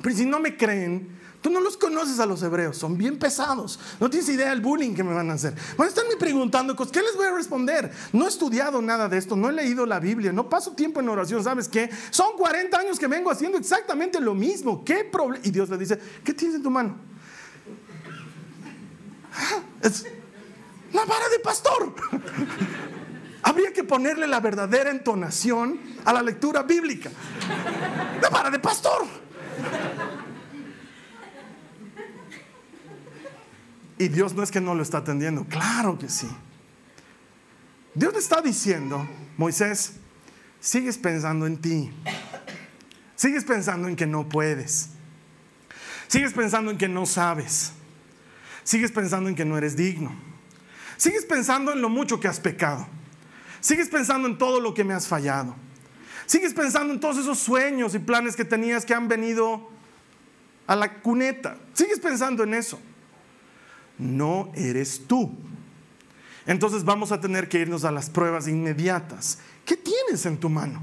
Pero 0.02 0.16
si 0.16 0.26
no 0.26 0.40
me 0.40 0.58
creen, 0.58 1.18
tú 1.42 1.50
no 1.50 1.60
los 1.60 1.78
conoces 1.78 2.20
a 2.20 2.26
los 2.26 2.44
hebreos, 2.44 2.78
son 2.78 2.98
bien 2.98 3.18
pesados. 3.18 3.80
No 4.00 4.10
tienes 4.10 4.30
idea 4.30 4.50
del 4.50 4.62
bullying 4.62 4.94
que 4.94 5.04
me 5.04 5.14
van 5.14 5.30
a 5.30 5.34
hacer. 5.34 5.56
Van 5.78 5.86
a 5.86 5.90
estarme 5.90 6.16
preguntando, 6.18 6.76
¿qué 6.76 7.02
les 7.02 7.16
voy 7.16 7.28
a 7.28 7.32
responder? 7.32 7.92
No 8.14 8.26
he 8.26 8.30
estudiado 8.30 8.82
nada 8.82 9.08
de 9.08 9.18
esto, 9.18 9.36
no 9.36 9.50
he 9.50 9.54
leído 9.54 9.86
la 9.86 10.00
Biblia, 10.00 10.32
no 10.32 10.50
paso 10.50 10.74
tiempo 10.74 11.00
en 11.00 11.10
oración, 11.10 11.44
¿sabes 11.44 11.68
qué? 11.68 11.90
Son 12.10 12.34
40 12.38 12.78
años 12.78 13.00
que 13.00 13.08
vengo 13.08 13.32
haciendo 13.32 13.58
exactamente 13.58 14.20
lo 14.20 14.36
mismo. 14.36 14.84
¿Qué 14.84 15.04
problema? 15.04 15.46
Y 15.46 15.52
Dios 15.52 15.70
le 15.70 15.78
dice, 15.78 16.00
¿qué 16.24 16.34
tienes 16.34 16.58
en 16.58 16.64
tu 16.64 16.70
mano? 16.70 16.96
Es 19.82 20.06
la 20.94 21.06
vara 21.06 21.30
de 21.30 21.40
pastor. 21.40 21.94
Habría 23.44 23.72
que 23.72 23.84
ponerle 23.84 24.28
la 24.28 24.40
verdadera 24.40 24.90
entonación 24.90 25.80
a 26.06 26.14
la 26.14 26.22
lectura 26.22 26.64
bíblica. 26.64 27.12
La 28.22 28.30
vara 28.30 28.50
de 28.50 28.60
pastor. 28.60 29.06
Y 34.00 34.10
Dios 34.10 34.34
no 34.34 34.44
es 34.44 34.52
que 34.52 34.62
no 34.62 34.76
lo 34.76 34.84
está 34.84 35.00
atendiendo, 35.00 35.46
claro 35.46 35.98
que 35.98 36.10
sí. 36.10 36.28
Dios 37.96 38.14
le 38.14 38.20
está 38.20 38.42
diciendo, 38.42 39.08
Moisés, 39.38 39.94
sigues 40.60 40.98
pensando 40.98 41.48
en 41.48 41.58
ti. 41.58 41.92
Sigues 43.16 43.44
pensando 43.44 43.88
en 43.88 43.96
que 43.96 44.06
no 44.06 44.30
puedes. 44.30 44.90
Sigues 46.08 46.34
pensando 46.34 46.70
en 46.70 46.78
que 46.78 46.88
no 46.88 47.08
sabes. 47.08 47.72
Sigues 48.68 48.92
pensando 48.92 49.30
en 49.30 49.36
que 49.36 49.46
no 49.46 49.58
eres 49.58 49.78
digno. 49.78 50.12
Sigues 50.98 51.24
pensando 51.24 51.72
en 51.72 51.82
lo 51.82 51.88
mucho 51.88 52.20
que 52.20 52.28
has 52.28 52.42
pecado. 52.42 52.86
Sigues 53.62 53.88
pensando 53.88 54.28
en 54.28 54.38
todo 54.38 54.60
lo 54.60 54.74
que 54.74 54.84
me 54.84 54.94
has 54.94 55.08
fallado. 55.08 55.56
Sigues 56.26 56.54
pensando 56.54 56.94
en 56.94 57.00
todos 57.00 57.18
esos 57.18 57.40
sueños 57.40 57.96
y 57.96 58.00
planes 58.00 58.36
que 58.36 58.44
tenías 58.44 58.84
que 58.84 58.94
han 58.94 59.08
venido 59.08 59.70
a 60.66 60.76
la 60.76 60.96
cuneta. 61.02 61.58
Sigues 61.72 62.00
pensando 62.00 62.44
en 62.44 62.56
eso 62.56 62.78
no 63.98 64.52
eres 64.56 65.08
tú. 65.08 65.32
Entonces 66.46 66.84
vamos 66.84 67.12
a 67.12 67.20
tener 67.20 67.50
que 67.50 67.60
irnos 67.60 67.84
a 67.84 67.92
las 67.92 68.10
pruebas 68.10 68.48
inmediatas. 68.48 69.40
¿Qué 69.66 69.76
tienes 69.76 70.26
en 70.26 70.38
tu 70.38 70.50
mano? 70.50 70.82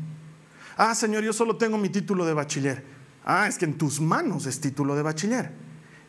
Ah, 0.77 0.95
Señor, 0.95 1.23
yo 1.23 1.33
solo 1.33 1.57
tengo 1.57 1.79
mi 1.79 1.89
título 1.89 2.27
de 2.27 2.35
bachiller. 2.35 2.85
Ah, 3.25 3.47
es 3.49 3.57
que 3.57 3.65
en 3.65 3.79
tus 3.79 4.01
manos 4.01 4.47
es 4.47 4.61
título 4.61 4.95
de 4.95 5.03
bachiller. 5.03 5.64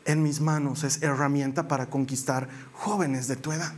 En 0.06 0.22
mis 0.22 0.40
manos 0.40 0.84
es 0.84 1.02
herramienta 1.02 1.68
para 1.68 1.90
conquistar 1.90 2.48
jóvenes 2.74 3.28
de 3.28 3.36
tu 3.36 3.52
edad. 3.52 3.74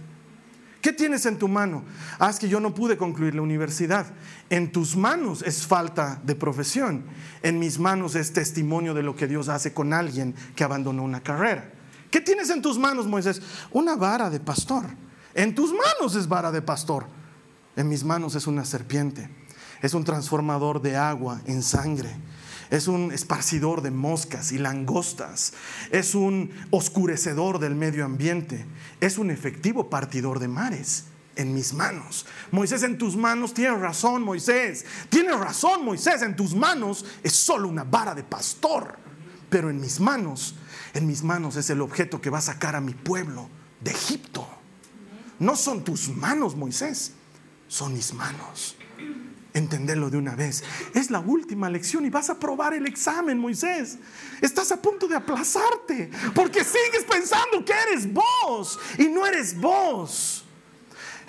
¿Qué 0.81 0.93
tienes 0.93 1.25
en 1.25 1.37
tu 1.37 1.47
mano? 1.47 1.83
Ah, 2.19 2.31
que 2.39 2.47
yo 2.47 2.59
no 2.59 2.73
pude 2.73 2.97
concluir 2.97 3.33
la 3.33 3.41
universidad. 3.41 4.05
En 4.49 4.71
tus 4.71 4.95
manos 4.95 5.41
es 5.41 5.65
falta 5.65 6.21
de 6.23 6.35
profesión. 6.35 7.03
En 7.41 7.59
mis 7.59 7.79
manos 7.79 8.15
es 8.15 8.31
testimonio 8.31 8.93
de 8.93 9.03
lo 9.03 9.15
que 9.15 9.27
Dios 9.27 9.49
hace 9.49 9.73
con 9.73 9.91
alguien 9.91 10.35
que 10.55 10.63
abandonó 10.63 11.03
una 11.03 11.21
carrera. 11.21 11.73
¿Qué 12.11 12.21
tienes 12.21 12.49
en 12.49 12.61
tus 12.61 12.77
manos, 12.77 13.07
Moisés? 13.07 13.41
Una 13.71 13.95
vara 13.95 14.29
de 14.29 14.39
pastor. 14.39 14.85
En 15.33 15.55
tus 15.55 15.73
manos 15.73 16.15
es 16.15 16.27
vara 16.27 16.51
de 16.51 16.61
pastor. 16.61 17.07
En 17.75 17.89
mis 17.89 18.03
manos 18.03 18.35
es 18.35 18.47
una 18.47 18.63
serpiente. 18.63 19.29
Es 19.81 19.93
un 19.93 20.03
transformador 20.03 20.81
de 20.81 20.95
agua 20.95 21.41
en 21.45 21.63
sangre. 21.63 22.15
Es 22.69 22.87
un 22.87 23.11
esparcidor 23.11 23.81
de 23.81 23.91
moscas 23.91 24.51
y 24.51 24.57
langostas. 24.57 25.53
Es 25.91 26.15
un 26.15 26.51
oscurecedor 26.71 27.59
del 27.59 27.75
medio 27.75 28.05
ambiente. 28.05 28.65
Es 28.99 29.17
un 29.17 29.31
efectivo 29.31 29.89
partidor 29.89 30.39
de 30.39 30.47
mares 30.47 31.05
en 31.35 31.53
mis 31.53 31.73
manos. 31.73 32.25
Moisés, 32.51 32.83
en 32.83 32.97
tus 32.97 33.15
manos, 33.15 33.53
tienes 33.53 33.79
razón, 33.79 34.23
Moisés. 34.23 34.85
Tienes 35.09 35.39
razón, 35.39 35.85
Moisés, 35.85 36.21
en 36.21 36.35
tus 36.35 36.55
manos 36.55 37.05
es 37.23 37.33
solo 37.33 37.67
una 37.67 37.83
vara 37.83 38.15
de 38.15 38.23
pastor. 38.23 38.97
Pero 39.49 39.69
en 39.69 39.79
mis 39.79 39.99
manos 39.99 40.55
en 40.97 41.07
mis 41.07 41.23
manos 41.23 41.55
es 41.55 41.69
el 41.69 41.81
objeto 41.81 42.21
que 42.21 42.29
va 42.29 42.39
a 42.39 42.41
sacar 42.41 42.75
a 42.75 42.81
mi 42.81 42.93
pueblo 42.93 43.49
de 43.81 43.91
Egipto. 43.91 44.47
No 45.39 45.55
son 45.55 45.83
tus 45.83 46.09
manos, 46.09 46.55
Moisés, 46.55 47.11
son 47.67 47.93
mis 47.93 48.13
manos. 48.13 48.76
Entenderlo 49.57 50.11
de 50.11 50.17
una 50.17 50.35
vez. 50.35 50.63
Es 50.93 51.09
la 51.09 51.19
última 51.19 51.67
lección 51.67 52.05
y 52.05 52.11
vas 52.11 52.29
a 52.29 52.39
probar 52.39 52.75
el 52.75 52.85
examen, 52.85 53.39
Moisés. 53.39 53.97
Estás 54.39 54.71
a 54.71 54.79
punto 54.79 55.07
de 55.07 55.15
aplazarte 55.15 56.11
porque 56.35 56.63
sigues 56.63 57.03
pensando 57.09 57.65
que 57.65 57.73
eres 57.73 58.07
vos 58.13 58.79
y 58.99 59.07
no 59.07 59.25
eres 59.25 59.59
vos. 59.59 60.36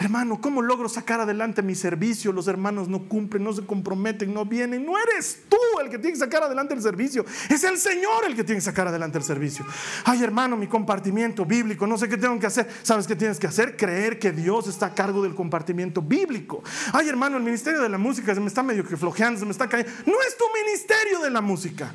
Hermano, 0.00 0.40
¿cómo 0.40 0.62
logro 0.62 0.88
sacar 0.88 1.20
adelante 1.20 1.60
mi 1.60 1.74
servicio? 1.74 2.30
Los 2.30 2.46
hermanos 2.46 2.86
no 2.88 3.08
cumplen, 3.08 3.42
no 3.42 3.52
se 3.52 3.66
comprometen, 3.66 4.32
no 4.32 4.44
vienen. 4.44 4.86
No 4.86 4.92
eres 4.96 5.42
tú 5.48 5.56
el 5.82 5.90
que 5.90 5.98
tiene 5.98 6.12
que 6.12 6.20
sacar 6.20 6.44
adelante 6.44 6.72
el 6.72 6.80
servicio. 6.80 7.24
Es 7.50 7.64
el 7.64 7.76
Señor 7.78 8.24
el 8.24 8.36
que 8.36 8.44
tiene 8.44 8.58
que 8.58 8.64
sacar 8.64 8.86
adelante 8.86 9.18
el 9.18 9.24
servicio. 9.24 9.66
Ay, 10.04 10.22
hermano, 10.22 10.56
mi 10.56 10.68
compartimiento 10.68 11.44
bíblico, 11.44 11.84
no 11.84 11.98
sé 11.98 12.08
qué 12.08 12.16
tengo 12.16 12.38
que 12.38 12.46
hacer. 12.46 12.70
¿Sabes 12.84 13.08
qué 13.08 13.16
tienes 13.16 13.40
que 13.40 13.48
hacer? 13.48 13.76
Creer 13.76 14.20
que 14.20 14.30
Dios 14.30 14.68
está 14.68 14.86
a 14.86 14.94
cargo 14.94 15.20
del 15.20 15.34
compartimiento 15.34 16.00
bíblico. 16.00 16.62
Ay, 16.92 17.08
hermano, 17.08 17.36
el 17.36 17.42
ministerio 17.42 17.82
de 17.82 17.88
la 17.88 17.98
música 17.98 18.32
se 18.32 18.40
me 18.40 18.46
está 18.46 18.62
medio 18.62 18.86
que 18.86 18.96
flojeando, 18.96 19.40
se 19.40 19.46
me 19.46 19.50
está 19.50 19.68
cayendo. 19.68 19.92
No 20.06 20.14
es 20.28 20.38
tu 20.38 20.44
ministerio 20.64 21.18
de 21.18 21.30
la 21.30 21.40
música. 21.40 21.92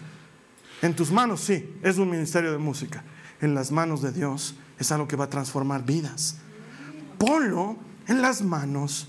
En 0.82 0.94
tus 0.94 1.10
manos 1.10 1.40
sí, 1.40 1.74
es 1.82 1.98
un 1.98 2.10
ministerio 2.10 2.52
de 2.52 2.58
música. 2.58 3.02
En 3.40 3.56
las 3.56 3.72
manos 3.72 4.02
de 4.02 4.12
Dios 4.12 4.56
es 4.78 4.92
algo 4.92 5.08
que 5.08 5.16
va 5.16 5.24
a 5.24 5.30
transformar 5.30 5.86
vidas. 5.86 6.36
Ponlo 7.18 7.78
en 8.08 8.22
las 8.22 8.42
manos 8.42 9.08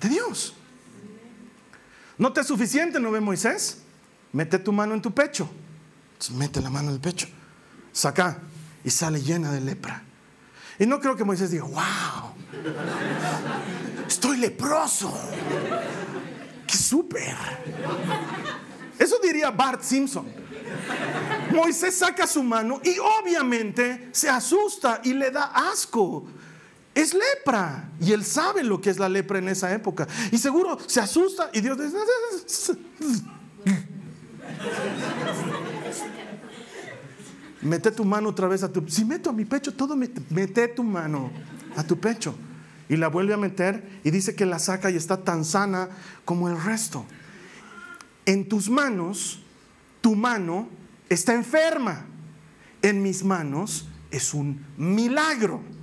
de 0.00 0.08
Dios. 0.08 0.54
¿No 2.18 2.32
te 2.32 2.40
es 2.40 2.46
suficiente, 2.46 2.98
no 2.98 3.10
ve 3.10 3.20
Moisés? 3.20 3.82
Mete 4.32 4.58
tu 4.58 4.72
mano 4.72 4.94
en 4.94 5.02
tu 5.02 5.12
pecho. 5.12 5.48
mete 6.32 6.60
la 6.60 6.70
mano 6.70 6.88
en 6.88 6.94
el 6.94 7.00
pecho. 7.00 7.28
Saca 7.92 8.38
y 8.84 8.90
sale 8.90 9.20
llena 9.20 9.52
de 9.52 9.60
lepra. 9.60 10.02
Y 10.78 10.86
no 10.86 11.00
creo 11.00 11.16
que 11.16 11.24
Moisés 11.24 11.50
diga, 11.50 11.64
wow, 11.64 12.34
estoy 14.06 14.36
leproso. 14.38 15.12
¡Qué 16.66 16.76
súper! 16.76 17.36
Eso 18.98 19.16
diría 19.22 19.50
Bart 19.50 19.82
Simpson. 19.82 20.26
Moisés 21.52 21.96
saca 21.96 22.26
su 22.26 22.42
mano 22.42 22.80
y 22.82 22.96
obviamente 22.98 24.08
se 24.12 24.28
asusta 24.28 25.00
y 25.04 25.14
le 25.14 25.30
da 25.30 25.52
asco 25.70 26.26
es 26.96 27.14
lepra. 27.14 27.90
Y 28.00 28.12
él 28.12 28.24
sabe 28.24 28.64
lo 28.64 28.80
que 28.80 28.90
es 28.90 28.98
la 28.98 29.08
lepra 29.08 29.38
en 29.38 29.48
esa 29.48 29.72
época. 29.72 30.08
Y 30.32 30.38
seguro 30.38 30.78
se 30.86 30.98
asusta 30.98 31.50
y 31.52 31.60
Dios 31.60 31.78
dice, 31.78 31.98
mete 37.60 37.90
tu 37.90 38.04
mano 38.04 38.30
otra 38.30 38.48
vez 38.48 38.62
a 38.62 38.72
tu... 38.72 38.88
Si 38.88 39.04
meto 39.04 39.28
a 39.28 39.32
mi 39.34 39.44
pecho, 39.44 39.74
todo 39.74 39.94
mete, 39.94 40.22
mete 40.30 40.68
tu 40.68 40.82
mano 40.82 41.30
a 41.76 41.84
tu 41.84 42.00
pecho. 42.00 42.34
Y 42.88 42.96
la 42.96 43.08
vuelve 43.08 43.34
a 43.34 43.36
meter 43.36 44.00
y 44.02 44.10
dice 44.10 44.34
que 44.34 44.46
la 44.46 44.58
saca 44.58 44.90
y 44.90 44.96
está 44.96 45.22
tan 45.22 45.44
sana 45.44 45.90
como 46.24 46.48
el 46.48 46.60
resto. 46.60 47.04
En 48.24 48.48
tus 48.48 48.70
manos, 48.70 49.42
tu 50.00 50.14
mano 50.14 50.68
está 51.10 51.34
enferma. 51.34 52.06
En 52.80 53.02
mis 53.02 53.22
manos 53.22 53.86
es 54.10 54.32
un 54.32 54.64
milagro. 54.78 55.75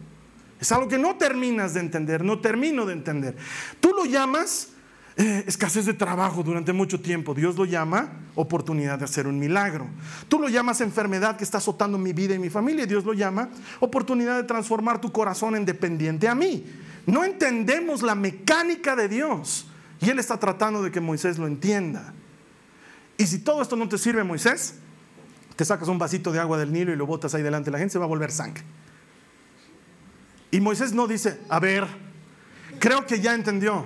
Es 0.63 0.71
algo 0.71 0.87
que 0.87 0.97
no 0.97 1.17
terminas 1.17 1.73
de 1.73 1.81
entender, 1.81 2.23
no 2.23 2.39
termino 2.39 2.85
de 2.85 2.93
entender. 2.93 3.35
Tú 3.81 3.89
lo 3.89 4.05
llamas 4.05 4.69
eh, 5.17 5.43
escasez 5.45 5.85
de 5.85 5.93
trabajo 5.93 6.41
durante 6.41 6.71
mucho 6.71 7.01
tiempo. 7.01 7.33
Dios 7.33 7.57
lo 7.57 7.65
llama 7.65 8.13
oportunidad 8.33 8.97
de 8.97 9.03
hacer 9.03 9.27
un 9.27 9.37
milagro. 9.37 9.87
Tú 10.29 10.39
lo 10.39 10.47
llamas 10.47 10.79
enfermedad 10.79 11.35
que 11.35 11.43
está 11.43 11.57
azotando 11.57 11.97
mi 11.97 12.13
vida 12.13 12.33
y 12.33 12.39
mi 12.39 12.49
familia. 12.49 12.85
Dios 12.85 13.03
lo 13.03 13.11
llama 13.11 13.49
oportunidad 13.81 14.37
de 14.37 14.43
transformar 14.43 15.01
tu 15.01 15.11
corazón 15.11 15.57
en 15.57 15.65
dependiente 15.65 16.29
a 16.29 16.33
mí. 16.33 16.65
No 17.07 17.25
entendemos 17.25 18.01
la 18.01 18.15
mecánica 18.15 18.95
de 18.95 19.09
Dios. 19.09 19.67
Y 19.99 20.11
Él 20.11 20.17
está 20.17 20.39
tratando 20.39 20.81
de 20.81 20.91
que 20.91 21.01
Moisés 21.01 21.37
lo 21.37 21.45
entienda. 21.45 22.13
Y 23.17 23.27
si 23.27 23.39
todo 23.39 23.61
esto 23.61 23.75
no 23.75 23.89
te 23.89 23.97
sirve, 23.97 24.23
Moisés, 24.23 24.75
te 25.57 25.65
sacas 25.65 25.89
un 25.89 25.99
vasito 25.99 26.31
de 26.31 26.39
agua 26.39 26.57
del 26.57 26.71
Nilo 26.71 26.93
y 26.93 26.95
lo 26.95 27.05
botas 27.05 27.35
ahí 27.35 27.43
delante. 27.43 27.69
La 27.69 27.79
gente 27.79 27.91
se 27.91 27.99
va 27.99 28.05
a 28.05 28.07
volver 28.07 28.31
sangre. 28.31 28.63
Y 30.53 30.61
Moisés 30.61 30.93
no 30.93 31.07
dice, 31.07 31.39
a 31.49 31.59
ver, 31.59 31.87
creo 32.77 33.07
que 33.07 33.19
ya 33.19 33.33
entendió. 33.33 33.83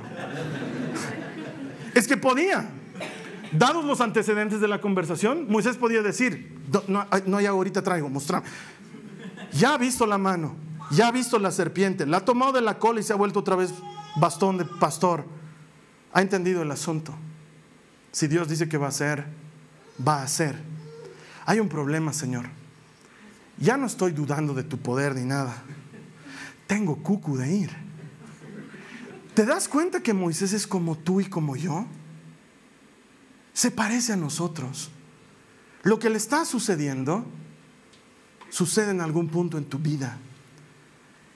Es 1.93 2.09
que 2.09 2.17
podía. 2.17 2.69
Dados 3.53 3.85
los 3.85 4.01
antecedentes 4.01 4.59
de 4.59 4.67
la 4.67 4.81
conversación, 4.81 5.47
Moisés 5.49 5.77
podía 5.77 6.01
decir, 6.01 6.59
no, 6.89 7.39
ya 7.39 7.51
ahorita 7.51 7.81
traigo, 7.83 8.09
mostrar. 8.09 8.43
Ya 9.53 9.75
ha 9.75 9.77
visto 9.77 10.05
la 10.05 10.17
mano, 10.17 10.57
ya 10.91 11.07
ha 11.07 11.11
visto 11.13 11.39
la 11.39 11.51
serpiente, 11.51 12.05
la 12.05 12.17
ha 12.17 12.25
tomado 12.25 12.51
de 12.51 12.59
la 12.59 12.77
cola 12.77 12.99
y 12.99 13.03
se 13.03 13.13
ha 13.13 13.15
vuelto 13.15 13.39
otra 13.39 13.55
vez 13.55 13.73
bastón 14.17 14.57
de 14.57 14.65
pastor. 14.65 15.23
Ha 16.11 16.21
entendido 16.21 16.61
el 16.61 16.69
asunto. 16.69 17.13
Si 18.11 18.27
Dios 18.27 18.49
dice 18.49 18.67
que 18.67 18.77
va 18.77 18.87
a 18.87 18.89
hacer, 18.89 19.23
va 20.05 20.19
a 20.19 20.23
hacer. 20.23 20.57
Hay 21.45 21.61
un 21.61 21.69
problema, 21.69 22.11
Señor. 22.11 22.47
Ya 23.57 23.77
no 23.77 23.87
estoy 23.87 24.11
dudando 24.11 24.53
de 24.53 24.63
tu 24.63 24.77
poder 24.77 25.15
ni 25.15 25.23
nada 25.23 25.63
tengo 26.67 26.97
cucu 26.97 27.37
de 27.37 27.55
ir. 27.55 27.71
¿Te 29.33 29.45
das 29.45 29.67
cuenta 29.67 30.01
que 30.01 30.13
Moisés 30.13 30.53
es 30.53 30.67
como 30.67 30.97
tú 30.97 31.21
y 31.21 31.25
como 31.25 31.55
yo? 31.55 31.85
Se 33.53 33.71
parece 33.71 34.13
a 34.13 34.17
nosotros. 34.17 34.91
Lo 35.83 35.99
que 35.99 36.09
le 36.09 36.17
está 36.17 36.45
sucediendo 36.45 37.25
sucede 38.49 38.91
en 38.91 39.01
algún 39.01 39.29
punto 39.29 39.57
en 39.57 39.65
tu 39.65 39.79
vida. 39.79 40.17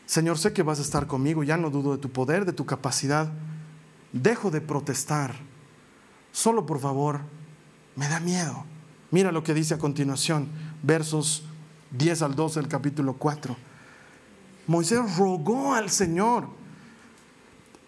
Señor, 0.05 0.37
sé 0.37 0.51
que 0.51 0.63
vas 0.63 0.79
a 0.79 0.81
estar 0.81 1.07
conmigo, 1.07 1.43
ya 1.43 1.57
no 1.57 1.69
dudo 1.69 1.93
de 1.93 1.97
tu 1.97 2.11
poder, 2.11 2.45
de 2.45 2.53
tu 2.53 2.65
capacidad. 2.65 3.31
Dejo 4.11 4.51
de 4.51 4.61
protestar. 4.61 5.35
Solo 6.31 6.65
por 6.65 6.79
favor, 6.79 7.21
me 7.95 8.09
da 8.09 8.19
miedo. 8.19 8.65
Mira 9.11 9.31
lo 9.31 9.43
que 9.43 9.53
dice 9.53 9.75
a 9.75 9.77
continuación, 9.77 10.49
versos 10.83 11.43
10 11.91 12.21
al 12.23 12.35
12 12.35 12.59
del 12.59 12.69
capítulo 12.69 13.13
4. 13.13 13.70
Moisés 14.67 15.17
rogó 15.17 15.73
al 15.73 15.89
Señor, 15.89 16.47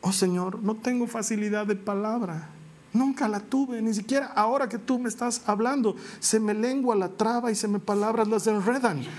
oh 0.02 0.12
Señor, 0.12 0.62
no 0.62 0.76
tengo 0.76 1.08
facilidad 1.08 1.66
de 1.68 1.76
palabra, 1.76 2.50
nunca 2.94 3.28
la 3.28 3.40
tuve, 3.40 3.82
ni 3.82 3.94
siquiera 3.94 4.28
ahora 4.28 4.68
que 4.68 4.78
tú 4.78 5.00
me 5.00 5.10
estás 5.10 5.42
hablando, 5.48 5.96
se 6.20 6.40
me 6.40 6.54
lengua 6.54 6.96
la 6.96 7.10
traba 7.10 7.52
y 7.52 7.56
se 7.56 7.68
me 7.68 7.80
palabras 7.80 8.28
las 8.28 8.48
enredan. 8.48 9.02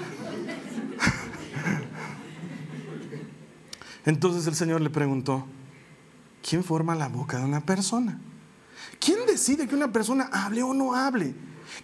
Entonces 4.04 4.46
el 4.46 4.54
Señor 4.54 4.80
le 4.80 4.90
preguntó, 4.90 5.46
¿quién 6.48 6.62
forma 6.62 6.94
la 6.94 7.08
boca 7.08 7.38
de 7.38 7.44
una 7.44 7.60
persona? 7.60 8.20
¿Quién 9.00 9.20
decide 9.26 9.66
que 9.66 9.74
una 9.74 9.92
persona 9.92 10.28
hable 10.32 10.62
o 10.62 10.74
no 10.74 10.94
hable? 10.94 11.34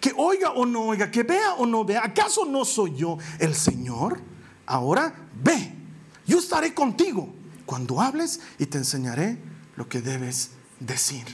Que 0.01 0.13
oiga 0.17 0.51
o 0.51 0.67
no 0.67 0.83
oiga, 0.83 1.11
que 1.11 1.23
vea 1.23 1.55
o 1.55 1.67
no 1.67 1.85
vea. 1.85 2.05
¿Acaso 2.05 2.45
no 2.45 2.65
soy 2.65 2.95
yo 2.97 3.19
el 3.39 3.55
Señor? 3.55 4.21
Ahora 4.71 5.13
ve, 5.35 5.75
yo 6.29 6.39
estaré 6.39 6.73
contigo 6.73 7.35
cuando 7.67 8.01
hables 8.01 8.41
y 8.57 8.67
te 8.67 8.79
enseñaré 8.79 9.37
lo 9.75 9.89
que 9.89 10.01
debes 10.01 10.53
decir. 10.79 11.25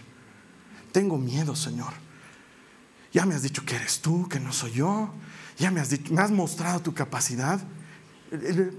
Tengo 0.90 1.18
miedo, 1.18 1.54
Señor. 1.54 1.92
Ya 3.12 3.26
me 3.26 3.34
has 3.34 3.42
dicho 3.42 3.62
que 3.66 3.76
eres 3.76 4.00
tú, 4.00 4.26
que 4.26 4.40
no 4.40 4.54
soy 4.54 4.72
yo. 4.72 5.10
Ya 5.58 5.70
me 5.70 5.80
has, 5.80 5.90
dicho, 5.90 6.14
me 6.14 6.22
has 6.22 6.30
mostrado 6.30 6.80
tu 6.80 6.94
capacidad. 6.94 7.60
El, 8.30 8.72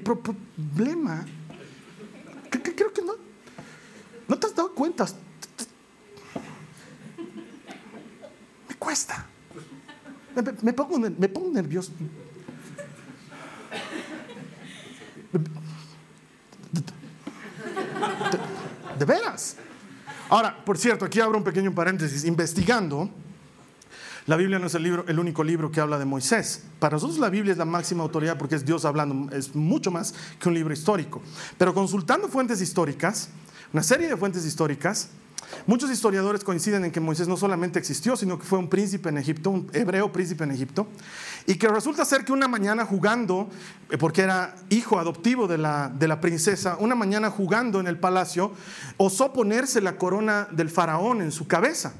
problema, 0.00 1.26
creo 2.48 2.92
que 2.94 3.02
no, 3.02 3.12
no 4.28 4.38
te 4.38 4.46
has 4.46 4.54
dado 4.54 4.74
cuenta. 4.74 5.04
Me 8.66 8.76
cuesta. 8.76 9.26
Me, 10.62 10.72
pongo, 10.72 10.98
me 10.98 11.28
pongo 11.28 11.50
nervioso. 11.50 11.92
De, 18.98 19.04
veras. 19.04 19.56
Ahora, 20.28 20.56
por 20.64 20.76
cierto, 20.78 21.04
aquí 21.04 21.20
abro 21.20 21.38
un 21.38 21.44
pequeño 21.44 21.74
paréntesis. 21.74 22.24
Investigando, 22.24 23.10
la 24.26 24.36
Biblia 24.36 24.58
no 24.58 24.66
es 24.66 24.74
el, 24.74 24.86
el 25.06 25.18
único 25.18 25.42
libro 25.42 25.70
que 25.70 25.80
habla 25.80 25.98
de 25.98 26.04
Moisés. 26.04 26.64
Para 26.78 26.96
nosotros 26.96 27.18
la 27.18 27.30
Biblia 27.30 27.52
es 27.52 27.58
la 27.58 27.64
máxima 27.64 28.02
autoridad 28.02 28.36
porque 28.38 28.56
es 28.56 28.64
Dios 28.64 28.84
hablando, 28.84 29.34
es 29.34 29.54
mucho 29.54 29.90
más 29.90 30.14
que 30.38 30.48
un 30.48 30.54
libro 30.54 30.72
histórico. 30.72 31.22
Pero 31.58 31.74
consultando 31.74 32.28
fuentes 32.28 32.60
históricas, 32.60 33.30
una 33.72 33.82
serie 33.82 34.08
de 34.08 34.16
fuentes 34.16 34.44
históricas, 34.44 35.10
muchos 35.66 35.90
historiadores 35.90 36.44
coinciden 36.44 36.84
en 36.84 36.90
que 36.90 37.00
Moisés 37.00 37.28
no 37.28 37.36
solamente 37.36 37.78
existió, 37.78 38.16
sino 38.16 38.38
que 38.38 38.44
fue 38.44 38.58
un 38.58 38.68
príncipe 38.68 39.08
en 39.08 39.18
Egipto, 39.18 39.50
un 39.50 39.70
hebreo 39.72 40.12
príncipe 40.12 40.44
en 40.44 40.50
Egipto, 40.50 40.86
y 41.46 41.54
que 41.56 41.68
resulta 41.68 42.04
ser 42.04 42.24
que 42.24 42.32
una 42.32 42.48
mañana 42.48 42.84
jugando, 42.84 43.48
eh, 43.90 43.98
porque 43.98 44.22
era 44.22 44.56
hijo 44.68 44.98
adoptivo 44.98 45.46
de 45.46 45.58
la, 45.58 46.18
princesa, 46.20 46.76
una 46.78 46.94
mañana 46.94 47.30
jugando 47.30 47.80
en 47.80 47.86
el 47.86 47.98
palacio, 47.98 48.52
osó 48.96 49.32
ponerse 49.32 49.80
la 49.80 49.96
corona 49.96 50.48
del 50.50 50.70
faraón 50.70 51.22
en 51.22 51.32
su 51.32 51.46
cabeza. 51.46 51.94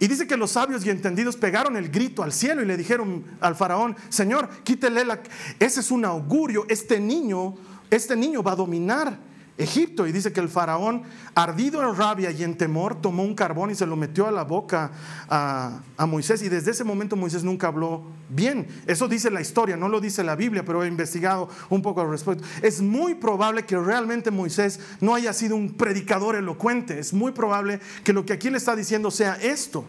Y 0.00 0.06
dice 0.06 0.28
que 0.28 0.36
los 0.36 0.52
sabios 0.52 0.86
y 0.86 0.90
entendidos 0.90 1.36
pegaron 1.36 1.76
el 1.76 1.90
grito 1.90 2.22
al 2.22 2.32
cielo 2.32 2.62
y 2.62 2.66
le 2.66 2.76
dijeron 2.76 3.24
al 3.40 3.56
faraón, 3.56 3.96
Señor, 4.10 4.48
quítele 4.62 5.04
la... 5.04 5.20
Ese 5.58 5.80
es 5.80 5.90
un 5.90 6.04
augurio, 6.04 6.66
este 6.68 7.00
niño, 7.00 7.56
este 7.90 8.14
niño 8.14 8.42
va 8.42 8.52
a 8.52 8.56
dominar 8.56 9.27
Egipto. 9.58 10.06
Y 10.06 10.12
dice 10.12 10.32
que 10.32 10.40
el 10.40 10.48
faraón, 10.48 11.02
ardido 11.34 11.86
en 11.86 11.94
rabia 11.96 12.30
y 12.30 12.44
en 12.44 12.56
temor, 12.56 13.00
tomó 13.00 13.24
un 13.24 13.34
carbón 13.34 13.70
y 13.70 13.74
se 13.74 13.86
lo 13.86 13.96
metió 13.96 14.26
a 14.26 14.32
la 14.32 14.44
boca 14.44 14.92
a, 15.28 15.80
a, 15.96 16.06
Moisés. 16.06 16.42
Y 16.42 16.48
desde 16.48 16.70
ese 16.70 16.84
momento 16.84 17.16
Moisés 17.16 17.44
nunca 17.44 17.66
habló 17.66 18.04
bien. 18.30 18.66
Eso 18.86 19.08
dice 19.08 19.30
la 19.30 19.40
historia, 19.40 19.76
no 19.76 19.88
lo 19.88 20.00
dice 20.00 20.22
la 20.22 20.36
Biblia, 20.36 20.64
pero 20.64 20.82
he 20.84 20.88
investigado 20.88 21.48
un 21.68 21.82
poco 21.82 22.00
al 22.00 22.10
respecto. 22.10 22.44
Es 22.62 22.80
muy 22.80 23.16
probable 23.16 23.66
que 23.66 23.76
realmente 23.76 24.30
Moisés 24.30 24.80
no 25.00 25.14
haya 25.14 25.32
sido 25.32 25.56
un 25.56 25.74
predicador 25.74 26.36
elocuente. 26.36 26.98
Es 26.98 27.12
muy 27.12 27.32
probable 27.32 27.80
que 28.04 28.12
lo 28.12 28.24
que 28.24 28.32
aquí 28.32 28.50
le 28.50 28.58
está 28.58 28.76
diciendo 28.76 29.10
sea 29.10 29.34
esto. 29.34 29.84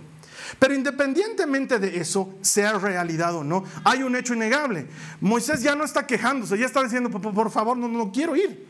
Pero 0.58 0.74
independientemente 0.74 1.78
de 1.78 1.98
eso, 1.98 2.34
sea 2.42 2.80
realidad 2.80 3.36
o 3.36 3.44
no, 3.44 3.64
hay 3.84 4.02
un 4.02 4.16
hecho 4.16 4.34
innegable. 4.34 4.88
Moisés 5.22 5.62
ya 5.62 5.76
no 5.76 5.84
está 5.84 6.08
quejándose, 6.08 6.58
ya 6.58 6.66
está 6.66 6.82
diciendo, 6.82 7.10
por, 7.10 7.52
favor, 7.52 7.78
no, 7.78 7.88
no 7.88 8.12
quiero 8.12 8.36
ir. 8.36 8.68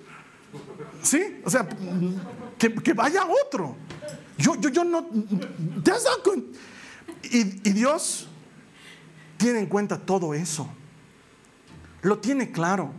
¿Sí? 1.02 1.42
O 1.46 1.50
sea, 1.50 1.68
que, 2.58 2.94
vaya 2.94 3.22
otro. 3.46 3.76
Yo, 4.38 4.56
yo, 4.56 4.70
yo 4.70 4.84
no. 4.84 5.08
¿Te 5.84 5.92
has 5.92 6.04
dado 6.04 6.36
Y, 7.24 7.70
y 7.70 7.74
Dios 7.74 8.28
tiene 9.38 9.60
en 9.60 9.66
cuenta 9.68 9.98
todo 9.98 10.34
eso. 10.34 10.70
Lo 12.02 12.20
tiene 12.20 12.52
claro. 12.52 12.92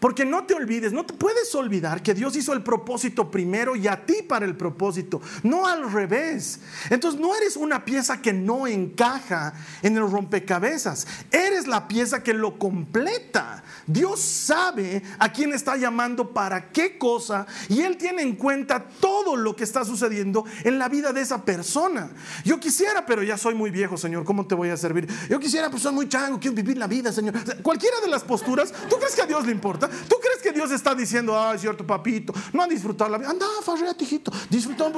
Porque 0.00 0.24
no 0.24 0.44
te 0.44 0.54
olvides, 0.54 0.92
no 0.92 1.04
te 1.04 1.14
puedes 1.14 1.54
olvidar 1.54 2.02
que 2.02 2.14
Dios 2.14 2.36
hizo 2.36 2.52
el 2.52 2.62
propósito 2.62 3.30
primero 3.30 3.74
y 3.74 3.88
a 3.88 4.04
ti 4.06 4.22
para 4.26 4.44
el 4.44 4.56
propósito, 4.56 5.20
no 5.42 5.66
al 5.66 5.90
revés. 5.90 6.60
Entonces 6.90 7.20
no 7.20 7.34
eres 7.34 7.56
una 7.56 7.84
pieza 7.84 8.22
que 8.22 8.32
no 8.32 8.66
encaja 8.66 9.54
en 9.82 9.96
el 9.96 10.08
rompecabezas, 10.08 11.06
eres 11.30 11.66
la 11.66 11.88
pieza 11.88 12.22
que 12.22 12.32
lo 12.32 12.58
completa. 12.58 13.64
Dios 13.86 14.20
sabe 14.20 15.02
a 15.18 15.32
quién 15.32 15.52
está 15.52 15.76
llamando 15.76 16.32
para 16.32 16.70
qué 16.70 16.98
cosa 16.98 17.46
y 17.68 17.80
Él 17.80 17.96
tiene 17.96 18.22
en 18.22 18.36
cuenta 18.36 18.84
todo 19.00 19.34
lo 19.34 19.56
que 19.56 19.64
está 19.64 19.84
sucediendo 19.84 20.44
en 20.64 20.78
la 20.78 20.88
vida 20.88 21.12
de 21.12 21.22
esa 21.22 21.44
persona. 21.44 22.10
Yo 22.44 22.60
quisiera, 22.60 23.04
pero 23.04 23.22
ya 23.22 23.36
soy 23.36 23.54
muy 23.54 23.70
viejo, 23.70 23.96
Señor, 23.96 24.24
¿cómo 24.24 24.46
te 24.46 24.54
voy 24.54 24.68
a 24.68 24.76
servir? 24.76 25.08
Yo 25.28 25.40
quisiera, 25.40 25.70
pues 25.70 25.82
soy 25.82 25.92
muy 25.92 26.08
chango, 26.08 26.38
quiero 26.38 26.54
vivir 26.54 26.78
la 26.78 26.86
vida, 26.86 27.12
Señor. 27.12 27.34
Cualquiera 27.62 28.00
de 28.00 28.08
las 28.08 28.22
posturas, 28.22 28.72
¿tú 28.88 28.96
crees 28.96 29.14
que 29.14 29.22
a 29.22 29.26
Dios 29.26 29.44
le 29.44 29.52
importa? 29.52 29.87
¿Tú 30.08 30.16
crees 30.20 30.42
que 30.42 30.52
Dios 30.52 30.70
está 30.70 30.94
diciendo, 30.94 31.38
ay, 31.38 31.58
cierto 31.58 31.86
papito, 31.86 32.32
no 32.52 32.62
han 32.62 32.68
disfrutado 32.68 33.10
la 33.10 33.18
vida? 33.18 33.30
Anda, 33.30 33.46
farreate, 33.62 34.04
hijito, 34.04 34.32
disfrutó. 34.48 34.92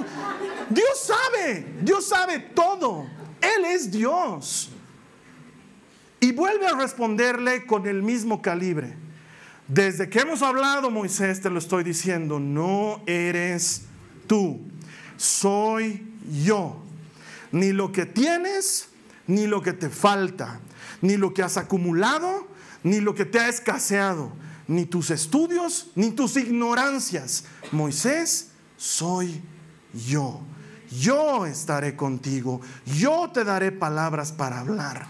Dios 0.68 0.88
sabe, 1.06 1.66
Dios 1.82 2.06
sabe 2.06 2.38
todo. 2.38 3.06
Él 3.40 3.64
es 3.64 3.90
Dios. 3.90 4.70
Y 6.20 6.32
vuelve 6.32 6.66
a 6.66 6.74
responderle 6.76 7.66
con 7.66 7.86
el 7.86 8.02
mismo 8.02 8.42
calibre. 8.42 8.96
Desde 9.66 10.10
que 10.10 10.20
hemos 10.20 10.42
hablado, 10.42 10.90
Moisés, 10.90 11.40
te 11.40 11.48
lo 11.48 11.58
estoy 11.58 11.84
diciendo, 11.84 12.38
no 12.38 13.02
eres 13.06 13.82
tú, 14.26 14.60
soy 15.16 16.06
yo. 16.44 16.82
Ni 17.52 17.72
lo 17.72 17.92
que 17.92 18.04
tienes, 18.04 18.88
ni 19.26 19.46
lo 19.46 19.62
que 19.62 19.72
te 19.72 19.88
falta, 19.88 20.60
ni 21.00 21.16
lo 21.16 21.32
que 21.32 21.42
has 21.42 21.56
acumulado, 21.56 22.48
ni 22.82 23.00
lo 23.00 23.14
que 23.14 23.24
te 23.24 23.38
ha 23.38 23.48
escaseado 23.48 24.32
ni 24.70 24.86
tus 24.86 25.10
estudios, 25.10 25.90
ni 25.96 26.12
tus 26.12 26.36
ignorancias. 26.36 27.44
Moisés, 27.72 28.50
soy 28.76 29.42
yo. 29.92 30.40
Yo 30.96 31.44
estaré 31.44 31.96
contigo. 31.96 32.60
Yo 32.86 33.28
te 33.34 33.42
daré 33.42 33.72
palabras 33.72 34.30
para 34.30 34.60
hablar. 34.60 35.08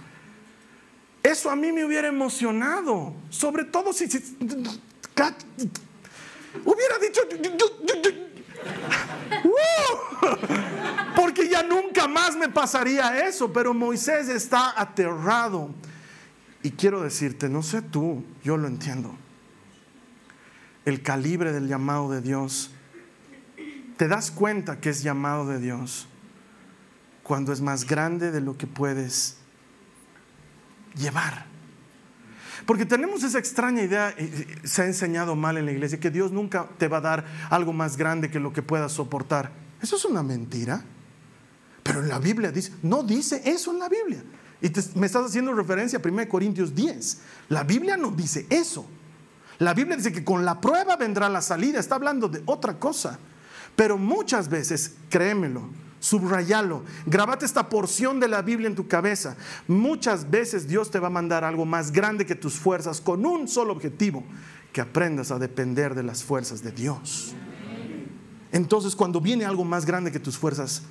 Eso 1.22 1.50
a 1.50 1.56
mí 1.56 1.72
me 1.72 1.84
hubiera 1.84 2.08
emocionado. 2.08 3.12
Sobre 3.28 3.64
todo 3.64 3.92
si, 3.92 4.06
hubiera 6.64 6.98
dicho... 6.98 7.20
Porque 11.14 11.50
ya 11.50 11.62
nunca 11.62 12.08
más 12.08 12.34
me 12.34 12.48
pasaría 12.48 13.28
eso. 13.28 13.52
Pero 13.52 13.74
Moisés 13.74 14.30
está 14.30 14.80
aterrado. 14.80 15.68
Y 16.62 16.70
quiero 16.70 17.02
decirte, 17.02 17.50
no 17.50 17.62
sé 17.62 17.82
tú, 17.82 18.24
yo 18.42 18.56
lo 18.56 18.66
entiendo 18.66 19.14
el 20.84 21.02
calibre 21.02 21.52
del 21.52 21.68
llamado 21.68 22.10
de 22.10 22.20
Dios, 22.20 22.70
te 23.96 24.08
das 24.08 24.30
cuenta 24.30 24.80
que 24.80 24.90
es 24.90 25.02
llamado 25.02 25.46
de 25.46 25.58
Dios 25.58 26.06
cuando 27.22 27.52
es 27.52 27.60
más 27.60 27.86
grande 27.86 28.30
de 28.30 28.40
lo 28.40 28.56
que 28.56 28.66
puedes 28.66 29.36
llevar. 30.96 31.46
Porque 32.66 32.86
tenemos 32.86 33.22
esa 33.22 33.38
extraña 33.38 33.82
idea, 33.82 34.14
se 34.64 34.82
ha 34.82 34.86
enseñado 34.86 35.36
mal 35.36 35.56
en 35.56 35.66
la 35.66 35.72
iglesia, 35.72 36.00
que 36.00 36.10
Dios 36.10 36.32
nunca 36.32 36.68
te 36.78 36.88
va 36.88 36.98
a 36.98 37.00
dar 37.00 37.24
algo 37.50 37.72
más 37.72 37.96
grande 37.96 38.30
que 38.30 38.40
lo 38.40 38.52
que 38.52 38.62
puedas 38.62 38.92
soportar. 38.92 39.50
Eso 39.82 39.96
es 39.96 40.04
una 40.04 40.22
mentira. 40.22 40.84
Pero 41.82 42.00
en 42.00 42.08
la 42.08 42.18
Biblia 42.18 42.52
dice, 42.52 42.72
no 42.82 43.02
dice 43.02 43.42
eso 43.44 43.72
en 43.72 43.78
la 43.78 43.88
Biblia. 43.88 44.22
Y 44.60 44.70
me 44.98 45.06
estás 45.06 45.26
haciendo 45.26 45.54
referencia 45.54 45.98
a 45.98 46.08
1 46.08 46.28
Corintios 46.28 46.74
10. 46.74 47.20
La 47.48 47.64
Biblia 47.64 47.96
no 47.96 48.10
dice 48.10 48.46
eso. 48.50 48.88
La 49.60 49.74
Biblia 49.74 49.96
dice 49.96 50.12
que 50.12 50.24
con 50.24 50.44
la 50.44 50.60
prueba 50.60 50.96
vendrá 50.96 51.28
la 51.28 51.40
salida, 51.40 51.78
está 51.78 51.94
hablando 51.94 52.28
de 52.28 52.42
otra 52.46 52.78
cosa. 52.78 53.18
Pero 53.76 53.96
muchas 53.96 54.48
veces, 54.48 54.96
créemelo, 55.08 55.68
Subrayalo. 56.00 56.82
Grabate 57.04 57.44
esta 57.44 57.68
porción 57.68 58.20
de 58.20 58.28
la 58.28 58.40
Biblia 58.40 58.68
en 58.68 58.74
tu 58.74 58.88
cabeza. 58.88 59.36
Muchas 59.68 60.30
veces 60.30 60.66
Dios 60.66 60.90
te 60.90 60.98
va 60.98 61.08
a 61.08 61.10
mandar 61.10 61.44
algo 61.44 61.66
más 61.66 61.92
grande 61.92 62.24
que 62.24 62.34
tus 62.34 62.54
fuerzas 62.54 63.02
con 63.02 63.26
un 63.26 63.46
solo 63.46 63.72
objetivo, 63.72 64.24
que 64.72 64.80
aprendas 64.80 65.30
a 65.30 65.38
depender 65.38 65.94
de 65.94 66.02
las 66.02 66.24
fuerzas 66.24 66.62
de 66.62 66.72
Dios. 66.72 67.34
Entonces 68.50 68.96
cuando 68.96 69.20
viene 69.20 69.44
algo 69.44 69.64
más 69.64 69.84
grande 69.84 70.10
que 70.10 70.18
tus 70.18 70.38
fuerzas, 70.38 70.82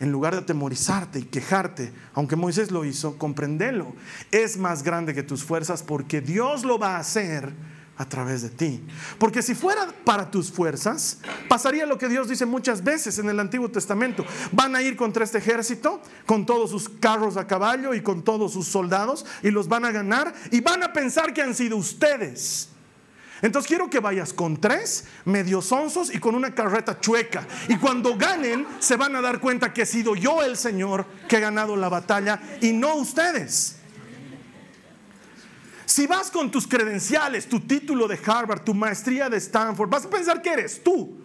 en 0.00 0.10
lugar 0.10 0.34
de 0.34 0.40
atemorizarte 0.40 1.20
y 1.20 1.24
quejarte, 1.24 1.92
aunque 2.14 2.36
Moisés 2.36 2.70
lo 2.70 2.84
hizo, 2.86 3.18
comprendelo. 3.18 3.94
Es 4.30 4.56
más 4.56 4.82
grande 4.82 5.14
que 5.14 5.22
tus 5.22 5.44
fuerzas 5.44 5.82
porque 5.82 6.22
Dios 6.22 6.64
lo 6.64 6.78
va 6.78 6.96
a 6.96 7.00
hacer 7.00 7.52
a 7.98 8.08
través 8.08 8.42
de 8.42 8.50
ti. 8.50 8.82
Porque 9.18 9.42
si 9.42 9.54
fuera 9.54 9.88
para 10.04 10.30
tus 10.30 10.50
fuerzas, 10.50 11.18
pasaría 11.48 11.86
lo 11.86 11.98
que 11.98 12.08
Dios 12.08 12.28
dice 12.28 12.46
muchas 12.46 12.84
veces 12.84 13.18
en 13.18 13.28
el 13.28 13.40
Antiguo 13.40 13.70
Testamento. 13.70 14.24
Van 14.52 14.76
a 14.76 14.82
ir 14.82 14.96
contra 14.96 15.24
este 15.24 15.38
ejército 15.38 16.00
con 16.26 16.44
todos 16.44 16.70
sus 16.70 16.88
carros 16.88 17.36
a 17.36 17.46
caballo 17.46 17.94
y 17.94 18.02
con 18.02 18.22
todos 18.22 18.52
sus 18.52 18.66
soldados 18.66 19.24
y 19.42 19.50
los 19.50 19.68
van 19.68 19.84
a 19.84 19.92
ganar 19.92 20.34
y 20.50 20.60
van 20.60 20.82
a 20.82 20.92
pensar 20.92 21.32
que 21.32 21.42
han 21.42 21.54
sido 21.54 21.76
ustedes. 21.76 22.68
Entonces 23.42 23.68
quiero 23.68 23.90
que 23.90 24.00
vayas 24.00 24.32
con 24.32 24.58
tres 24.58 25.04
medios 25.24 25.70
onzos 25.70 26.14
y 26.14 26.18
con 26.18 26.34
una 26.34 26.54
carreta 26.54 27.00
chueca. 27.00 27.46
Y 27.68 27.76
cuando 27.76 28.16
ganen, 28.16 28.66
se 28.78 28.96
van 28.96 29.14
a 29.14 29.20
dar 29.20 29.40
cuenta 29.40 29.72
que 29.72 29.82
he 29.82 29.86
sido 29.86 30.14
yo 30.14 30.42
el 30.42 30.56
Señor 30.56 31.06
que 31.28 31.36
he 31.36 31.40
ganado 31.40 31.76
la 31.76 31.88
batalla 31.88 32.40
y 32.60 32.72
no 32.72 32.94
ustedes. 32.96 33.75
Si 35.96 36.06
vas 36.06 36.30
con 36.30 36.50
tus 36.50 36.66
credenciales, 36.66 37.48
tu 37.48 37.60
título 37.60 38.06
de 38.06 38.20
Harvard, 38.22 38.60
tu 38.64 38.74
maestría 38.74 39.30
de 39.30 39.38
Stanford, 39.38 39.88
vas 39.88 40.04
a 40.04 40.10
pensar 40.10 40.42
que 40.42 40.52
eres 40.52 40.84
tú. 40.84 41.16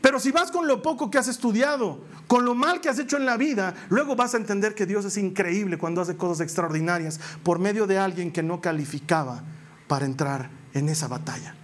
Pero 0.00 0.18
si 0.18 0.30
vas 0.30 0.50
con 0.50 0.66
lo 0.66 0.80
poco 0.80 1.10
que 1.10 1.18
has 1.18 1.28
estudiado, 1.28 2.02
con 2.26 2.46
lo 2.46 2.54
mal 2.54 2.80
que 2.80 2.88
has 2.88 2.98
hecho 2.98 3.18
en 3.18 3.26
la 3.26 3.36
vida, 3.36 3.74
luego 3.90 4.16
vas 4.16 4.32
a 4.32 4.38
entender 4.38 4.74
que 4.74 4.86
Dios 4.86 5.04
es 5.04 5.18
increíble 5.18 5.76
cuando 5.76 6.00
hace 6.00 6.16
cosas 6.16 6.40
extraordinarias 6.40 7.20
por 7.42 7.58
medio 7.58 7.86
de 7.86 7.98
alguien 7.98 8.32
que 8.32 8.42
no 8.42 8.62
calificaba 8.62 9.44
para 9.88 10.06
entrar 10.06 10.48
en 10.72 10.88
esa 10.88 11.06
batalla. 11.06 11.54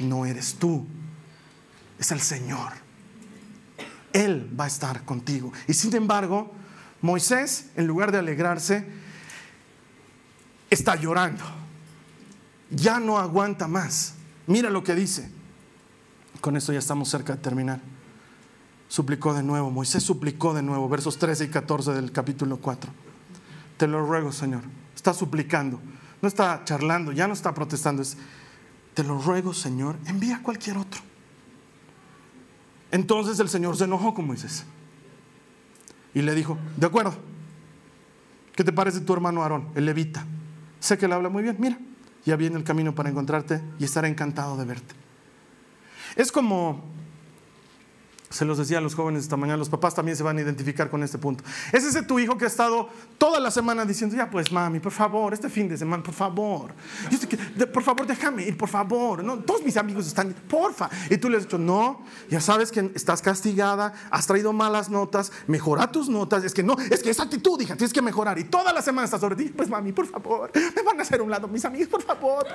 No 0.00 0.26
eres 0.26 0.56
tú, 0.56 0.84
es 2.00 2.10
el 2.10 2.22
Señor. 2.22 2.72
Él 4.12 4.50
va 4.58 4.64
a 4.64 4.66
estar 4.66 5.04
contigo. 5.04 5.52
Y 5.68 5.74
sin 5.74 5.94
embargo, 5.94 6.50
Moisés, 7.02 7.66
en 7.76 7.86
lugar 7.86 8.10
de 8.10 8.18
alegrarse, 8.18 9.05
está 10.70 10.96
llorando. 10.96 11.44
Ya 12.70 12.98
no 12.98 13.18
aguanta 13.18 13.68
más. 13.68 14.14
Mira 14.46 14.70
lo 14.70 14.82
que 14.82 14.94
dice. 14.94 15.30
Con 16.40 16.56
esto 16.56 16.72
ya 16.72 16.78
estamos 16.78 17.08
cerca 17.08 17.34
de 17.34 17.42
terminar. 17.42 17.80
Suplicó 18.88 19.34
de 19.34 19.42
nuevo, 19.42 19.70
Moisés 19.70 20.02
suplicó 20.02 20.54
de 20.54 20.62
nuevo, 20.62 20.88
versos 20.88 21.18
13 21.18 21.44
y 21.44 21.48
14 21.48 21.92
del 21.92 22.12
capítulo 22.12 22.58
4. 22.58 22.90
Te 23.76 23.88
lo 23.88 24.04
ruego, 24.06 24.30
Señor. 24.30 24.62
Está 24.94 25.12
suplicando, 25.12 25.80
no 26.22 26.28
está 26.28 26.62
charlando, 26.64 27.12
ya 27.12 27.26
no 27.26 27.34
está 27.34 27.52
protestando. 27.52 28.02
Es, 28.02 28.16
te 28.94 29.02
lo 29.02 29.20
ruego, 29.20 29.52
Señor, 29.52 29.96
envía 30.06 30.36
a 30.36 30.42
cualquier 30.42 30.78
otro. 30.78 31.00
Entonces 32.90 33.38
el 33.40 33.48
Señor 33.48 33.76
se 33.76 33.84
enojó 33.84 34.14
con 34.14 34.26
Moisés 34.26 34.64
y 36.14 36.22
le 36.22 36.34
dijo, 36.34 36.56
de 36.76 36.86
acuerdo, 36.86 37.14
¿qué 38.54 38.64
te 38.64 38.72
parece 38.72 39.00
tu 39.00 39.12
hermano 39.12 39.42
Aarón, 39.42 39.68
el 39.74 39.84
levita? 39.84 40.24
Sé 40.86 40.96
que 40.96 41.08
le 41.08 41.14
habla 41.14 41.28
muy 41.28 41.42
bien, 41.42 41.56
mira, 41.58 41.76
ya 42.24 42.36
viene 42.36 42.56
el 42.56 42.62
camino 42.62 42.94
para 42.94 43.10
encontrarte 43.10 43.60
y 43.76 43.82
estará 43.82 44.06
encantado 44.06 44.56
de 44.56 44.64
verte. 44.64 44.94
Es 46.14 46.30
como 46.30 46.84
se 48.30 48.44
los 48.44 48.58
decía 48.58 48.78
a 48.78 48.80
los 48.80 48.94
jóvenes 48.94 49.22
esta 49.22 49.36
mañana, 49.36 49.56
los 49.56 49.68
papás 49.68 49.94
también 49.94 50.16
se 50.16 50.22
van 50.22 50.36
a 50.38 50.40
identificar 50.40 50.90
con 50.90 51.02
este 51.02 51.18
punto. 51.18 51.44
Es 51.72 51.84
ese 51.84 52.02
tu 52.02 52.18
hijo 52.18 52.36
que 52.36 52.44
ha 52.44 52.48
estado 52.48 52.88
toda 53.18 53.38
la 53.38 53.50
semana 53.50 53.84
diciendo, 53.84 54.16
ya 54.16 54.28
pues 54.28 54.50
mami, 54.50 54.80
por 54.80 54.92
favor, 54.92 55.32
este 55.32 55.48
fin 55.48 55.68
de 55.68 55.76
semana, 55.76 56.02
por 56.02 56.14
favor. 56.14 56.74
por 57.72 57.82
favor, 57.82 58.06
déjame 58.06 58.44
ir, 58.44 58.56
por 58.56 58.68
favor. 58.68 59.22
Todos 59.44 59.62
mis 59.62 59.76
amigos 59.76 60.06
están, 60.06 60.34
porfa. 60.48 60.90
Y 61.08 61.18
tú 61.18 61.28
le 61.28 61.36
has 61.36 61.44
dicho, 61.44 61.58
no, 61.58 62.02
ya 62.28 62.40
sabes 62.40 62.72
que 62.72 62.90
estás 62.94 63.22
castigada, 63.22 63.92
has 64.10 64.26
traído 64.26 64.52
malas 64.52 64.90
notas, 64.90 65.30
mejora 65.46 65.90
tus 65.92 66.08
notas. 66.08 66.42
Es 66.44 66.52
que 66.52 66.62
no, 66.62 66.76
es 66.90 67.02
que 67.02 67.10
esa 67.10 67.22
actitud, 67.24 67.60
hija, 67.60 67.76
tienes 67.76 67.92
que 67.92 68.02
mejorar. 68.02 68.38
Y 68.38 68.44
toda 68.44 68.72
la 68.72 68.82
semana 68.82 69.04
estás 69.04 69.20
sobre 69.20 69.36
ti, 69.36 69.52
pues 69.56 69.68
mami, 69.68 69.92
por 69.92 70.06
favor, 70.06 70.50
me 70.54 70.82
van 70.82 70.98
a 70.98 71.02
hacer 71.02 71.22
un 71.22 71.30
lado 71.30 71.46
mis 71.48 71.64
amigos, 71.64 71.88
por 71.88 72.02
favor. 72.02 72.46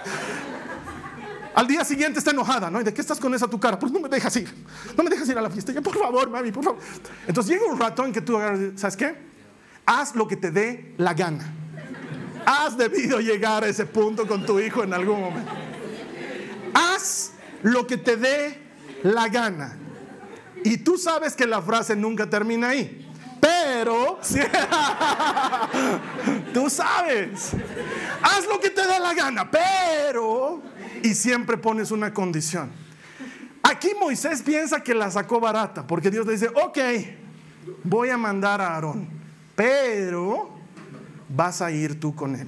Al 1.54 1.68
día 1.68 1.84
siguiente 1.84 2.20
está 2.20 2.32
enojada, 2.32 2.70
¿no? 2.70 2.80
¿Y 2.80 2.84
de 2.84 2.94
qué 2.94 3.02
estás 3.02 3.20
con 3.20 3.34
esa 3.34 3.48
tu 3.48 3.60
cara? 3.60 3.78
Pues 3.78 3.92
no 3.92 4.00
me 4.00 4.08
dejas 4.08 4.36
ir. 4.38 4.54
No 4.98 5.04
me 5.04 5.10
dejas 5.10 5.28
ir 5.28 5.38
a 5.38 5.42
la 5.42 5.50
fiesta. 5.50 5.74
por 5.82 5.98
favor, 5.98 6.30
mami, 6.30 6.52
por 6.52 6.64
favor. 6.64 6.80
Entonces 7.28 7.54
llega 7.54 7.72
un 7.72 7.80
rato 7.80 8.10
que 8.12 8.22
tú 8.22 8.40
¿sabes 8.76 8.96
qué? 8.96 9.16
Haz 9.86 10.16
lo 10.16 10.28
que 10.28 10.38
te 10.38 10.52
dé 10.52 10.96
la 10.98 11.14
gana. 11.14 11.54
Has 12.46 12.78
debido 12.78 13.20
llegar 13.20 13.64
a 13.64 13.68
ese 13.68 13.86
punto 13.86 14.28
con 14.28 14.46
tu 14.46 14.60
hijo 14.60 14.84
en 14.84 14.94
algún 14.94 15.20
momento. 15.20 15.52
Haz 16.74 17.34
lo 17.64 17.86
que 17.86 17.98
te 17.98 18.16
dé 18.16 18.58
la 19.04 19.28
gana. 19.28 19.78
Y 20.64 20.78
tú 20.78 20.98
sabes 20.98 21.36
que 21.36 21.46
la 21.46 21.62
frase 21.62 21.96
nunca 21.96 22.30
termina 22.30 22.70
ahí. 22.70 23.10
Pero, 23.42 24.20
tú 26.54 26.70
sabes, 26.70 27.54
haz 28.22 28.46
lo 28.48 28.60
que 28.60 28.70
te 28.70 28.86
dé 28.86 29.00
la 29.00 29.16
gana, 29.16 29.50
pero 29.50 30.62
y 31.04 31.14
siempre 31.16 31.58
pones 31.58 31.92
una 31.92 32.14
condición. 32.14 32.72
Aquí 33.64 33.90
Moisés 34.00 34.42
piensa 34.42 34.84
que 34.84 34.94
la 34.94 35.10
sacó 35.12 35.40
barata, 35.40 35.86
porque 35.86 36.12
Dios 36.12 36.26
le 36.26 36.34
dice, 36.34 36.50
ok, 36.50 36.78
voy 37.84 38.10
a 38.10 38.18
mandar 38.18 38.62
a 38.62 38.76
Aarón, 38.76 39.08
pero 39.56 40.50
vas 41.30 41.62
a 41.62 41.72
ir 41.72 42.00
tú 42.00 42.16
con 42.16 42.36
él. 42.36 42.48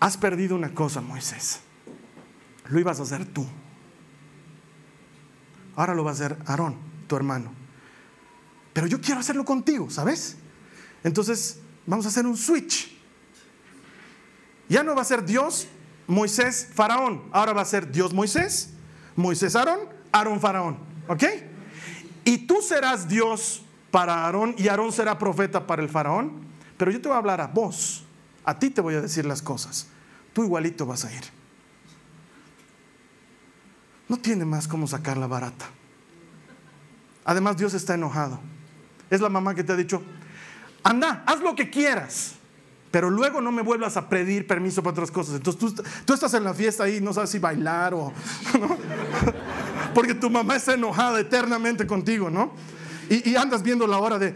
Has 0.00 0.16
perdido 0.16 0.54
una 0.54 0.74
cosa, 0.74 1.00
Moisés. 1.00 1.60
Lo 2.68 2.80
ibas 2.80 3.00
a 3.00 3.04
hacer 3.04 3.24
tú. 3.26 3.46
Ahora 5.74 5.94
lo 5.94 6.04
va 6.04 6.10
a 6.10 6.14
hacer 6.14 6.36
Aarón, 6.46 6.76
tu 7.06 7.16
hermano. 7.16 7.52
Pero 8.72 8.86
yo 8.86 9.00
quiero 9.00 9.20
hacerlo 9.20 9.44
contigo, 9.44 9.90
¿sabes? 9.90 10.36
Entonces, 11.04 11.60
vamos 11.86 12.04
a 12.06 12.08
hacer 12.08 12.26
un 12.26 12.36
switch. 12.36 12.95
Ya 14.68 14.82
no 14.82 14.94
va 14.94 15.02
a 15.02 15.04
ser 15.04 15.24
Dios, 15.24 15.68
Moisés, 16.06 16.68
Faraón. 16.72 17.22
Ahora 17.32 17.52
va 17.52 17.62
a 17.62 17.66
ser 17.66 17.90
Dios, 17.90 18.12
Moisés, 18.12 18.70
Moisés, 19.14 19.56
Aarón, 19.56 19.80
Aarón, 20.12 20.40
Faraón. 20.40 20.78
¿Ok? 21.08 21.24
Y 22.24 22.38
tú 22.46 22.60
serás 22.60 23.08
Dios 23.08 23.62
para 23.90 24.24
Aarón 24.24 24.54
y 24.58 24.68
Aarón 24.68 24.92
será 24.92 25.18
profeta 25.18 25.66
para 25.66 25.82
el 25.82 25.88
Faraón. 25.88 26.44
Pero 26.76 26.90
yo 26.90 27.00
te 27.00 27.08
voy 27.08 27.14
a 27.14 27.18
hablar 27.18 27.40
a 27.40 27.46
vos. 27.46 28.04
A 28.44 28.58
ti 28.58 28.70
te 28.70 28.80
voy 28.80 28.94
a 28.94 29.00
decir 29.00 29.24
las 29.24 29.42
cosas. 29.42 29.88
Tú 30.32 30.44
igualito 30.44 30.86
vas 30.86 31.04
a 31.04 31.12
ir. 31.12 31.24
No 34.08 34.18
tiene 34.18 34.44
más 34.44 34.68
cómo 34.68 34.86
sacar 34.86 35.16
la 35.16 35.26
barata. 35.26 35.66
Además, 37.24 37.56
Dios 37.56 37.74
está 37.74 37.94
enojado. 37.94 38.38
Es 39.10 39.20
la 39.20 39.28
mamá 39.28 39.54
que 39.54 39.64
te 39.64 39.72
ha 39.72 39.76
dicho, 39.76 40.02
anda, 40.84 41.24
haz 41.26 41.40
lo 41.40 41.56
que 41.56 41.70
quieras 41.70 42.35
pero 42.96 43.10
luego 43.10 43.42
no 43.42 43.52
me 43.52 43.60
vuelvas 43.60 43.98
a 43.98 44.08
pedir 44.08 44.46
permiso 44.46 44.82
para 44.82 44.92
otras 44.92 45.10
cosas. 45.10 45.34
Entonces 45.34 45.74
tú, 46.06 46.14
estás 46.14 46.32
en 46.32 46.44
la 46.44 46.54
fiesta 46.54 46.88
y 46.88 46.98
no 47.02 47.12
sabes 47.12 47.28
si 47.28 47.38
bailar 47.38 47.92
o... 47.92 48.10
Porque 49.94 50.14
tu 50.14 50.30
mamá 50.30 50.56
está 50.56 50.72
enojada 50.72 51.20
eternamente 51.20 51.86
contigo, 51.86 52.30
¿no? 52.30 52.52
Y, 53.10 53.36
andas 53.36 53.62
viendo 53.62 53.86
la 53.86 53.98
hora 53.98 54.18
de, 54.18 54.34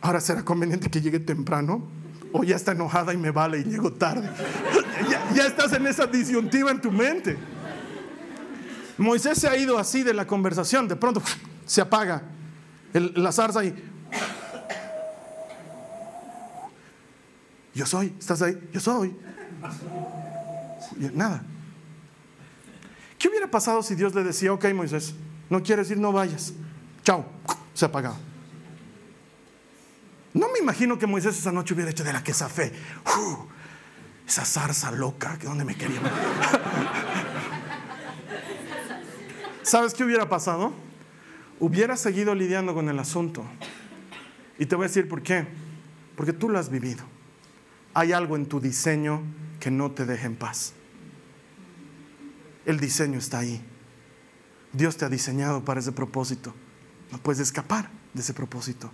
ahora 0.00 0.22
será 0.22 0.42
conveniente 0.42 0.88
que 0.88 1.02
llegue 1.02 1.20
temprano 1.20 1.86
o 2.32 2.44
ya 2.44 2.56
está 2.56 2.72
enojada 2.72 3.12
y 3.12 3.18
me 3.18 3.30
vale 3.30 3.58
y 3.58 3.64
llego 3.64 3.92
tarde. 3.92 4.30
ya, 5.34 5.46
estás 5.46 5.74
en 5.74 5.86
esa 5.86 6.06
disyuntiva 6.06 6.70
en 6.70 6.80
tu 6.80 6.90
mente. 6.90 7.36
Moisés 8.96 9.36
se 9.36 9.48
ha 9.48 9.56
ido 9.58 9.78
así 9.78 10.02
de 10.02 10.14
la 10.14 10.26
conversación, 10.26 10.88
de 10.88 10.96
pronto 10.96 11.20
se 11.66 11.82
apaga 11.82 12.22
la 12.94 13.32
zarza 13.32 13.66
y 13.66 13.74
Yo 17.78 17.86
soy, 17.86 18.12
¿estás 18.18 18.42
ahí? 18.42 18.58
Yo 18.72 18.80
soy. 18.80 19.16
Nada. 21.14 21.44
¿Qué 23.16 23.28
hubiera 23.28 23.48
pasado 23.48 23.84
si 23.84 23.94
Dios 23.94 24.16
le 24.16 24.24
decía, 24.24 24.52
ok 24.52 24.64
Moisés, 24.74 25.14
no 25.48 25.62
quieres 25.62 25.88
ir, 25.92 25.98
no 25.98 26.10
vayas? 26.10 26.54
Chao, 27.04 27.24
se 27.74 27.84
apagado. 27.84 28.16
No 30.34 30.48
me 30.52 30.58
imagino 30.58 30.98
que 30.98 31.06
Moisés 31.06 31.38
esa 31.38 31.52
noche 31.52 31.72
hubiera 31.72 31.92
hecho 31.92 32.02
de 32.02 32.12
la 32.12 32.24
quesafé. 32.24 32.70
fe. 32.70 32.76
esa 34.26 34.44
zarza 34.44 34.90
loca, 34.90 35.38
que 35.38 35.46
donde 35.46 35.64
me 35.64 35.76
quería. 35.76 36.00
¿Sabes 39.62 39.94
qué 39.94 40.02
hubiera 40.02 40.28
pasado? 40.28 40.72
Hubiera 41.60 41.96
seguido 41.96 42.34
lidiando 42.34 42.74
con 42.74 42.88
el 42.88 42.98
asunto. 42.98 43.44
Y 44.58 44.66
te 44.66 44.74
voy 44.74 44.86
a 44.86 44.88
decir 44.88 45.06
por 45.08 45.22
qué. 45.22 45.46
Porque 46.16 46.32
tú 46.32 46.48
lo 46.48 46.58
has 46.58 46.70
vivido 46.70 47.04
hay 47.98 48.12
algo 48.12 48.36
en 48.36 48.46
tu 48.46 48.60
diseño 48.60 49.22
que 49.58 49.72
no 49.72 49.90
te 49.90 50.06
deja 50.06 50.26
en 50.26 50.36
paz. 50.36 50.72
El 52.64 52.78
diseño 52.78 53.18
está 53.18 53.40
ahí. 53.40 53.60
Dios 54.72 54.96
te 54.96 55.04
ha 55.04 55.08
diseñado 55.08 55.64
para 55.64 55.80
ese 55.80 55.90
propósito. 55.90 56.54
No 57.10 57.18
puedes 57.18 57.40
escapar 57.40 57.90
de 58.14 58.20
ese 58.20 58.34
propósito. 58.34 58.92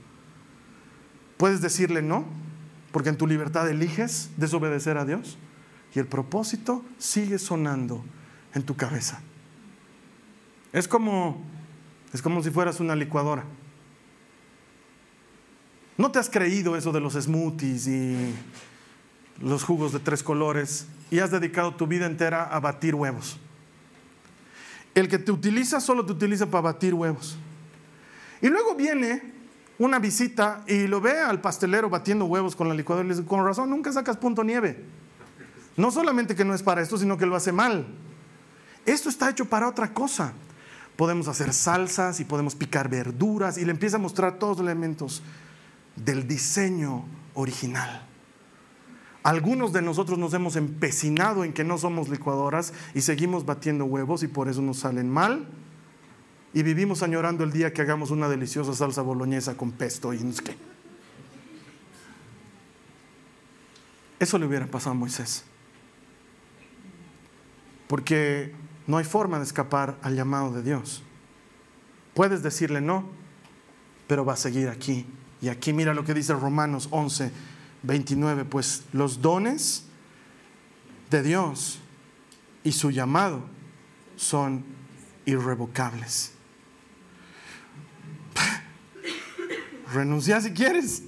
Puedes 1.37 1.61
decirle 1.61 2.01
no, 2.01 2.25
porque 2.93 3.11
en 3.11 3.19
tu 3.19 3.27
libertad 3.27 3.69
eliges 3.69 4.31
desobedecer 4.39 4.97
a 4.97 5.05
Dios 5.05 5.37
y 5.95 5.99
el 5.99 6.07
propósito 6.07 6.83
sigue 6.97 7.39
sonando 7.39 8.03
en 8.55 8.63
tu 8.63 8.75
cabeza. 8.75 9.21
Es 10.73 10.89
como, 10.89 11.43
es 12.15 12.23
como 12.23 12.43
si 12.43 12.51
fueras 12.51 12.81
una 12.81 12.97
licuadora. 12.97 13.45
¿No 15.99 16.11
te 16.11 16.19
has 16.19 16.31
creído 16.31 16.75
eso 16.75 16.91
de 16.91 17.01
los 17.01 17.13
smoothies 17.13 17.87
y 17.87 18.35
los 19.41 19.65
jugos 19.65 19.93
de 19.93 20.01
tres 20.01 20.23
colores 20.23 20.87
y 21.11 21.19
has 21.19 21.31
dedicado 21.31 21.75
tu 21.75 21.87
vida 21.87 22.07
entera 22.07 22.45
a 22.45 22.61
batir 22.61 22.95
huevos? 22.95 23.39
El 24.95 25.09
que 25.09 25.19
te 25.19 25.33
utiliza 25.33 25.81
solo 25.81 26.07
te 26.07 26.13
utiliza 26.13 26.47
para 26.47 26.63
batir 26.63 26.95
huevos. 26.95 27.37
Y 28.41 28.49
luego 28.49 28.75
viene 28.75 29.33
una 29.79 29.99
visita 29.99 30.63
y 30.67 30.87
lo 30.87 31.01
ve 31.01 31.19
al 31.19 31.41
pastelero 31.41 31.91
batiendo 31.91 32.27
huevos 32.27 32.55
con 32.55 32.69
la 32.69 32.75
licuadora 32.75 33.05
y 33.05 33.09
le 33.09 33.15
dice, 33.15 33.27
con 33.27 33.45
razón, 33.45 33.71
nunca 33.71 33.93
sacas 33.93 34.17
punto 34.17 34.45
nieve. 34.45 34.85
No 35.77 35.91
solamente 35.91 36.37
que 36.37 36.45
no 36.45 36.55
es 36.55 36.63
para 36.63 36.81
esto, 36.81 36.97
sino 36.97 37.19
que 37.19 37.27
lo 37.27 37.35
hace 37.35 37.53
mal. 37.53 37.87
Esto 38.87 39.09
está 39.09 39.31
hecho 39.31 39.47
para 39.47 39.69
otra 39.69 39.93
cosa. 39.93 40.33
Podemos 40.97 41.27
hacer 41.27 41.53
salsas 41.53 42.21
y 42.21 42.25
podemos 42.25 42.55
picar 42.55 42.89
verduras 42.89 43.59
y 43.59 43.65
le 43.65 43.73
empieza 43.73 43.97
a 43.97 44.01
mostrar 44.01 44.39
todos 44.39 44.59
los 44.59 44.67
elementos 44.67 45.23
del 45.97 46.29
diseño 46.29 47.05
original. 47.35 48.07
Algunos 49.25 49.73
de 49.73 49.81
nosotros 49.81 50.19
nos 50.19 50.35
hemos 50.35 50.55
empecinado 50.55 51.45
en 51.45 51.55
que 51.55 51.65
no 51.65 51.79
somos 51.79 52.11
licuadoras 52.11 52.75
y 52.95 53.01
seguimos 53.01 53.47
batiendo 53.47 53.87
huevos 53.87 54.23
y 54.23 54.29
por 54.29 54.51
eso 54.51 54.61
nos 54.61 54.81
salen 54.81 55.09
mal. 55.11 55.49
Y 56.53 56.63
vivimos 56.63 57.03
añorando 57.03 57.43
el 57.43 57.51
día 57.51 57.73
que 57.73 57.81
hagamos 57.81 58.11
una 58.11 58.29
deliciosa 58.29 58.75
salsa 58.75 59.01
boloñesa 59.01 59.57
con 59.57 59.73
pesto 59.73 60.13
y 60.13 60.23
no 60.23 60.31
sé 60.35 60.45
qué. 60.45 60.57
Eso 64.21 64.39
le 64.39 64.45
hubiera 64.45 64.67
pasado 64.67 64.91
a 64.91 64.95
Moisés. 64.95 65.45
Porque 67.89 68.53
no 68.87 68.99
hay 68.99 69.05
forma 69.05 69.39
de 69.39 69.45
escapar 69.45 69.97
al 70.03 70.17
llamado 70.17 70.53
de 70.53 70.63
Dios. 70.63 71.03
Puedes 72.13 72.43
decirle 72.43 72.83
no, 72.83 73.09
pero 74.07 74.27
va 74.27 74.35
a 74.35 74.37
seguir 74.37 74.69
aquí. 74.69 75.07
Y 75.41 75.49
aquí 75.49 75.73
mira 75.73 75.95
lo 75.95 76.05
que 76.05 76.13
dice 76.13 76.35
Romanos 76.35 76.89
11, 76.91 77.33
29, 77.85 78.45
pues 78.47 78.85
los 78.93 79.21
dones 79.21 79.85
de 81.11 81.23
Dios 81.23 81.79
y 82.65 82.73
su 82.73 82.91
llamado 82.91 83.45
son 84.17 84.65
irrevocables. 85.27 86.33
Renuncia 89.93 90.41
si 90.41 90.53
quieres. 90.53 91.03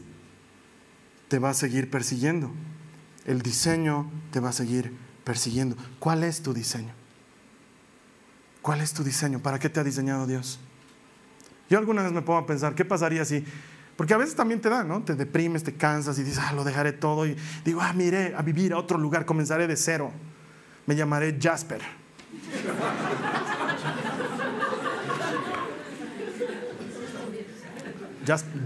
Te 1.28 1.38
va 1.38 1.50
a 1.50 1.54
seguir 1.54 1.90
persiguiendo. 1.90 2.52
El 3.24 3.42
diseño 3.42 4.08
te 4.30 4.38
va 4.38 4.50
a 4.50 4.52
seguir 4.52 4.92
persiguiendo. 5.24 5.76
¿Cuál 5.98 6.22
es 6.22 6.42
tu 6.42 6.54
diseño? 6.54 6.92
¿Cuál 8.62 8.80
es 8.80 8.92
tu 8.92 9.02
diseño? 9.02 9.40
¿Para 9.40 9.58
qué 9.58 9.68
te 9.68 9.80
ha 9.80 9.84
diseñado 9.84 10.26
Dios? 10.26 10.60
Yo 11.68 11.78
alguna 11.78 12.02
vez 12.02 12.12
me 12.12 12.22
pongo 12.22 12.38
a 12.38 12.46
pensar, 12.46 12.74
¿qué 12.74 12.84
pasaría 12.84 13.24
si 13.24 13.44
porque 13.96 14.12
a 14.12 14.18
veces 14.18 14.36
también 14.36 14.60
te 14.60 14.68
da, 14.68 14.84
¿no? 14.84 15.02
Te 15.02 15.14
deprimes, 15.14 15.64
te 15.64 15.74
cansas 15.74 16.18
y 16.18 16.22
dices, 16.22 16.38
ah, 16.38 16.52
lo 16.52 16.64
dejaré 16.64 16.92
todo. 16.92 17.26
Y 17.26 17.36
digo, 17.64 17.80
ah, 17.80 17.94
mire, 17.94 18.34
a 18.36 18.42
vivir 18.42 18.74
a 18.74 18.78
otro 18.78 18.98
lugar, 18.98 19.24
comenzaré 19.24 19.66
de 19.66 19.76
cero. 19.76 20.12
Me 20.84 20.94
llamaré 20.94 21.38
Jasper. 21.40 21.80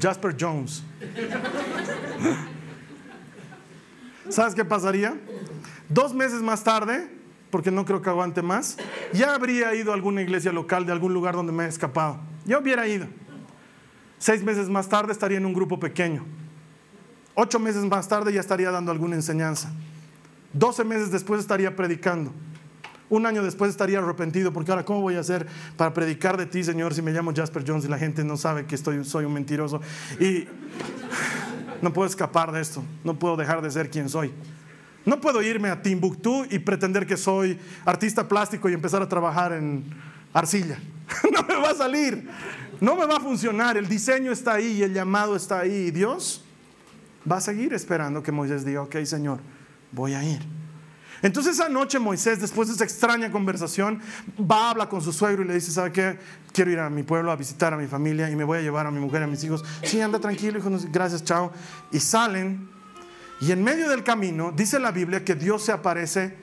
Jasper 0.01 0.37
Jones. 0.39 0.83
¿Sabes 4.28 4.55
qué 4.55 4.64
pasaría? 4.64 5.16
Dos 5.89 6.14
meses 6.14 6.43
más 6.43 6.64
tarde, 6.64 7.09
porque 7.51 7.70
no 7.70 7.85
creo 7.85 8.03
que 8.03 8.11
aguante 8.11 8.43
más, 8.43 8.78
ya 9.12 9.35
habría 9.35 9.74
ido 9.74 9.93
a 9.93 9.95
alguna 9.95 10.22
iglesia 10.22 10.53
local 10.53 10.87
de 10.87 10.93
algún 10.93 11.12
lugar 11.12 11.35
donde 11.35 11.53
me 11.53 11.64
he 11.64 11.68
escapado. 11.68 12.20
Ya 12.47 12.59
hubiera 12.59 12.87
ido. 12.89 13.07
Seis 14.20 14.42
meses 14.44 14.68
más 14.68 14.86
tarde 14.86 15.12
estaría 15.12 15.38
en 15.38 15.46
un 15.46 15.54
grupo 15.54 15.80
pequeño. 15.80 16.26
Ocho 17.34 17.58
meses 17.58 17.82
más 17.86 18.06
tarde 18.06 18.34
ya 18.34 18.40
estaría 18.40 18.70
dando 18.70 18.92
alguna 18.92 19.16
enseñanza. 19.16 19.72
Doce 20.52 20.84
meses 20.84 21.10
después 21.10 21.40
estaría 21.40 21.74
predicando. 21.74 22.30
Un 23.08 23.24
año 23.24 23.42
después 23.42 23.70
estaría 23.70 23.98
arrepentido 23.98 24.52
porque 24.52 24.72
ahora, 24.72 24.84
¿cómo 24.84 25.00
voy 25.00 25.14
a 25.14 25.20
hacer 25.20 25.46
para 25.78 25.94
predicar 25.94 26.36
de 26.36 26.44
ti, 26.44 26.62
Señor, 26.62 26.92
si 26.92 27.00
me 27.00 27.12
llamo 27.12 27.32
Jasper 27.34 27.64
Jones 27.66 27.86
y 27.86 27.88
la 27.88 27.96
gente 27.96 28.22
no 28.22 28.36
sabe 28.36 28.66
que 28.66 28.74
estoy, 28.74 29.06
soy 29.06 29.24
un 29.24 29.32
mentiroso? 29.32 29.80
Y 30.20 30.46
no 31.80 31.90
puedo 31.94 32.06
escapar 32.06 32.52
de 32.52 32.60
esto. 32.60 32.84
No 33.02 33.18
puedo 33.18 33.38
dejar 33.38 33.62
de 33.62 33.70
ser 33.70 33.88
quien 33.88 34.10
soy. 34.10 34.30
No 35.06 35.18
puedo 35.18 35.40
irme 35.40 35.70
a 35.70 35.80
Timbuktu 35.80 36.44
y 36.50 36.58
pretender 36.58 37.06
que 37.06 37.16
soy 37.16 37.58
artista 37.86 38.28
plástico 38.28 38.68
y 38.68 38.74
empezar 38.74 39.00
a 39.00 39.08
trabajar 39.08 39.54
en 39.54 39.82
arcilla. 40.34 40.78
no 41.32 41.42
me 41.42 41.54
va 41.54 41.70
a 41.70 41.74
salir. 41.74 42.28
No 42.81 42.97
me 42.97 43.07
va 43.07 43.16
a 43.16 43.20
funcionar, 43.20 43.76
el 43.76 43.89
diseño 43.89 44.33
está 44.33 44.55
ahí 44.55 44.83
el 44.83 44.95
llamado 44.95 45.37
está 45.37 45.61
ahí. 45.61 45.91
Dios 45.91 46.45
va 47.31 47.37
a 47.37 47.41
seguir 47.41 47.72
esperando 47.74 48.22
que 48.22 48.33
Moisés 48.33 48.64
diga, 48.64 48.83
ok 48.83 48.97
Señor, 49.05 49.41
voy 49.93 50.14
a 50.14 50.24
ir. 50.24 50.41
Entonces 51.22 51.57
esa 51.57 51.68
noche 51.68 51.99
Moisés, 51.99 52.41
después 52.41 52.68
de 52.68 52.74
esa 52.74 52.85
extraña 52.85 53.31
conversación, 53.31 54.01
va 54.41 54.68
a 54.68 54.70
hablar 54.70 54.89
con 54.89 55.03
su 55.03 55.12
suegro 55.12 55.45
y 55.45 55.49
le 55.49 55.55
dice, 55.55 55.70
¿sabe 55.70 55.93
qué? 55.93 56.18
Quiero 56.53 56.70
ir 56.70 56.78
a 56.78 56.89
mi 56.89 57.03
pueblo 57.03 57.31
a 57.31 57.37
visitar 57.37 57.74
a 57.74 57.76
mi 57.76 57.87
familia 57.87 58.31
y 58.31 58.37
me 58.37 58.45
voy 58.45 58.59
a 58.59 58.62
llevar 58.62 58.87
a 58.87 58.91
mi 58.91 59.01
mujer 59.01 59.22
a 59.22 59.26
mis 59.26 59.45
hijos. 59.45 59.62
Sí, 59.83 60.01
anda 60.01 60.18
tranquilo, 60.18 60.59
hijo, 60.59 60.70
gracias, 60.91 61.22
chao. 61.22 61.53
Y 61.93 62.01
salen 62.01 62.70
y 63.41 63.53
en 63.53 63.64
medio 63.64 63.89
del 63.89 64.05
camino 64.05 64.53
dice 64.53 64.78
la 64.78 64.91
Biblia 64.91 65.24
que 65.24 65.35
Dios 65.35 65.64
se 65.64 65.72
aparece 65.72 66.37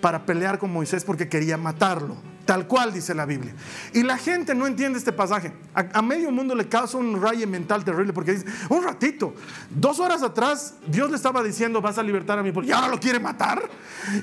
para 0.00 0.24
pelear 0.24 0.58
con 0.58 0.72
Moisés 0.72 1.04
porque 1.04 1.28
quería 1.28 1.58
matarlo. 1.58 2.16
Tal 2.48 2.66
cual 2.66 2.94
dice 2.94 3.14
la 3.14 3.26
Biblia. 3.26 3.52
Y 3.92 4.02
la 4.02 4.16
gente 4.16 4.54
no 4.54 4.66
entiende 4.66 4.98
este 4.98 5.12
pasaje. 5.12 5.52
A, 5.74 6.00
medio 6.00 6.30
mundo 6.30 6.54
le 6.54 6.66
causa 6.66 6.96
un 6.96 7.20
rayo 7.20 7.46
mental 7.46 7.84
terrible 7.84 8.14
porque 8.14 8.32
dice, 8.32 8.46
un 8.70 8.82
ratito, 8.82 9.34
dos 9.68 10.00
horas 10.00 10.22
atrás 10.22 10.76
Dios 10.86 11.10
le 11.10 11.16
estaba 11.16 11.42
diciendo, 11.42 11.82
vas 11.82 11.98
a 11.98 12.02
libertar 12.02 12.38
a 12.38 12.42
mi 12.42 12.50
pueblo. 12.50 12.66
Y 12.66 12.72
ahora 12.72 12.88
lo 12.88 12.98
quiere 12.98 13.20
matar. 13.20 13.60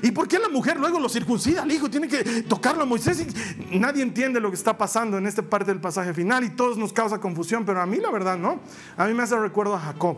¿Y 0.02 0.10
por 0.10 0.26
qué 0.26 0.40
la 0.40 0.48
mujer 0.48 0.76
luego 0.76 0.98
lo 0.98 1.08
circuncida 1.08 1.62
al 1.62 1.70
hijo? 1.70 1.88
Tiene 1.88 2.08
que 2.08 2.42
tocarlo 2.42 2.82
a 2.82 2.84
Moisés. 2.84 3.24
Nadie 3.70 4.02
entiende 4.02 4.40
lo 4.40 4.50
que 4.50 4.56
está 4.56 4.76
pasando 4.76 5.18
en 5.18 5.26
esta 5.28 5.42
parte 5.42 5.70
del 5.70 5.80
pasaje 5.80 6.12
final 6.12 6.42
y 6.42 6.50
todos 6.50 6.76
nos 6.76 6.92
causa 6.92 7.20
confusión. 7.20 7.64
Pero 7.64 7.80
a 7.80 7.86
mí 7.86 7.98
la 7.98 8.10
verdad 8.10 8.36
no. 8.36 8.58
A 8.96 9.06
mí 9.06 9.14
me 9.14 9.22
hace 9.22 9.38
recuerdo 9.38 9.76
a 9.76 9.78
Jacob. 9.78 10.16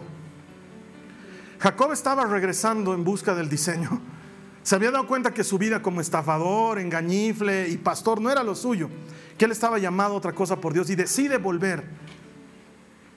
Jacob 1.58 1.92
estaba 1.92 2.24
regresando 2.24 2.94
en 2.94 3.04
busca 3.04 3.34
del 3.34 3.50
diseño. 3.50 4.00
Se 4.68 4.74
había 4.74 4.90
dado 4.90 5.06
cuenta 5.06 5.32
que 5.32 5.44
su 5.44 5.56
vida 5.56 5.80
como 5.80 6.02
estafador, 6.02 6.78
engañifle 6.78 7.70
y 7.70 7.78
pastor 7.78 8.20
no 8.20 8.30
era 8.30 8.42
lo 8.42 8.54
suyo, 8.54 8.90
que 9.38 9.46
él 9.46 9.50
estaba 9.50 9.78
llamado 9.78 10.12
a 10.12 10.16
otra 10.18 10.34
cosa 10.34 10.60
por 10.60 10.74
Dios 10.74 10.90
y 10.90 10.94
decide 10.94 11.38
volver. 11.38 11.84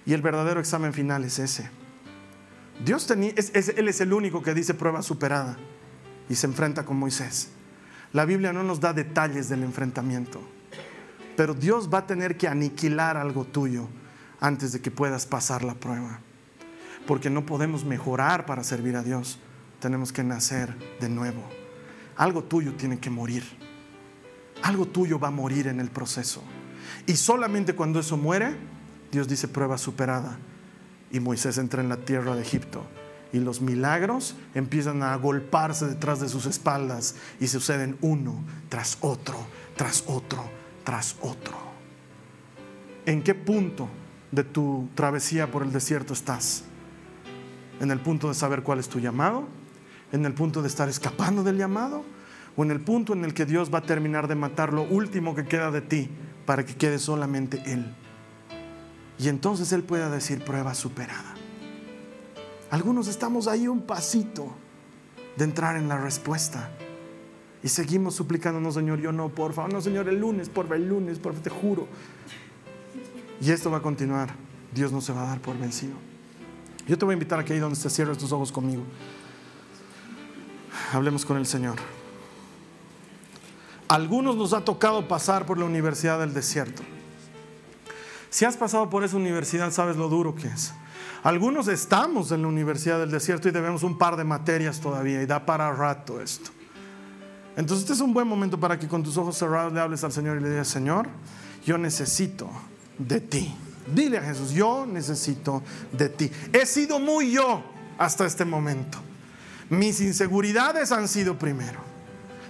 Y 0.06 0.14
el 0.14 0.22
verdadero 0.22 0.62
examen 0.62 0.94
final 0.94 1.26
es 1.26 1.40
ese. 1.40 1.70
Dios 2.86 3.06
tenía, 3.06 3.34
él 3.36 3.88
es 3.90 4.00
el 4.00 4.14
único 4.14 4.42
que 4.42 4.54
dice 4.54 4.74
prueba 4.74 5.02
superada 5.02 5.58
y 6.30 6.36
se 6.36 6.48
enfrenta 6.48 6.86
con 6.86 6.98
Moisés. 6.98 7.50
La 8.14 8.24
Biblia 8.24 8.54
no 8.54 8.64
nos 8.64 8.80
da 8.80 8.94
detalles 8.94 9.50
del 9.50 9.64
enfrentamiento, 9.64 10.42
pero 11.36 11.54
Dios 11.54 11.90
va 11.94 11.98
a 11.98 12.08
tener 12.08 12.38
que 12.38 12.48
aniquilar 12.48 13.18
algo 13.18 13.44
tuyo 13.44 13.90
antes 14.40 14.72
de 14.72 14.80
que 14.80 14.90
puedas 14.90 15.26
pasar 15.26 15.66
la 15.66 15.74
prueba, 15.74 16.22
porque 17.06 17.30
no 17.30 17.46
podemos 17.46 17.84
mejorar 17.84 18.46
para 18.46 18.64
servir 18.64 18.96
a 18.96 19.04
Dios 19.04 19.38
tenemos 19.82 20.14
que 20.14 20.24
nacer 20.24 20.74
de 21.02 21.10
nuevo. 21.10 21.44
Algo 22.16 22.44
tuyo 22.44 22.76
tiene 22.76 23.00
que 23.00 23.10
morir. 23.10 23.44
Algo 24.64 24.86
tuyo 24.86 25.20
va 25.20 25.28
a 25.28 25.32
morir 25.32 25.68
en 25.68 25.82
el 25.82 25.90
proceso. 25.90 26.42
Y 27.08 27.16
solamente 27.18 27.76
cuando 27.76 28.00
eso 28.00 28.16
muere, 28.16 28.56
Dios 29.12 29.28
dice 29.28 29.50
prueba 29.50 29.78
superada. 29.78 30.38
Y 31.12 31.20
Moisés 31.20 31.58
entra 31.58 31.82
en 31.82 31.90
la 31.90 31.98
tierra 31.98 32.36
de 32.36 32.44
Egipto. 32.44 32.86
Y 33.34 33.40
los 33.40 33.60
milagros 33.62 34.36
empiezan 34.54 35.04
a 35.04 35.14
agolparse 35.14 35.88
detrás 35.88 36.20
de 36.20 36.30
sus 36.30 36.46
espaldas 36.46 37.16
y 37.40 37.48
suceden 37.48 37.98
uno 38.02 38.44
tras 38.70 38.98
otro, 39.02 39.38
tras 39.76 40.04
otro, 40.08 40.44
tras 40.84 41.16
otro. 41.22 41.58
¿En 43.06 43.24
qué 43.24 43.34
punto 43.34 43.90
de 44.32 44.44
tu 44.44 44.90
travesía 44.96 45.50
por 45.50 45.64
el 45.64 45.72
desierto 45.72 46.14
estás? 46.14 46.66
¿En 47.80 47.90
el 47.90 48.00
punto 48.00 48.28
de 48.28 48.36
saber 48.36 48.62
cuál 48.64 48.80
es 48.80 48.88
tu 48.88 49.00
llamado? 49.00 49.48
En 50.12 50.26
el 50.26 50.34
punto 50.34 50.62
de 50.62 50.68
estar 50.68 50.90
escapando 50.90 51.44
del 51.44 51.58
llamado 51.58 52.04
o 52.56 52.64
en 52.64 52.72
el 52.72 52.82
punto 52.82 53.14
en 53.14 53.24
el 53.24 53.34
que 53.34 53.46
Dios 53.46 53.74
va 53.74 53.80
a 53.80 53.84
terminar 53.84 54.28
de 54.28 54.36
matar 54.36 54.74
lo 54.74 54.84
último 54.84 55.36
que 55.36 55.46
queda 55.46 55.72
de 55.72 55.82
ti 55.82 56.10
para 56.46 56.66
que 56.66 56.76
quede 56.76 57.00
solamente 57.00 57.62
Él. 57.66 57.94
Y 59.18 59.30
entonces 59.30 59.72
Él 59.72 59.84
pueda 59.84 60.10
decir 60.10 60.44
prueba 60.44 60.74
superada. 60.74 61.36
Algunos 62.70 63.08
estamos 63.08 63.48
ahí 63.48 63.68
un 63.68 63.82
pasito 63.82 64.56
de 65.38 65.44
entrar 65.44 65.76
en 65.76 65.88
la 65.88 65.98
respuesta. 65.98 66.72
Y 67.64 67.68
seguimos 67.68 68.16
suplicando, 68.16 68.60
no 68.60 68.72
Señor, 68.72 69.00
yo 69.00 69.12
no, 69.12 69.30
por 69.30 69.54
favor, 69.54 69.72
no 69.72 69.82
Señor, 69.82 70.10
el 70.10 70.20
lunes, 70.20 70.50
por 70.50 70.66
favor, 70.66 70.78
el 70.78 70.90
lunes, 70.90 71.20
por 71.20 71.34
favor, 71.34 71.44
te 71.44 71.50
juro. 71.50 71.88
Y 73.40 73.52
esto 73.52 73.70
va 73.70 73.78
a 73.78 73.82
continuar. 73.82 74.34
Dios 74.74 74.92
no 74.92 75.02
se 75.02 75.14
va 75.14 75.24
a 75.24 75.28
dar 75.28 75.42
por 75.42 75.58
vencido. 75.58 75.94
Yo 76.88 76.98
te 76.98 77.06
voy 77.06 77.14
a 77.14 77.16
invitar 77.16 77.40
aquí 77.40 77.58
donde 77.58 77.80
te 77.80 77.90
cierres 77.90 78.18
tus 78.18 78.32
ojos 78.32 78.52
conmigo. 78.52 78.84
Hablemos 80.94 81.26
con 81.26 81.38
el 81.38 81.46
Señor. 81.46 81.76
algunos 83.88 84.38
nos 84.38 84.54
ha 84.54 84.64
tocado 84.64 85.08
pasar 85.08 85.46
por 85.46 85.58
la 85.58 85.66
Universidad 85.66 86.20
del 86.20 86.34
Desierto. 86.34 86.82
Si 88.30 88.46
has 88.46 88.56
pasado 88.56 88.90
por 88.90 89.04
esa 89.04 89.18
universidad, 89.18 89.72
sabes 89.72 89.98
lo 89.98 90.08
duro 90.08 90.34
que 90.34 90.48
es. 90.48 90.74
Algunos 91.24 91.68
estamos 91.68 92.32
en 92.32 92.42
la 92.42 92.48
Universidad 92.48 93.00
del 93.00 93.12
Desierto 93.12 93.50
y 93.50 93.52
debemos 93.52 93.84
un 93.84 93.98
par 93.98 94.16
de 94.16 94.24
materias 94.24 94.80
todavía 94.80 95.22
y 95.22 95.26
da 95.26 95.46
para 95.46 95.72
rato 95.72 96.22
esto. 96.22 96.52
Entonces 97.58 97.84
este 97.84 97.94
es 97.94 98.00
un 98.00 98.14
buen 98.14 98.28
momento 98.28 98.58
para 98.58 98.80
que 98.80 98.88
con 98.88 99.04
tus 99.04 99.18
ojos 99.18 99.38
cerrados 99.38 99.74
le 99.74 99.82
hables 99.82 100.04
al 100.04 100.14
Señor 100.14 100.38
y 100.38 100.40
le 100.40 100.50
digas, 100.50 100.70
Señor, 100.70 101.10
yo 101.66 101.78
necesito 101.78 102.50
de 102.98 103.20
ti. 103.20 103.54
Dile 103.94 104.20
a 104.20 104.22
Jesús, 104.22 104.52
yo 104.52 104.86
necesito 104.86 105.62
de 105.92 106.10
ti. 106.10 106.32
He 106.54 106.66
sido 106.66 106.98
muy 107.00 107.32
yo 107.32 107.62
hasta 107.98 108.26
este 108.26 108.46
momento. 108.46 109.00
Mis 109.72 110.02
inseguridades 110.02 110.92
han 110.92 111.08
sido 111.08 111.40
primero. 111.40 111.80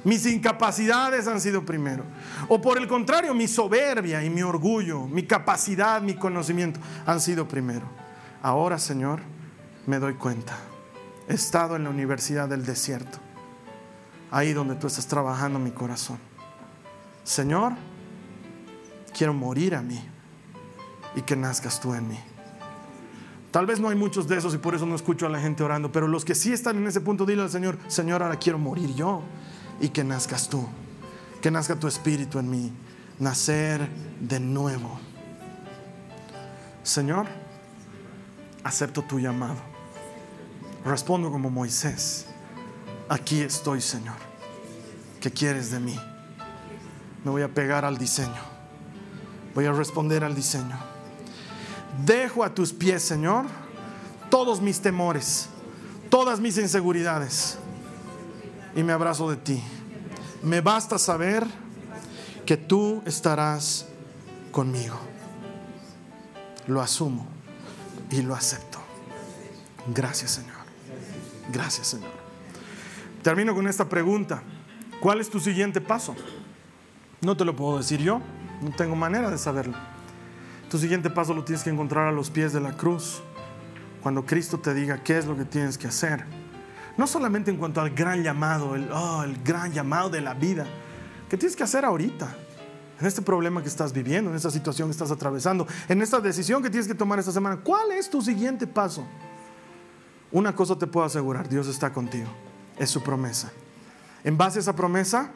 Mis 0.04 0.26
incapacidades 0.26 1.28
han 1.28 1.40
sido 1.40 1.64
primero. 1.64 2.04
O 2.48 2.60
por 2.60 2.80
el 2.80 2.88
contrario, 2.88 3.36
mi 3.36 3.48
soberbia 3.48 4.24
y 4.24 4.32
mi 4.32 4.42
orgullo, 4.42 5.06
mi 5.06 5.22
capacidad, 5.28 6.02
mi 6.02 6.16
conocimiento 6.16 6.80
han 7.06 7.22
sido 7.22 7.48
primero. 7.48 7.86
Ahora, 8.42 8.80
Señor, 8.80 9.20
me 9.86 10.00
doy 10.00 10.16
cuenta. 10.16 10.58
He 11.28 11.36
estado 11.36 11.76
en 11.76 11.84
la 11.84 11.92
universidad 11.92 12.50
del 12.50 12.66
desierto. 12.66 13.20
Ahí 14.32 14.54
donde 14.54 14.74
tú 14.74 14.88
estás 14.88 15.06
trabajando 15.06 15.60
mi 15.60 15.70
corazón. 15.70 16.18
Señor, 17.24 17.74
quiero 19.16 19.36
morir 19.36 19.76
a 19.76 19.84
mí 19.84 20.04
y 21.16 21.22
que 21.22 21.36
nazcas 21.36 21.80
tú 21.80 21.94
en 21.94 22.08
mí. 22.08 22.20
Tal 23.52 23.66
vez 23.66 23.82
no 23.82 23.90
hay 23.90 23.96
muchos 23.98 24.28
de 24.30 24.38
esos 24.38 24.56
y 24.56 24.58
por 24.58 24.76
eso 24.76 24.86
no 24.86 24.96
escucho 24.96 25.26
a 25.26 25.30
la 25.30 25.40
gente 25.40 25.62
orando, 25.62 25.92
pero 25.92 26.08
los 26.08 26.24
que 26.24 26.36
sí 26.36 26.54
están 26.54 26.78
en 26.78 26.88
ese 26.88 27.02
punto, 27.02 27.26
dile 27.26 27.42
al 27.42 27.50
Señor, 27.50 27.78
Señor, 27.88 28.24
ahora 28.24 28.38
quiero 28.38 28.58
morir 28.58 28.96
yo 28.96 29.22
y 29.82 29.90
que 29.90 30.06
nazcas 30.06 30.48
tú, 30.48 30.66
que 31.42 31.52
nazca 31.52 31.76
tu 31.76 31.88
espíritu 31.88 32.40
en 32.40 32.50
mí, 32.50 32.72
nacer 33.20 33.90
de 34.22 34.40
nuevo. 34.40 34.98
Señor, 36.84 37.28
acepto 38.64 39.02
tu 39.02 39.20
llamado. 39.20 39.58
Respondo 40.86 41.30
como 41.30 41.50
Moisés, 41.50 42.28
aquí 43.10 43.42
estoy, 43.42 43.82
Señor. 43.82 44.16
¿Qué 45.20 45.30
quieres 45.30 45.72
de 45.72 45.80
mí? 45.80 46.00
Me 47.24 47.32
voy 47.32 47.42
a 47.42 47.50
pegar 47.50 47.84
al 47.84 47.98
diseño. 47.98 48.42
Voy 49.54 49.66
a 49.66 49.74
responder 49.74 50.24
al 50.24 50.34
diseño. 50.34 50.91
Dejo 52.06 52.44
a 52.44 52.54
tus 52.54 52.74
pies, 52.74 53.04
Señor, 53.04 53.46
todos 54.30 54.62
mis 54.62 54.80
temores, 54.80 55.50
todas 56.10 56.40
mis 56.40 56.58
inseguridades 56.58 57.58
y 58.76 58.84
me 58.84 58.94
abrazo 58.94 59.30
de 59.30 59.38
ti. 59.38 59.62
Me 60.44 60.62
basta 60.62 60.98
saber 60.98 61.46
que 62.46 62.58
tú 62.58 63.04
estarás 63.06 63.88
conmigo. 64.52 65.00
Lo 66.68 66.82
asumo 66.82 67.28
y 68.10 68.22
lo 68.22 68.36
acepto. 68.36 68.80
Gracias 69.94 70.32
Señor. 70.32 70.58
Gracias 71.52 71.88
Señor. 71.88 72.12
Termino 73.22 73.54
con 73.54 73.68
esta 73.68 73.88
pregunta. 73.88 74.42
¿Cuál 75.00 75.20
es 75.20 75.30
tu 75.30 75.40
siguiente 75.40 75.82
paso? 75.82 76.16
No 77.22 77.36
te 77.36 77.46
lo 77.46 77.56
puedo 77.56 77.78
decir 77.78 78.00
yo. 78.00 78.22
No 78.62 78.72
tengo 78.72 78.96
manera 78.96 79.30
de 79.30 79.38
saberlo. 79.38 79.76
Tu 80.72 80.78
siguiente 80.78 81.10
paso 81.10 81.34
lo 81.34 81.44
tienes 81.44 81.66
que 81.66 81.70
encontrar 81.70 82.08
a 82.08 82.14
los 82.14 82.30
pies 82.30 82.54
de 82.54 82.62
la 82.62 82.72
cruz. 82.72 83.22
Cuando 84.02 84.26
Cristo 84.26 84.58
te 84.58 84.74
diga 84.74 85.04
qué 85.04 85.18
es 85.18 85.26
lo 85.26 85.36
que 85.36 85.44
tienes 85.44 85.78
que 85.78 85.88
hacer. 85.88 86.24
No 86.96 87.08
solamente 87.08 87.52
en 87.52 87.58
cuanto 87.58 87.82
al 87.82 87.90
gran 87.90 88.24
llamado, 88.24 88.74
el, 88.76 88.90
oh, 88.90 89.26
gran 89.44 89.74
llamado 89.74 90.10
de 90.10 90.22
la 90.22 90.34
vida. 90.34 90.66
¿Qué 91.30 91.36
tienes 91.36 91.58
que 91.58 91.64
hacer 91.64 91.84
ahorita? 91.84 92.34
En 93.02 93.06
este 93.06 93.22
problema 93.22 93.62
que 93.62 93.68
estás 93.68 93.92
viviendo, 93.92 94.30
en 94.30 94.38
esta 94.38 94.50
situación 94.50 94.88
que 94.88 94.94
estás 94.94 95.12
atravesando, 95.12 95.68
en 95.90 96.02
esta 96.02 96.22
decisión 96.22 96.64
que 96.64 96.70
tienes 96.70 96.88
que 96.88 96.96
tomar 96.96 97.20
esta 97.20 97.34
semana. 97.34 97.58
¿Cuál 97.58 97.92
es 97.92 98.10
tu 98.10 98.22
siguiente 98.22 98.66
paso? 98.66 99.06
Una 100.32 100.56
cosa 100.56 100.78
te 100.78 100.88
puedo 100.88 101.06
asegurar, 101.06 101.50
Dios 101.50 101.68
está 101.68 101.92
contigo. 101.92 102.30
Es 102.80 102.90
su 102.90 103.04
promesa. 103.04 103.52
En 104.24 104.38
base 104.38 104.60
a 104.60 104.62
esa 104.62 104.74
promesa, 104.74 105.34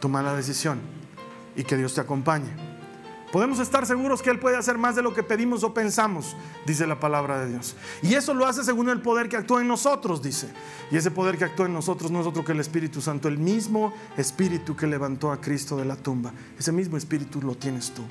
toma 0.00 0.20
la 0.20 0.34
decisión 0.34 0.80
y 1.56 1.64
que 1.64 1.78
Dios 1.78 1.94
te 1.94 2.02
acompañe. 2.02 2.69
Podemos 3.32 3.60
estar 3.60 3.86
seguros 3.86 4.22
que 4.22 4.30
Él 4.30 4.40
puede 4.40 4.56
hacer 4.56 4.76
más 4.76 4.96
de 4.96 5.02
lo 5.02 5.14
que 5.14 5.22
pedimos 5.22 5.62
o 5.62 5.72
pensamos, 5.72 6.36
dice 6.66 6.86
la 6.86 6.98
palabra 6.98 7.38
de 7.40 7.50
Dios. 7.50 7.76
Y 8.02 8.14
eso 8.14 8.34
lo 8.34 8.44
hace 8.44 8.64
según 8.64 8.88
el 8.88 9.00
poder 9.02 9.28
que 9.28 9.36
actúa 9.36 9.60
en 9.60 9.68
nosotros, 9.68 10.20
dice. 10.20 10.48
Y 10.90 10.96
ese 10.96 11.12
poder 11.12 11.38
que 11.38 11.44
actúa 11.44 11.66
en 11.66 11.72
nosotros 11.72 12.10
no 12.10 12.20
es 12.20 12.26
otro 12.26 12.44
que 12.44 12.52
el 12.52 12.60
Espíritu 12.60 13.00
Santo, 13.00 13.28
el 13.28 13.38
mismo 13.38 13.92
Espíritu 14.16 14.74
que 14.74 14.88
levantó 14.88 15.30
a 15.30 15.40
Cristo 15.40 15.76
de 15.76 15.84
la 15.84 15.94
tumba. 15.94 16.32
Ese 16.58 16.72
mismo 16.72 16.96
Espíritu 16.96 17.40
lo 17.40 17.54
tienes 17.54 17.92
tú. 17.92 18.02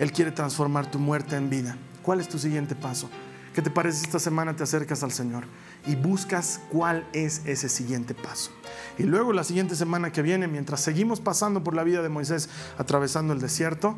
Él 0.00 0.10
quiere 0.10 0.32
transformar 0.32 0.90
tu 0.90 0.98
muerte 0.98 1.36
en 1.36 1.48
vida. 1.48 1.76
¿Cuál 2.02 2.20
es 2.20 2.28
tu 2.28 2.38
siguiente 2.38 2.74
paso? 2.74 3.08
¿Qué 3.54 3.62
te 3.62 3.70
parece 3.70 4.04
esta 4.04 4.18
semana 4.18 4.54
te 4.54 4.64
acercas 4.64 5.02
al 5.02 5.12
Señor 5.12 5.44
y 5.86 5.94
buscas 5.94 6.60
cuál 6.70 7.06
es 7.14 7.40
ese 7.46 7.68
siguiente 7.68 8.14
paso? 8.14 8.50
Y 8.98 9.04
luego 9.04 9.32
la 9.32 9.44
siguiente 9.44 9.76
semana 9.76 10.12
que 10.12 10.20
viene, 10.20 10.46
mientras 10.46 10.80
seguimos 10.82 11.20
pasando 11.20 11.64
por 11.64 11.74
la 11.74 11.84
vida 11.84 12.02
de 12.02 12.10
Moisés, 12.10 12.50
atravesando 12.76 13.32
el 13.32 13.40
desierto, 13.40 13.96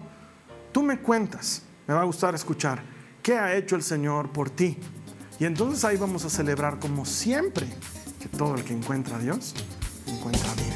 tú 0.73 0.83
me 0.83 1.01
cuentas, 1.01 1.63
me 1.87 1.95
va 1.95 2.03
a 2.03 2.05
gustar 2.05 2.35
escuchar, 2.35 2.83
¿qué 3.23 3.35
ha 3.35 3.55
hecho 3.55 3.77
el 3.77 3.83
Señor 3.83 4.31
por 4.33 4.51
ti? 4.51 4.79
Y 5.39 5.45
entonces 5.45 5.85
ahí 5.85 5.97
vamos 5.97 6.25
a 6.25 6.31
celebrar 6.31 6.79
como 6.79 7.05
siempre 7.05 7.67
que 8.21 8.29
todo 8.29 8.55
el 8.57 8.65
que 8.65 8.73
encuentra 8.73 9.17
a 9.17 9.21
Dios 9.21 9.55
encuentra 10.07 10.51
a 10.51 10.55
Dios. 10.55 10.69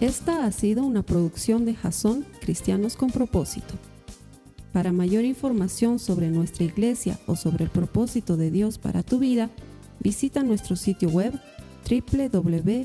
Esta 0.00 0.44
ha 0.44 0.52
sido 0.52 0.84
una 0.84 1.02
producción 1.02 1.64
de 1.64 1.74
Jason 1.74 2.26
Cristianos 2.40 2.96
con 2.96 3.10
propósito. 3.10 3.74
Para 4.72 4.92
mayor 4.92 5.24
información 5.24 5.98
sobre 5.98 6.30
nuestra 6.30 6.64
iglesia 6.64 7.18
o 7.26 7.36
sobre 7.36 7.64
el 7.64 7.70
propósito 7.70 8.36
de 8.36 8.50
Dios 8.50 8.78
para 8.78 9.02
tu 9.02 9.18
vida, 9.18 9.50
visita 10.00 10.42
nuestro 10.42 10.76
sitio 10.76 11.08
web 11.10 11.40
www.jason.info. 11.88 12.84